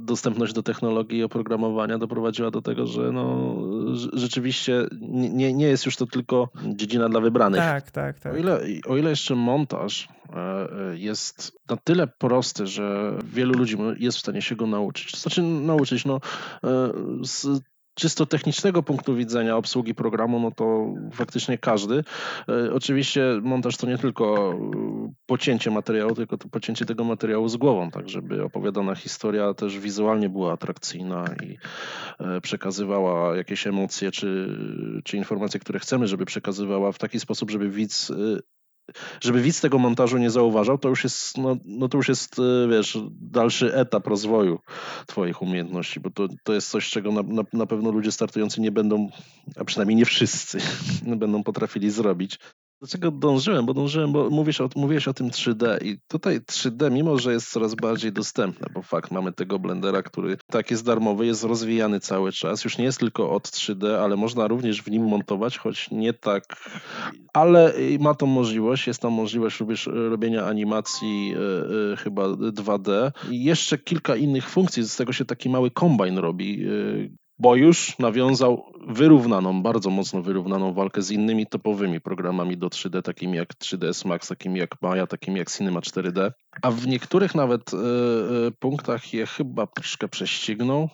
Dostępność 0.00 0.52
do 0.52 0.62
technologii 0.62 1.18
i 1.18 1.22
oprogramowania 1.24 1.98
doprowadziła 1.98 2.50
do 2.50 2.62
tego, 2.62 2.86
że 2.86 3.12
no, 3.12 3.54
rz- 3.86 4.08
rzeczywiście 4.12 4.86
nie, 5.00 5.52
nie- 5.54 5.66
jest 5.68 5.86
już 5.86 5.96
to 5.96 6.06
tylko 6.06 6.48
dziedzina 6.66 7.08
dla 7.08 7.20
wybranych. 7.20 7.60
Tak, 7.60 7.90
tak, 7.90 8.18
tak. 8.20 8.32
O 8.34 8.36
ile, 8.36 8.60
o 8.88 8.96
ile 8.96 9.10
jeszcze 9.10 9.34
montaż 9.34 10.08
jest 10.94 11.52
na 11.70 11.76
tyle 11.76 12.06
prosty, 12.06 12.66
że 12.66 13.18
wielu 13.24 13.58
ludzi 13.58 13.76
jest 13.98 14.18
w 14.18 14.20
stanie 14.20 14.42
się 14.42 14.56
go 14.56 14.66
nauczyć. 14.66 15.16
Znaczy 15.16 15.42
nauczyć, 15.42 16.04
no 16.04 16.20
e, 16.64 16.92
z 17.22 17.62
czysto 17.98 18.26
technicznego 18.26 18.82
punktu 18.82 19.16
widzenia 19.16 19.56
obsługi 19.56 19.94
programu, 19.94 20.40
no 20.40 20.50
to 20.50 20.94
faktycznie 21.12 21.58
każdy. 21.58 22.04
E, 22.48 22.72
Oczywiście 22.72 23.40
montaż 23.42 23.76
to 23.76 23.86
nie 23.86 23.98
tylko 23.98 24.52
e, 24.52 25.12
pocięcie 25.26 25.70
materiału, 25.70 26.14
tylko 26.14 26.38
to 26.38 26.48
pocięcie 26.48 26.86
tego 26.86 27.04
materiału 27.04 27.48
z 27.48 27.56
głową, 27.56 27.90
tak 27.90 28.08
żeby 28.08 28.44
opowiadana 28.44 28.94
historia 28.94 29.54
też 29.54 29.78
wizualnie 29.78 30.28
była 30.28 30.52
atrakcyjna 30.52 31.24
i 31.42 31.56
e, 32.18 32.40
przekazywała 32.40 33.36
jakieś 33.36 33.66
emocje 33.66 34.10
czy, 34.10 34.58
czy 35.04 35.16
informacje, 35.16 35.60
które 35.60 35.78
chcemy, 35.78 36.06
żeby 36.06 36.24
przekazywała 36.24 36.92
w 36.92 36.98
taki 36.98 37.20
sposób, 37.20 37.50
żeby 37.50 37.70
widz 37.70 38.10
e, 38.10 38.14
żeby 39.20 39.42
widz 39.42 39.60
tego 39.60 39.78
montażu 39.78 40.18
nie 40.18 40.30
zauważał, 40.30 40.78
to 40.78 40.88
już 40.88 41.04
jest, 41.04 41.38
no, 41.38 41.56
no 41.64 41.88
to 41.88 41.96
już 41.96 42.08
jest, 42.08 42.38
e, 42.38 42.68
wiesz, 42.68 42.98
dalszy 43.10 43.74
etap 43.74 44.06
rozwoju 44.06 44.58
twoich 45.06 45.42
umiejętności, 45.42 46.00
bo 46.00 46.10
to, 46.10 46.28
to 46.42 46.54
jest 46.54 46.70
coś, 46.70 46.90
czego 46.90 47.12
na, 47.12 47.22
na, 47.22 47.42
na 47.52 47.66
pewno 47.66 47.90
ludzie 47.90 48.12
startujący 48.12 48.60
nie 48.60 48.72
będą, 48.72 49.10
a 49.56 49.64
przynajmniej 49.64 49.96
nie 49.96 50.04
wszyscy, 50.04 50.58
będą 51.16 51.42
potrafili 51.42 51.90
zrobić. 51.90 52.38
Dlaczego 52.80 53.10
dążyłem? 53.10 53.66
Bo 53.66 53.74
dążyłem, 53.74 54.12
bo 54.12 54.30
mówisz 54.30 54.60
o, 54.60 54.68
mówiłeś 54.76 55.08
o 55.08 55.14
tym 55.14 55.30
3D 55.30 55.84
i 55.84 55.98
tutaj 56.08 56.40
3D, 56.40 56.92
mimo 56.92 57.18
że 57.18 57.32
jest 57.32 57.50
coraz 57.50 57.74
bardziej 57.74 58.12
dostępne, 58.12 58.66
bo 58.74 58.82
fakt, 58.82 59.10
mamy 59.10 59.32
tego 59.32 59.58
blendera, 59.58 60.02
który 60.02 60.36
tak 60.46 60.70
jest 60.70 60.84
darmowy, 60.84 61.26
jest 61.26 61.44
rozwijany 61.44 62.00
cały 62.00 62.32
czas, 62.32 62.64
już 62.64 62.78
nie 62.78 62.84
jest 62.84 62.98
tylko 62.98 63.30
od 63.30 63.48
3D, 63.48 63.86
ale 63.86 64.16
można 64.16 64.46
również 64.46 64.82
w 64.82 64.90
nim 64.90 65.02
montować, 65.08 65.58
choć 65.58 65.90
nie 65.90 66.12
tak, 66.12 66.70
ale 67.32 67.74
ma 68.00 68.14
tą 68.14 68.26
możliwość, 68.26 68.86
jest 68.86 69.00
tam 69.00 69.12
możliwość 69.12 69.60
również 69.60 69.86
robienia 69.86 70.46
animacji 70.46 71.34
e, 71.92 71.96
chyba 71.96 72.28
2D 72.28 73.10
i 73.30 73.44
jeszcze 73.44 73.78
kilka 73.78 74.16
innych 74.16 74.48
funkcji, 74.48 74.82
z 74.82 74.96
tego 74.96 75.12
się 75.12 75.24
taki 75.24 75.48
mały 75.48 75.70
kombajn 75.70 76.18
robi, 76.18 76.64
e, 76.64 77.27
bo 77.38 77.56
już 77.56 77.98
nawiązał 77.98 78.72
wyrównaną, 78.88 79.62
bardzo 79.62 79.90
mocno 79.90 80.22
wyrównaną 80.22 80.74
walkę 80.74 81.02
z 81.02 81.10
innymi 81.10 81.46
topowymi 81.46 82.00
programami 82.00 82.56
do 82.56 82.68
3D, 82.68 83.02
takimi 83.02 83.36
jak 83.36 83.54
3ds 83.54 84.08
Max, 84.08 84.28
takimi 84.28 84.60
jak 84.60 84.82
Maya, 84.82 85.06
takimi 85.06 85.38
jak 85.38 85.50
Cinema 85.50 85.80
4D, 85.80 86.30
a 86.62 86.70
w 86.70 86.86
niektórych 86.86 87.34
nawet 87.34 87.74
e, 87.74 87.76
punktach 88.58 89.14
je 89.14 89.26
chyba 89.26 89.66
troszkę 89.66 90.08
prześcignął. 90.08 90.88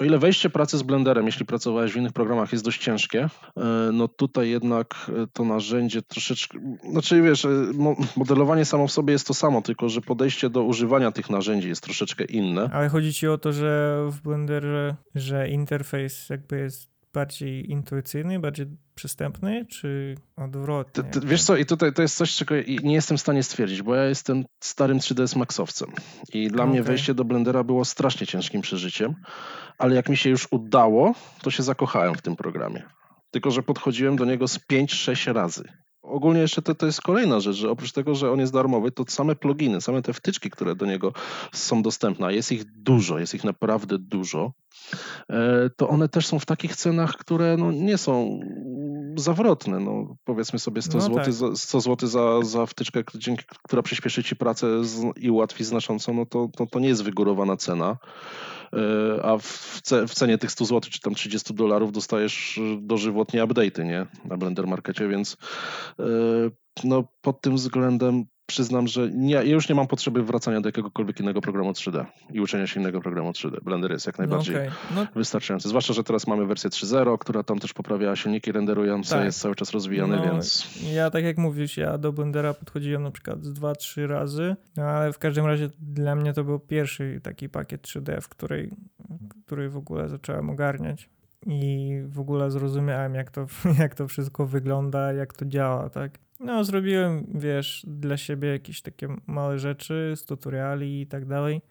O 0.00 0.04
ile 0.04 0.18
wejście 0.18 0.50
pracy 0.50 0.78
z 0.78 0.82
Blenderem, 0.82 1.26
jeśli 1.26 1.46
pracowałeś 1.46 1.92
w 1.92 1.96
innych 1.96 2.12
programach, 2.12 2.52
jest 2.52 2.64
dość 2.64 2.82
ciężkie, 2.82 3.28
e, 3.56 3.90
no 3.92 4.08
tutaj 4.08 4.50
jednak 4.50 4.94
e, 5.08 5.26
to 5.32 5.44
narzędzie 5.44 6.02
troszeczkę, 6.02 6.58
znaczy 6.90 7.22
wiesz, 7.22 7.44
e, 7.44 7.48
mo- 7.74 7.96
modelowanie 8.16 8.64
samo 8.64 8.86
w 8.86 8.92
sobie 8.92 9.12
jest 9.12 9.26
to 9.26 9.34
samo, 9.34 9.62
tylko 9.62 9.88
że 9.88 10.00
podejście 10.00 10.50
do 10.50 10.62
używania 10.62 11.12
tych 11.12 11.30
narzędzi 11.30 11.68
jest 11.68 11.82
troszeczkę 11.82 12.24
inne. 12.24 12.70
Ale 12.72 12.88
chodzi 12.88 13.12
ci 13.12 13.28
o 13.28 13.38
to, 13.38 13.52
że 13.52 13.98
w 14.10 14.20
Blenderze, 14.20 14.96
że 15.14 15.48
interfejs 15.48 16.28
jakby 16.28 16.58
jest 16.58 16.91
bardziej 17.12 17.70
intuicyjny, 17.70 18.38
bardziej 18.38 18.66
przystępny, 18.94 19.66
czy 19.66 20.14
odwrotnie? 20.36 21.04
Wiesz 21.24 21.42
co, 21.42 21.56
i 21.56 21.66
tutaj 21.66 21.92
to 21.92 22.02
jest 22.02 22.16
coś, 22.16 22.34
czego 22.36 22.54
nie 22.82 22.94
jestem 22.94 23.16
w 23.16 23.20
stanie 23.20 23.42
stwierdzić, 23.42 23.82
bo 23.82 23.94
ja 23.94 24.04
jestem 24.04 24.44
starym 24.60 24.98
3ds 24.98 25.36
Maxowcem 25.36 25.88
i 26.32 26.48
dla 26.48 26.66
mnie 26.66 26.80
Okej. 26.80 26.86
wejście 26.86 27.14
do 27.14 27.24
Blendera 27.24 27.64
było 27.64 27.84
strasznie 27.84 28.26
ciężkim 28.26 28.60
przeżyciem, 28.60 29.14
ale 29.78 29.94
jak 29.94 30.08
mi 30.08 30.16
się 30.16 30.30
już 30.30 30.48
udało, 30.50 31.14
to 31.42 31.50
się 31.50 31.62
zakochałem 31.62 32.14
w 32.14 32.22
tym 32.22 32.36
programie. 32.36 32.82
Tylko, 33.30 33.50
że 33.50 33.62
podchodziłem 33.62 34.16
do 34.16 34.24
niego 34.24 34.48
z 34.48 34.58
5-6 34.58 35.32
razy. 35.32 35.64
Ogólnie 36.02 36.40
jeszcze 36.40 36.62
to, 36.62 36.74
to 36.74 36.86
jest 36.86 37.00
kolejna 37.00 37.40
rzecz, 37.40 37.56
że 37.56 37.70
oprócz 37.70 37.92
tego, 37.92 38.14
że 38.14 38.30
on 38.30 38.40
jest 38.40 38.52
darmowy, 38.52 38.90
to 38.92 39.04
same 39.08 39.36
pluginy, 39.36 39.80
same 39.80 40.02
te 40.02 40.12
wtyczki, 40.12 40.50
które 40.50 40.74
do 40.74 40.86
niego 40.86 41.12
są 41.52 41.82
dostępne, 41.82 42.34
jest 42.34 42.52
ich 42.52 42.64
dużo, 42.64 43.18
jest 43.18 43.34
ich 43.34 43.44
naprawdę 43.44 43.98
dużo, 43.98 44.52
to 45.76 45.88
one 45.88 46.08
też 46.08 46.26
są 46.26 46.38
w 46.38 46.46
takich 46.46 46.76
cenach, 46.76 47.16
które 47.16 47.56
no, 47.56 47.72
nie 47.72 47.98
są 47.98 48.40
zawrotne. 49.16 49.80
No, 49.80 50.16
powiedzmy 50.24 50.58
sobie 50.58 50.82
100 50.82 50.98
No 50.98 51.04
zł, 51.04 51.16
tak. 51.16 51.32
za, 51.32 51.56
100 51.56 51.80
zł 51.80 52.08
za, 52.08 52.42
za 52.42 52.66
wtyczkę, 52.66 53.02
dzięki, 53.14 53.44
która 53.62 53.82
przyspieszy 53.82 54.24
ci 54.24 54.36
pracę 54.36 54.84
z, 54.84 55.04
i 55.16 55.30
ułatwi 55.30 55.64
znacząco, 55.64 56.12
no 56.12 56.26
to, 56.26 56.48
to, 56.56 56.66
to 56.66 56.78
nie 56.78 56.88
jest 56.88 57.02
wygórowana 57.02 57.56
cena. 57.56 57.98
E, 58.72 59.22
A 59.22 59.38
w, 59.38 59.80
ce, 59.82 60.06
w 60.08 60.14
cenie 60.14 60.38
tych 60.38 60.52
100 60.52 60.64
zł 60.64 60.90
czy 60.90 61.00
tam 61.00 61.14
30 61.14 61.54
dolarów 61.54 61.92
dostajesz 61.92 62.58
e, 62.58 62.78
dożywotnie 62.80 63.44
update'y, 63.44 63.84
nie? 63.84 64.06
Na 64.24 64.36
Blender 64.36 64.66
Markecie, 64.66 65.08
więc 65.08 65.36
e, 65.98 66.04
no 66.84 67.04
pod 67.20 67.40
tym 67.40 67.56
względem 67.56 68.24
przyznam, 68.52 68.86
że 68.86 69.10
nie, 69.10 69.34
ja 69.34 69.42
już 69.42 69.68
nie 69.68 69.74
mam 69.74 69.86
potrzeby 69.86 70.22
wracania 70.22 70.60
do 70.60 70.68
jakiegokolwiek 70.68 71.20
innego 71.20 71.40
programu 71.40 71.70
3D 71.70 72.04
i 72.32 72.40
uczenia 72.40 72.66
się 72.66 72.80
innego 72.80 73.00
programu 73.00 73.30
3D. 73.30 73.60
Blender 73.64 73.90
jest 73.92 74.06
jak 74.06 74.18
No 74.18 74.22
najbardziej 74.26 74.56
okej. 74.56 74.70
No 74.94 75.06
wystarczający. 75.14 75.68
Zwłaszcza, 75.68 75.92
że 75.92 76.04
teraz 76.04 76.26
mamy 76.26 76.46
wersję 76.46 76.70
3.0, 76.70 77.18
która 77.18 77.42
tam 77.42 77.58
też 77.58 77.72
poprawia 77.72 78.16
silniki 78.16 78.52
renderujące, 78.52 79.14
Tak. 79.16 79.24
jest 79.24 79.40
cały 79.40 79.54
czas 79.54 79.70
rozwijany, 79.70 80.16
No, 80.16 80.22
więc 80.22 80.68
Ja 80.92 81.10
tak 81.10 81.24
jak 81.24 81.38
mówisz, 81.38 81.76
ja 81.76 81.98
do 81.98 82.12
Blendera 82.12 82.54
podchodziłem 82.54 83.02
na 83.02 83.10
przykład 83.10 83.44
z 83.44 83.52
2-3 83.52 84.06
razy, 84.06 84.56
no 84.76 84.82
ale 84.82 85.12
w 85.12 85.18
każdym 85.18 85.46
razie 85.46 85.70
dla 85.80 86.14
mnie 86.14 86.32
to 86.32 86.44
był 86.44 86.58
pierwszy 86.58 87.20
taki 87.22 87.48
pakiet 87.48 87.82
3D, 87.82 88.20
w 88.20 88.28
której, 88.28 88.70
który 89.46 89.70
w 89.70 89.76
ogóle 89.76 90.08
zacząłem 90.08 90.50
ogarniać 90.50 91.08
i 91.46 91.92
w 92.08 92.20
ogóle 92.20 92.50
zrozumiałem 92.50 93.14
jak 93.14 93.30
to, 93.30 93.46
jak 93.82 93.94
to 93.94 94.08
wszystko 94.08 94.46
wygląda, 94.46 95.12
jak 95.12 95.32
to 95.34 95.44
działa, 95.44 95.90
tak. 95.90 96.18
No 96.44 96.64
zrobiłem, 96.64 97.26
wiesz, 97.34 97.84
dla 97.88 98.16
siebie 98.16 98.48
jakieś 98.48 98.82
takie 98.82 99.08
małe 99.26 99.58
rzeczy 99.58 100.12
z 100.16 100.24
tutoriali 100.24 101.00
i 101.00 101.06
tak 101.06 101.26
dalej. 101.26 101.62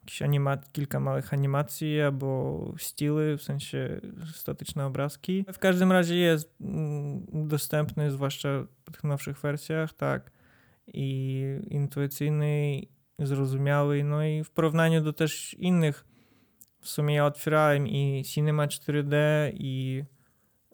Jakieś 0.00 0.22
anima- 0.22 0.70
kilka 0.72 1.00
małych 1.00 1.32
animacji 1.32 2.00
albo 2.00 2.72
styly, 2.78 3.36
w 3.36 3.42
sensie 3.42 4.00
statyczne 4.34 4.86
obrazki. 4.86 5.44
W 5.52 5.58
każdym 5.58 5.92
razie 5.92 6.16
jest 6.16 6.54
mm, 6.60 7.48
dostępny, 7.48 8.10
zwłaszcza 8.10 8.48
w 8.84 8.90
tych 8.90 9.04
nowszych 9.04 9.40
wersjach, 9.40 9.92
tak. 9.92 10.30
I 10.86 11.42
intuicyjny, 11.70 12.80
zrozumiały. 13.18 14.04
No 14.04 14.24
i 14.24 14.44
w 14.44 14.50
porównaniu 14.50 15.00
do 15.00 15.12
też 15.12 15.54
innych, 15.54 16.04
w 16.80 16.88
sumie 16.88 17.14
ja 17.14 17.26
otwierałem 17.26 17.88
i 17.88 18.22
Cinema 18.26 18.66
4D 18.66 19.16
i 19.54 20.04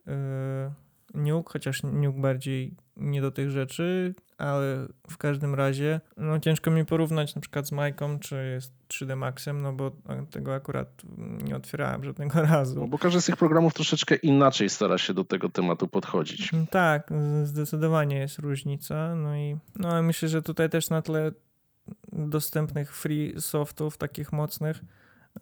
yy, 0.07 0.13
Nuke, 1.15 1.53
chociaż 1.53 1.83
Nuke 1.83 2.21
bardziej 2.21 2.75
nie 2.97 3.21
do 3.21 3.31
tych 3.31 3.51
rzeczy, 3.51 4.15
ale 4.39 4.87
w 5.11 5.19
każdym 5.19 5.55
razie 5.55 6.01
no 6.17 6.41
ciężko 6.41 6.71
mi 6.71 6.85
porównać 6.85 7.35
na 7.35 7.41
przykład 7.41 7.67
z 7.69 7.73
Majką, 7.73 8.19
czy 8.19 8.51
jest 8.55 8.73
3D 8.89 9.17
Maxem, 9.17 9.63
no 9.63 9.73
bo 9.73 9.91
tego 10.31 10.55
akurat 10.55 11.03
nie 11.19 11.57
otwierałem 11.57 12.05
żadnego 12.05 12.35
No, 12.43 12.43
razu. 12.43 12.87
bo 12.87 12.99
każdy 12.99 13.21
z 13.21 13.25
tych 13.27 13.37
programów 13.37 13.75
troszeczkę 13.75 14.15
inaczej 14.15 14.69
stara 14.69 14.99
się 14.99 15.15
do 15.15 15.25
tego 15.25 15.49
tematu 15.49 15.89
podchodzić. 15.89 16.51
Tak, 16.71 17.11
zdecydowanie 17.45 18.17
jest 18.19 18.39
różnica. 18.39 19.15
No 19.15 19.37
i 19.37 19.57
no, 19.77 20.03
myślę, 20.03 20.29
że 20.29 20.43
tutaj 20.43 20.71
też 20.71 20.91
na 20.91 21.03
tle 21.03 21.33
dostępnych 22.13 22.97
free 22.97 23.35
softów 23.41 23.97
takich 23.99 24.33
mocnych 24.33 24.81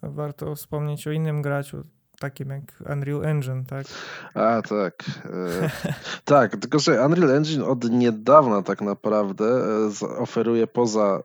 warto 0.03 0.55
wspomnieć 0.55 1.07
o 1.07 1.11
innym 1.12 1.43
graczu, 1.43 1.85
takim 2.19 2.51
jak 2.51 2.91
Unreal 2.93 3.25
Engine, 3.25 3.64
tak? 3.64 3.87
A, 4.35 4.62
tak. 4.62 5.05
E, 5.25 5.71
tak, 6.25 6.57
tylko 6.57 6.79
że 6.79 7.07
Unreal 7.07 7.31
Engine 7.31 7.64
od 7.64 7.91
niedawna 7.91 8.62
tak 8.62 8.81
naprawdę 8.81 9.45
e, 10.03 10.19
oferuje 10.19 10.66
poza 10.66 11.23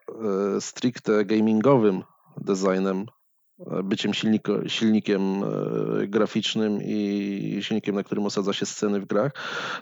e, 0.57 0.61
stricte 0.61 1.25
gamingowym 1.25 2.03
designem, 2.37 3.05
byciem 3.83 4.13
silniko, 4.13 4.69
silnikiem 4.69 5.21
graficznym 6.07 6.79
i 6.81 7.59
silnikiem, 7.61 7.95
na 7.95 8.03
którym 8.03 8.25
osadza 8.25 8.53
się 8.53 8.65
sceny 8.65 8.99
w 8.99 9.05
grach, 9.05 9.31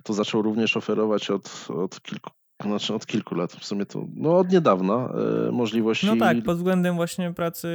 to 0.04 0.14
zaczął 0.14 0.42
również 0.42 0.78
oferować 0.78 1.32
od, 1.32 1.68
od 1.70 2.02
kilku 2.02 2.32
znaczy 2.64 2.94
od 2.94 3.06
kilku 3.06 3.36
lat, 3.36 3.52
w 3.54 3.66
sumie 3.66 3.86
to, 3.86 4.06
no 4.16 4.38
od 4.38 4.52
niedawna, 4.52 5.14
e, 5.48 5.52
możliwości 5.52 6.06
No 6.06 6.16
tak, 6.16 6.44
pod 6.44 6.58
względem 6.58 6.96
właśnie 6.96 7.34
pracy 7.34 7.68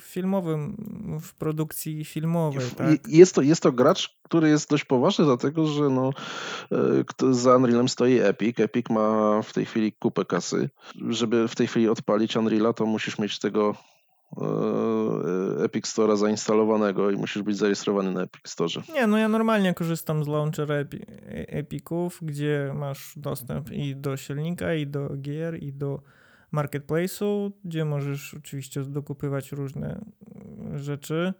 filmowym, 0.00 0.76
w 1.20 1.34
produkcji 1.34 2.04
filmowej, 2.04 2.66
tak? 2.76 3.08
Jest 3.08 3.34
to, 3.34 3.42
jest 3.42 3.62
to 3.62 3.72
gracz, 3.72 4.18
który 4.22 4.48
jest 4.48 4.70
dość 4.70 4.84
poważny, 4.84 5.24
dlatego 5.24 5.66
że 5.66 5.82
no, 5.82 6.10
kto- 7.06 7.34
za 7.34 7.56
Unrealem 7.56 7.88
stoi 7.88 8.18
Epic. 8.18 8.60
Epic 8.60 8.86
ma 8.90 9.42
w 9.42 9.52
tej 9.52 9.64
chwili 9.64 9.92
kupę 9.92 10.24
kasy. 10.24 10.70
Żeby 11.08 11.48
w 11.48 11.56
tej 11.56 11.66
chwili 11.66 11.88
odpalić 11.88 12.36
Unreala, 12.36 12.72
to 12.72 12.86
musisz 12.86 13.18
mieć 13.18 13.38
tego 13.38 13.74
Epic 15.64 15.86
Store'a 15.86 16.16
zainstalowanego 16.16 17.10
i 17.10 17.16
musisz 17.16 17.42
być 17.42 17.56
zarejestrowany 17.56 18.12
na 18.12 18.22
Epic 18.22 18.48
Store. 18.48 18.82
Nie, 18.94 19.06
no 19.06 19.18
ja 19.18 19.28
normalnie 19.28 19.74
korzystam 19.74 20.24
z 20.24 20.28
launchera 20.28 20.74
Epi 20.74 20.96
e- 20.96 21.48
Epików, 21.48 22.18
gdzie 22.22 22.72
masz 22.74 23.12
dostęp 23.16 23.70
i 23.70 23.96
do 23.96 24.16
silnika, 24.16 24.74
i 24.74 24.86
do 24.86 25.08
gier, 25.16 25.62
i 25.62 25.72
do 25.72 26.02
marketplace'u, 26.52 27.50
gdzie 27.64 27.84
możesz 27.84 28.34
oczywiście 28.34 28.82
dokupywać 28.82 29.52
różne 29.52 30.00
mm, 30.34 30.78
rzeczy, 30.78 31.32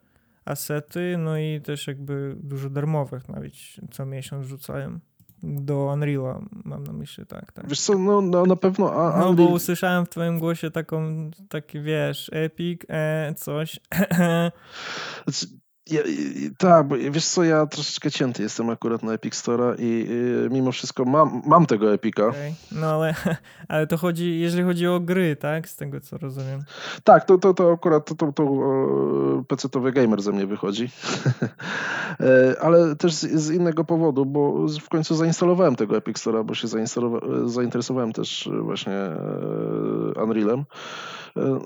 asety, 0.45 1.17
no 1.19 1.39
i 1.39 1.61
też 1.61 1.87
jakby 1.87 2.37
dużo 2.43 2.71
darmowych 2.71 3.29
nawet 3.29 3.53
co 3.91 4.07
miesiąc 4.07 4.47
rzucają 4.47 4.99
do 5.43 5.93
Unreala, 5.93 6.41
mam 6.65 6.85
na 6.85 6.93
myśli, 6.93 7.27
tak, 7.27 7.53
tak. 7.53 7.69
Wiesz 7.69 7.81
co, 7.81 7.99
no, 7.99 8.21
no 8.21 8.47
na 8.47 8.57
pewno 8.57 8.93
a, 8.93 9.19
No 9.19 9.25
bo 9.25 9.31
Unreal, 9.31 9.53
usłyszałem 9.53 10.07
w 10.07 10.09
twoim 10.09 10.39
głosie 10.39 10.71
taką, 10.71 11.31
taki 11.49 11.81
wiesz, 11.81 12.31
Epic, 12.33 12.83
e, 12.89 13.35
coś, 13.37 13.81
Ja, 15.91 16.01
tak, 16.59 16.89
bo 16.89 16.97
wiesz 17.11 17.27
co, 17.27 17.45
ja 17.45 17.67
troszeczkę 17.67 18.11
cięty 18.11 18.43
jestem 18.43 18.71
akurat 18.71 19.03
na 19.03 19.13
Epic 19.13 19.35
Store'a 19.35 19.75
i 19.79 20.07
y, 20.47 20.49
mimo 20.51 20.73
wszystko 20.73 21.05
mam, 21.05 21.43
mam 21.47 21.67
tego 21.67 21.95
Epica. 21.95 22.27
Okej, 22.27 22.55
No 22.73 22.87
ale, 22.87 23.15
ale 23.69 23.87
to 23.87 23.97
chodzi, 23.97 24.41
jeżeli 24.41 24.65
chodzi 24.65 24.87
o 24.87 25.01
gry, 25.01 25.37
tak? 25.37 25.69
Z 25.69 25.77
tego 25.77 26.01
co 26.01 26.19
rozumiem. 26.19 26.61
Tak, 27.05 27.25
to, 27.25 27.39
to, 27.39 27.55
to 27.55 27.73
akurat 27.73 28.07
to, 28.07 28.15
to, 28.15 28.33
to 28.33 28.43
PC-towy 29.49 29.93
gamer 29.93 30.23
ze 30.23 30.33
mnie 30.33 30.47
wychodzi. 30.47 30.89
E, 32.21 32.61
Ale 32.61 32.97
też 32.97 33.13
z, 33.15 33.21
z 33.21 33.51
innego 33.51 33.85
powodu, 33.85 34.27
bo 34.27 34.67
w 34.81 34.89
końcu 34.89 35.15
zainstalowałem 35.15 35.77
tego 35.77 35.97
Epic 35.97 36.17
Store'a, 36.19 36.45
bo 36.45 36.55
się 36.55 36.69
e, 36.69 37.49
zainteresowałem 37.49 38.13
też 38.13 38.47
e, 38.47 38.51
właśnie 38.51 38.93
Unrealem. 40.23 40.65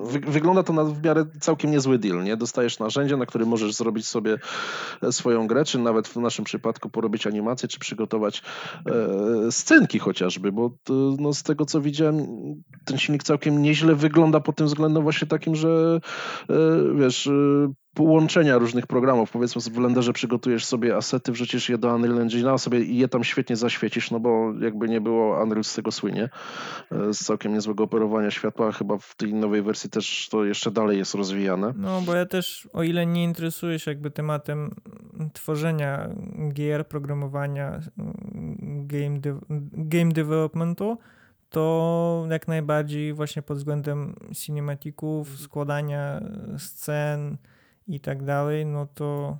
Wy, 0.02 0.20
wygląda 0.20 0.62
to 0.62 0.72
na 0.72 0.84
w 0.84 1.02
miarę 1.04 1.26
całkiem 1.40 1.70
niezły 1.70 1.98
deal, 1.98 2.24
nie? 2.24 2.36
Dostajesz 2.36 2.78
narzędzie, 2.78 3.16
na 3.16 3.26
którym 3.26 3.48
możesz 3.48 3.74
zrobić 3.74 4.06
sobie 4.06 4.38
e, 5.02 5.12
swoją 5.12 5.46
grę, 5.46 5.64
czy 5.64 5.78
nawet 5.78 6.08
w 6.08 6.16
naszym 6.16 6.44
przypadku 6.44 6.90
porobić 6.90 7.26
animację, 7.26 7.68
czy 7.68 7.78
przygotować 7.78 8.42
e, 8.86 9.52
scenki 9.52 9.98
chociażby, 9.98 10.52
bo 10.52 10.70
to, 10.84 10.94
no, 11.18 11.34
z 11.34 11.42
tego 11.42 11.66
co 11.66 11.80
widziałem, 11.80 12.26
ten 12.84 12.98
silnik 12.98 13.22
całkiem 13.22 13.62
nieźle 13.62 13.94
wygląda 13.94 14.40
pod 14.40 14.56
tym 14.56 14.66
względem 14.66 15.02
właśnie 15.02 15.28
takim, 15.28 15.56
że 15.56 16.00
e, 16.50 16.54
wiesz, 16.94 17.28
połączenia 17.94 18.58
różnych 18.58 18.86
programów, 18.86 19.30
powiedzmy 19.30 19.62
w 19.62 19.68
Blenderze 19.68 20.12
przygotujesz 20.12 20.64
sobie 20.64 20.96
asety, 20.96 21.32
wrzucisz 21.32 21.68
je 21.68 21.78
do 21.78 21.94
Unreal 21.94 22.26
Engine'a 22.28 22.58
sobie 22.58 22.80
i 22.80 22.96
je 22.98 23.08
tam 23.08 23.24
świetnie 23.24 23.56
zaświecisz, 23.56 24.10
no 24.10 24.20
bo 24.20 24.52
jakby 24.60 24.88
nie 24.88 25.00
było, 25.00 25.42
Unreal 25.42 25.64
z 25.64 25.74
tego 25.74 25.92
słynie, 25.92 26.28
e, 26.92 27.14
z 27.14 27.18
całkiem 27.24 27.52
niezłego 27.54 27.84
operowania 27.84 28.30
światła, 28.30 28.72
chyba 28.72 28.98
w 28.98 29.14
tej 29.16 29.34
nowej 29.34 29.62
wersji 29.62 29.90
też 29.90 30.28
to 30.30 30.44
jeszcze 30.44 30.70
dalej 30.70 30.98
jest 30.98 31.14
rozwijane. 31.14 31.72
No 31.76 32.00
bo 32.00 32.14
ja 32.14 32.26
też, 32.26 32.68
o 32.72 32.82
ile 32.82 33.06
nie 33.06 33.24
interesuję 33.24 33.78
się 33.78 33.90
jakby 33.90 34.10
tematem 34.10 34.74
tworzenia 35.32 36.08
gier, 36.52 36.86
programowania, 36.88 37.80
game, 38.86 39.20
de- 39.20 39.40
game 39.72 40.12
developmentu, 40.12 40.98
to 41.50 42.26
jak 42.30 42.48
najbardziej 42.48 43.12
właśnie 43.12 43.42
pod 43.42 43.56
względem 43.58 44.14
cinematików, 44.36 45.38
składania 45.38 46.20
scen 46.58 47.36
i 47.90 48.00
tak 48.00 48.24
dalej, 48.24 48.66
no 48.66 48.86
to 48.94 49.38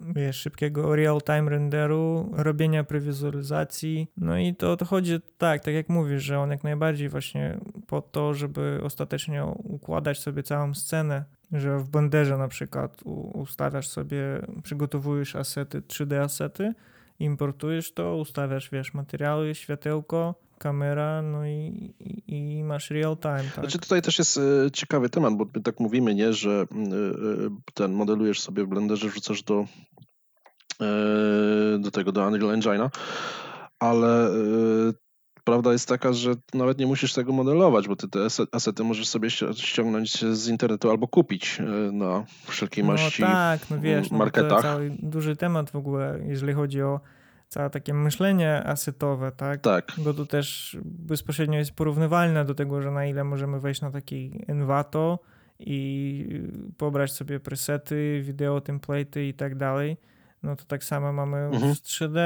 wiesz, 0.00 0.36
szybkiego 0.36 0.96
real-time 0.96 1.50
renderu, 1.50 2.30
robienia 2.32 2.84
prewizualizacji, 2.84 4.10
no 4.16 4.38
i 4.38 4.54
to, 4.54 4.76
to 4.76 4.84
chodzi 4.84 5.20
tak, 5.38 5.64
tak 5.64 5.74
jak 5.74 5.88
mówisz, 5.88 6.22
że 6.22 6.38
on 6.38 6.50
jak 6.50 6.64
najbardziej 6.64 7.08
właśnie 7.08 7.58
po 7.86 8.02
to, 8.02 8.34
żeby 8.34 8.80
ostatecznie 8.82 9.44
układać 9.44 10.18
sobie 10.18 10.42
całą 10.42 10.74
scenę, 10.74 11.24
że 11.52 11.78
w 11.78 11.88
Blenderze 11.88 12.38
na 12.38 12.48
przykład 12.48 13.02
ustawiasz 13.32 13.88
sobie, 13.88 14.18
przygotowujesz 14.62 15.36
asety, 15.36 15.80
3D 15.80 16.14
asety, 16.14 16.74
importujesz 17.18 17.92
to, 17.92 18.16
ustawiasz, 18.16 18.70
wiesz, 18.70 18.94
materiały, 18.94 19.54
światełko, 19.54 20.34
kamera, 20.64 21.22
no 21.22 21.46
i, 21.46 21.94
i, 22.00 22.56
i 22.58 22.64
masz 22.64 22.90
real 22.90 23.16
time, 23.16 23.44
tak? 23.54 23.64
Znaczy 23.64 23.78
tutaj 23.78 24.02
też 24.02 24.18
jest 24.18 24.36
e, 24.66 24.70
ciekawy 24.70 25.08
temat, 25.10 25.34
bo 25.34 25.46
my 25.54 25.62
tak 25.62 25.80
mówimy, 25.80 26.14
nie, 26.14 26.32
że 26.32 26.50
e, 26.50 26.64
e, 26.64 26.66
ten 27.74 27.92
modelujesz 27.92 28.40
sobie 28.40 28.64
w 28.64 28.66
Blenderze, 28.68 29.08
wrzucasz 29.08 29.42
do, 29.42 29.64
do 31.78 31.90
tego, 31.90 32.12
do 32.12 32.26
Unreal 32.26 32.60
Engine'a, 32.60 32.90
ale 33.78 34.30
prawda 35.44 35.72
jest 35.72 35.88
taka, 35.88 36.12
że 36.12 36.30
nawet 36.54 36.78
nie 36.78 36.86
musisz 36.86 37.12
tego 37.12 37.32
modelować, 37.32 37.88
bo 37.88 37.96
ty 37.96 38.08
te 38.08 38.18
ase- 38.18 38.46
asety 38.52 38.84
możesz 38.84 39.08
sobie 39.08 39.28
ści- 39.28 39.54
ściągnąć 39.62 40.24
z 40.24 40.48
internetu 40.48 40.90
albo 40.90 41.08
kupić 41.08 41.58
na 41.92 42.24
wszelkiej 42.46 42.84
maści 42.84 43.22
No 43.22 43.28
tak, 43.28 43.70
no 43.70 43.80
wiesz, 43.80 44.10
no, 44.10 44.18
bo 44.18 44.24
to 44.24 44.24
marketach. 44.24 44.62
cały 44.62 44.90
duży 45.02 45.36
temat 45.36 45.70
w 45.70 45.76
ogóle, 45.76 46.20
jeżeli 46.26 46.52
chodzi 46.52 46.82
o 46.82 47.00
całe 47.50 47.70
takie 47.70 47.94
myślenie 47.94 48.62
asetowe, 48.64 49.32
tak? 49.32 49.60
Tak. 49.60 49.92
Bo 49.98 50.14
to 50.14 50.26
też 50.26 50.76
bezpośrednio 50.84 51.58
jest 51.58 51.72
porównywalne 51.72 52.44
do 52.44 52.54
tego, 52.54 52.82
że 52.82 52.90
na 52.90 53.06
ile 53.06 53.24
możemy 53.24 53.60
wejść 53.60 53.80
na 53.80 53.90
taki 53.90 54.44
Envato 54.48 55.18
i 55.58 56.42
pobrać 56.78 57.12
sobie 57.12 57.40
presety, 57.40 58.20
wideo, 58.24 58.58
template'y 58.58 59.20
i 59.28 59.34
tak 59.34 59.54
dalej, 59.54 59.96
no 60.42 60.56
to 60.56 60.64
tak 60.64 60.84
samo 60.84 61.12
mamy 61.12 61.36
Mhm. 61.38 61.74
w 61.74 61.78
3D 61.82 62.18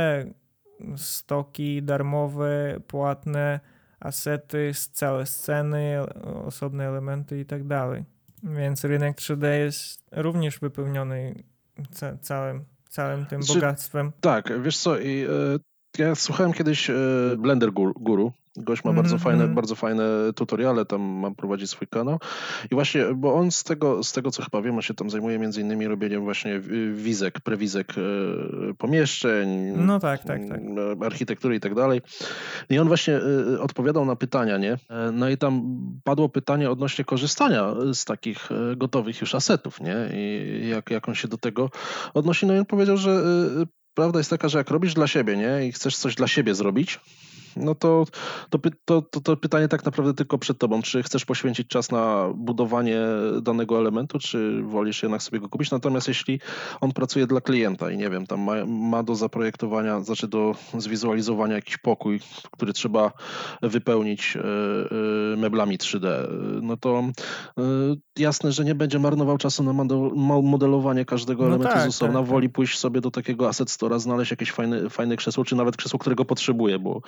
stoki 0.97 1.83
darmowe, 1.83 2.81
płatne, 2.87 3.61
asety, 4.01 4.73
całe 4.93 5.27
sceny, 5.27 5.97
osobne 6.45 6.85
elementy 6.89 7.41
i 7.41 7.45
tak 7.47 7.67
dalej. 7.67 8.05
Więc 8.43 8.85
rynek 8.85 9.17
3D 9.17 9.47
jest 9.59 10.05
również 10.13 10.59
wypełniony 10.59 11.45
ca- 11.91 12.17
całym, 12.17 12.65
całym 12.95 13.27
tym 13.27 13.43
Znaczy- 13.43 13.61
bogactwem. 13.61 14.13
Tak, 14.21 14.63
wiesz 14.63 14.79
co, 14.79 14.99
i, 14.99 15.27
e, 15.99 16.03
ja 16.03 16.15
słuchałem 16.15 16.53
kiedyś 16.53 16.91
e, 16.91 16.95
Blender 17.39 17.71
Gur- 17.73 17.93
Guru. 17.97 18.33
Gość 18.57 18.85
ma 18.85 18.93
bardzo 18.93 19.15
Mhm, 19.15 19.21
fajne, 19.25 19.43
mhm. 19.43 19.55
bardzo 19.55 19.75
fajne 19.75 20.03
tutoriale, 20.37 20.85
tam 20.85 21.01
ma 21.03 21.31
prowadzi 21.31 21.67
swój 21.67 21.89
kanał. 21.89 22.19
I 22.71 22.75
właśnie, 22.75 23.05
bo 23.15 23.35
on 23.35 23.51
z 23.51 23.65
tego, 23.65 24.03
z 24.05 24.13
tego 24.13 24.31
co 24.31 24.43
chyba 24.43 24.63
wiem, 24.63 24.75
on 24.75 24.83
się 24.83 24.95
tam 24.95 25.11
zajmuje 25.11 25.39
między 25.39 25.61
innymi 25.61 25.87
robieniem 25.87 26.25
właśnie 26.25 26.61
wi- 26.61 26.93
wizek, 26.95 27.41
prewizek 27.41 27.93
e, 27.99 28.75
pomieszczeń, 28.79 29.49
No 29.77 30.01
tak, 30.01 30.25
tak, 30.25 30.41
tak. 30.49 30.61
architektury 31.07 31.57
i 31.57 31.61
tak 31.61 31.75
dalej. 31.75 32.01
I 32.71 32.79
on 32.79 32.89
właśnie 32.89 33.17
e, 33.55 33.61
odpowiadał 33.61 34.05
na 34.05 34.17
pytania, 34.17 34.59
nie? 34.59 34.73
E, 34.73 35.11
No 35.13 35.29
i 35.29 35.37
tam 35.39 35.63
padło 36.05 36.29
pytanie 36.29 36.71
odnośnie 36.71 37.05
korzystania 37.05 37.75
z 37.93 38.05
takich 38.05 38.49
gotowych 38.77 39.21
już 39.21 39.35
asetów, 39.35 39.81
nie? 39.81 39.97
I 40.15 40.69
jak, 40.69 40.91
jak 40.91 41.09
on 41.09 41.15
się 41.15 41.29
do 41.29 41.39
tego 41.39 41.71
odnosi. 42.15 42.47
No 42.47 42.55
i 42.55 42.59
on 42.59 42.65
powiedział, 42.67 42.97
że 42.97 43.23
prawda 43.95 44.19
jest 44.19 44.31
taka, 44.31 44.49
że 44.49 44.59
jak 44.59 44.71
robisz 44.71 44.95
dla 44.95 45.07
siebie, 45.07 45.37
nie? 45.37 45.67
I 45.67 45.73
chcesz 45.73 45.97
coś 45.97 46.15
dla 46.15 46.27
siebie 46.29 46.55
zrobić, 46.55 47.01
no 47.57 47.75
to 47.75 48.05
to, 48.51 48.59
to, 48.85 49.03
to 49.03 49.21
to 49.21 49.37
pytanie 49.37 49.69
tak 49.69 49.85
naprawdę 49.85 50.15
tylko 50.15 50.39
przed 50.39 50.59
tobą. 50.59 50.83
Czy 50.83 51.03
chcesz 51.03 51.25
poświęcić 51.25 51.69
czas 51.69 51.91
na 51.91 52.31
budowanie 52.35 52.99
danego 53.43 53.79
elementu, 53.79 54.19
czy 54.19 54.63
wolisz 54.63 55.03
jednak 55.03 55.23
sobie 55.23 55.41
go 55.41 55.49
kupić? 55.49 55.71
Natomiast 55.71 56.09
jeśli 56.09 56.41
on 56.81 56.93
pracuje 56.93 57.27
dla 57.27 57.41
klienta 57.41 57.91
i 57.91 57.97
nie 57.97 58.11
wiem, 58.11 58.27
tam 58.27 58.41
ma, 58.41 58.67
ma 58.67 59.03
do 59.03 59.15
zaprojektowania, 59.15 60.01
znaczy 60.01 60.29
do 60.29 60.55
zwizualizowania 60.79 61.55
jakiś 61.55 61.79
pokój, 61.79 62.21
który 62.51 62.73
trzeba 62.73 63.13
wypełnić 63.63 64.37
e, 64.37 64.41
e, 64.41 65.37
meblami 65.37 65.79
3D, 65.79 66.07
e, 66.07 66.29
no 66.63 66.77
to 66.77 67.03
jasne, 68.19 68.53
że 68.53 68.65
nie 68.65 68.75
będzie 68.75 68.99
marnował 68.99 69.39
czasu 69.39 69.63
na 69.63 69.73
modelowanie 70.43 71.05
każdego 71.05 71.43
No 71.43 71.49
elementu 71.49 71.75
tak, 71.75 71.85
z 71.85 71.89
osobna. 71.89 72.15
tak, 72.15 72.23
tak. 72.23 72.31
Woli 72.31 72.49
pójść 72.49 72.79
sobie 72.79 73.01
do 73.01 73.11
takiego 73.11 73.49
asset 73.49 73.69
store'a, 73.69 73.99
znaleźć 73.99 74.31
jakieś 74.31 74.53
fajne, 74.53 74.91
fajne 74.91 75.17
krzesło, 75.17 75.45
czy 75.45 75.57
nawet 75.57 75.77
krzesło, 75.77 75.99
którego 75.99 76.25
potrzebuje, 76.25 76.79
bo 76.79 77.01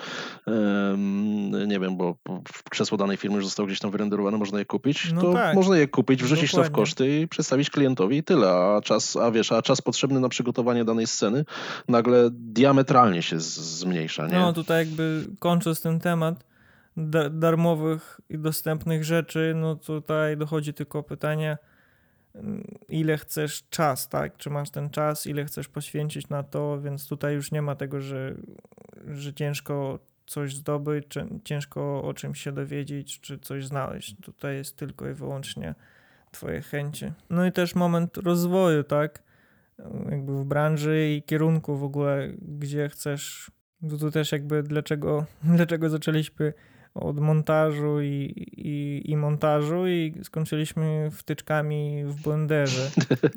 nie 1.67 1.81
wiem, 1.81 1.97
bo 1.97 2.17
krzesło 2.71 2.99
danej 2.99 3.17
firmy 3.17 3.37
już 3.37 3.45
zostało 3.45 3.67
gdzieś 3.67 3.81
tam 3.81 3.91
wyrenderowane, 3.91 4.39
można 4.39 4.59
je 4.59 4.65
kupić, 4.65 5.13
No 5.13 5.21
to 5.21 5.33
tak. 5.33 5.55
można 5.55 5.77
je 5.79 5.89
kupić, 5.89 6.23
wrzucić 6.23 6.51
to 6.51 6.57
w 6.57 6.61
Dokładnie. 6.61 6.75
koszty 6.77 7.21
i 7.21 7.29
przedstawić 7.29 7.71
klientowi 7.71 8.17
i 8.17 8.23
tyle, 8.23 8.49
a 8.51 8.81
czas, 8.81 9.17
a 9.17 9.31
wiesz, 9.31 9.53
a 9.53 9.63
czas 9.63 9.83
potrzebny 9.83 10.21
na 10.21 10.29
przygotowanie 10.29 10.85
danej 10.85 11.07
sceny 11.07 11.45
nagle 11.89 12.29
diametralnie 12.33 13.23
się 13.23 13.41
zmniejsza, 13.41 14.27
nie? 14.27 14.35
No 14.39 14.53
tutaj 14.53 14.87
jakby 14.87 15.25
kończąc 15.39 15.81
ten 15.83 16.01
temat 16.01 16.45
da- 16.97 17.31
darmowych 17.31 18.21
i 18.31 18.39
dostępnych 18.39 19.05
rzeczy, 19.05 19.53
no 19.57 19.75
tutaj 19.77 20.37
dochodzi 20.37 20.75
tylko 20.75 21.03
pytanie, 21.03 21.59
mm, 22.35 22.65
ile 22.89 23.19
chcesz 23.19 23.63
czas, 23.71 24.09
tak? 24.09 24.37
Czy 24.37 24.51
masz 24.51 24.71
ten 24.71 24.91
czas, 24.91 25.27
ile 25.27 25.45
chcesz 25.45 25.69
poświęcić 25.69 26.29
na 26.29 26.43
to, 26.43 26.81
więc 26.81 27.09
tutaj 27.09 27.35
już 27.35 27.53
nie 27.53 27.63
ma 27.63 27.75
tego, 27.75 28.01
że, 28.01 28.35
że 29.07 29.35
ciężko 29.35 29.99
coś 30.27 30.55
zdobyć, 30.55 31.05
czy 31.09 31.27
ciężko 31.45 32.03
o 32.03 32.15
czymś 32.15 32.41
się 32.41 32.53
dowiedzieć, 32.53 33.21
czy 33.21 33.39
coś 33.39 33.67
znaleźć. 33.67 34.17
Tutaj 34.23 34.57
jest 34.57 34.77
tylko 34.77 35.09
i 35.09 35.15
wyłącznie 35.15 35.75
twoje 36.31 36.61
chęci. 36.61 37.13
No 37.31 37.47
i 37.47 37.53
też 37.53 37.75
moment 37.75 38.17
rozwoju, 38.17 38.85
tak? 38.85 39.23
Jakby 40.11 40.33
w 40.33 40.45
branży 40.45 41.11
i 41.11 41.23
kierunku 41.23 41.77
w 41.77 41.85
ogóle, 41.85 42.29
gdzie 42.43 42.89
chcesz 42.89 43.51
tu 44.01 44.11
też 44.11 44.33
jakby 44.33 44.63
dlaczego, 44.63 45.27
dlaczego 45.57 45.91
zaczęliśmy 45.91 46.53
od 46.95 47.21
montażu 47.21 48.01
i, 48.01 48.33
i, 48.57 49.03
i 49.11 49.17
montażu 49.17 49.87
i 49.87 50.15
skończyliśmy 50.23 51.11
wtyczkami 51.11 52.05
w 52.05 52.23
Blenderze 52.23 52.91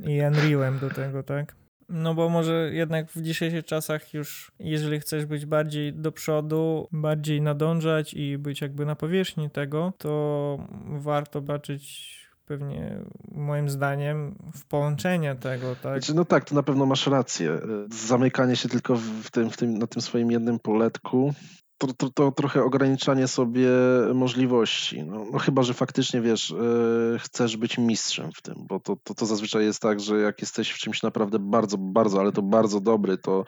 i 0.08 0.22
Unrealem 0.22 0.80
do 0.80 0.90
tego, 0.90 1.24
tak? 1.24 1.56
No 1.90 2.14
bo 2.14 2.30
może 2.30 2.70
jednak 2.74 3.12
w 3.12 3.22
dzisiejszych 3.22 3.66
czasach 3.66 4.14
już, 4.14 4.52
jeżeli 4.60 5.00
chcesz 5.00 5.26
być 5.26 5.46
bardziej 5.46 5.94
do 5.94 6.12
przodu, 6.12 6.88
bardziej 6.92 7.42
nadążać 7.42 8.14
i 8.14 8.38
być 8.38 8.62
jakby 8.62 8.86
na 8.86 8.96
powierzchni 8.96 9.50
tego, 9.50 9.94
to 9.98 10.58
warto 10.86 11.42
baczyć 11.42 12.20
pewnie 12.46 13.00
moim 13.32 13.70
zdaniem 13.70 14.36
w 14.54 14.66
połączenie 14.66 15.36
tego, 15.36 15.76
tak? 15.76 16.04
Znaczy, 16.04 16.14
no 16.14 16.26
tak, 16.26 16.46
to 16.46 16.56
na 16.56 16.64
pewno 16.64 16.86
masz 16.86 17.08
rację. 17.08 17.60
Zamykanie 18.08 18.56
się 18.56 18.70
tylko 18.70 18.96
w 18.96 19.32
tym, 19.32 19.50
w 19.50 19.58
tym, 19.58 19.78
na 19.78 19.88
tym 19.88 20.02
swoim 20.02 20.32
jednym 20.32 20.60
poletku, 20.60 21.34
to, 21.80 21.88
to, 21.94 22.10
to 22.10 22.32
trochę 22.32 22.64
ograniczanie 22.64 23.28
sobie 23.28 23.70
możliwości. 24.14 25.04
No, 25.04 25.26
no 25.32 25.40
chyba, 25.40 25.64
że 25.64 25.74
faktycznie 25.74 26.22
wiesz, 26.22 26.52
e, 26.52 27.20
chcesz 27.20 27.58
być 27.58 27.78
mistrzem 27.78 28.32
w 28.32 28.42
tym, 28.42 28.56
bo 28.68 28.80
to, 28.80 28.98
to, 29.04 29.14
to 29.14 29.26
zazwyczaj 29.26 29.64
jest 29.66 29.82
tak, 29.82 30.00
że 30.00 30.20
jak 30.20 30.42
jesteś 30.42 30.72
w 30.72 30.78
czymś 30.78 31.04
naprawdę 31.04 31.40
bardzo, 31.40 31.78
bardzo, 31.78 32.20
ale 32.20 32.32
to 32.32 32.42
bardzo 32.42 32.80
dobry, 32.80 33.18
to 33.18 33.40
e, 33.40 33.46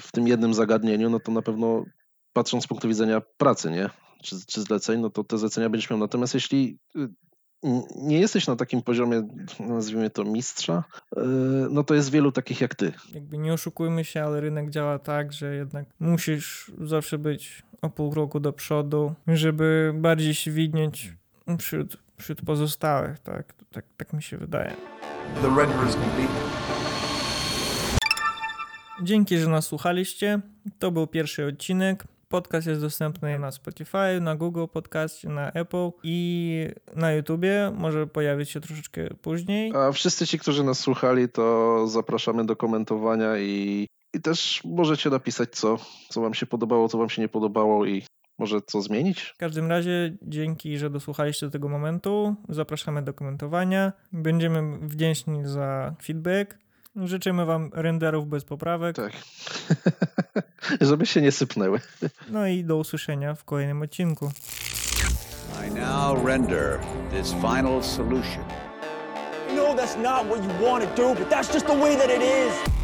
w 0.00 0.08
tym 0.12 0.28
jednym 0.28 0.54
zagadnieniu, 0.54 1.10
no 1.10 1.20
to 1.20 1.32
na 1.32 1.42
pewno 1.42 1.84
patrząc 2.32 2.64
z 2.64 2.66
punktu 2.66 2.88
widzenia 2.88 3.22
pracy, 3.36 3.70
nie? 3.70 3.90
Czy, 4.22 4.36
czy 4.46 4.60
zleceń, 4.60 5.00
no 5.00 5.10
to 5.10 5.24
te 5.24 5.38
zlecenia 5.38 5.70
będziesz 5.70 5.90
miał. 5.90 5.98
Natomiast 5.98 6.34
jeśli 6.34 6.78
y, 6.96 7.08
nie 7.96 8.20
jesteś 8.20 8.46
na 8.46 8.56
takim 8.56 8.82
poziomie, 8.82 9.28
nazwijmy 9.60 10.10
to 10.10 10.24
mistrza, 10.24 10.84
yy, 11.16 11.22
no 11.70 11.84
to 11.84 11.94
jest 11.94 12.10
wielu 12.10 12.32
takich 12.32 12.60
jak 12.60 12.74
ty. 12.74 12.92
jakby 13.14 13.38
nie 13.38 13.52
oszukujmy 13.52 14.04
się, 14.04 14.22
ale 14.22 14.40
rynek 14.40 14.70
działa 14.70 14.98
tak, 14.98 15.32
że 15.32 15.54
jednak 15.54 15.86
musisz 16.00 16.72
zawsze 16.80 17.18
być 17.18 17.62
o 17.82 17.90
pół 17.90 18.14
roku 18.14 18.40
do 18.40 18.52
przodu, 18.52 19.14
żeby 19.26 19.92
bardziej 19.94 20.34
się 20.34 20.50
widnieć 20.50 21.12
wśród, 21.58 21.96
wśród 22.18 22.42
pozostałych, 22.42 23.18
tak? 23.18 23.54
tak? 23.72 23.84
Tak 23.96 24.12
mi 24.12 24.22
się 24.22 24.38
wydaje. 24.38 24.76
The 25.42 25.48
complete. 25.92 26.32
Dzięki, 29.02 29.38
że 29.38 29.48
nas 29.48 29.66
słuchaliście. 29.66 30.40
To 30.78 30.90
był 30.90 31.06
pierwszy 31.06 31.46
odcinek. 31.46 32.04
Podcast 32.28 32.66
jest 32.66 32.80
dostępny 32.80 33.38
na 33.38 33.50
Spotify, 33.50 34.20
na 34.20 34.36
Google 34.36 34.64
Podcast, 34.72 35.24
na 35.24 35.52
Apple 35.52 35.90
i 36.02 36.68
na 36.96 37.12
YouTubie. 37.12 37.72
Może 37.74 38.06
pojawić 38.06 38.50
się 38.50 38.60
troszeczkę 38.60 39.08
później. 39.22 39.72
A 39.76 39.92
wszyscy 39.92 40.26
ci, 40.26 40.38
którzy 40.38 40.64
nas 40.64 40.78
słuchali, 40.78 41.28
to 41.28 41.86
zapraszamy 41.88 42.46
do 42.46 42.56
komentowania 42.56 43.38
i, 43.38 43.86
i 44.14 44.20
też 44.20 44.62
możecie 44.64 45.10
napisać, 45.10 45.50
co, 45.50 45.76
co 46.08 46.20
wam 46.20 46.34
się 46.34 46.46
podobało, 46.46 46.88
co 46.88 46.98
wam 46.98 47.08
się 47.08 47.22
nie 47.22 47.28
podobało 47.28 47.86
i 47.86 48.02
może 48.38 48.60
co 48.66 48.82
zmienić. 48.82 49.20
W 49.20 49.36
każdym 49.36 49.68
razie 49.70 50.16
dzięki, 50.22 50.78
że 50.78 50.90
dosłuchaliście 50.90 51.46
do 51.46 51.52
tego 51.52 51.68
momentu. 51.68 52.36
Zapraszamy 52.48 53.02
do 53.02 53.14
komentowania. 53.14 53.92
Będziemy 54.12 54.78
wdzięczni 54.88 55.40
za 55.44 55.94
feedback. 56.02 56.58
Życzymy 57.04 57.44
Wam 57.46 57.70
renderów 57.74 58.28
bez 58.28 58.44
poprawek. 58.44 58.96
Tak. 58.96 59.12
Żeby 60.88 61.06
się 61.06 61.22
nie 61.22 61.32
sypnęły. 61.32 61.80
No 62.28 62.46
i 62.46 62.64
do 62.64 62.76
usłyszenia 62.76 63.34
w 63.34 63.44
kolejnym 63.44 63.82
odcinku. 63.82 64.32
I 65.68 65.70
now 65.70 66.24
render 66.24 66.78
this 67.10 67.32
final 67.32 67.82
solution. 67.82 68.44
I 69.50 69.54
know 69.54 69.76
that's 69.76 69.96
not 70.02 70.26
what 70.26 70.44
you 70.44 70.66
want 70.68 70.84
to 70.84 71.02
do, 71.02 71.14
but 71.14 71.30
that's 71.30 71.54
just 71.54 71.66
the 71.66 71.78
way 71.78 71.96
that 71.96 72.10
it 72.10 72.22
is. 72.22 72.75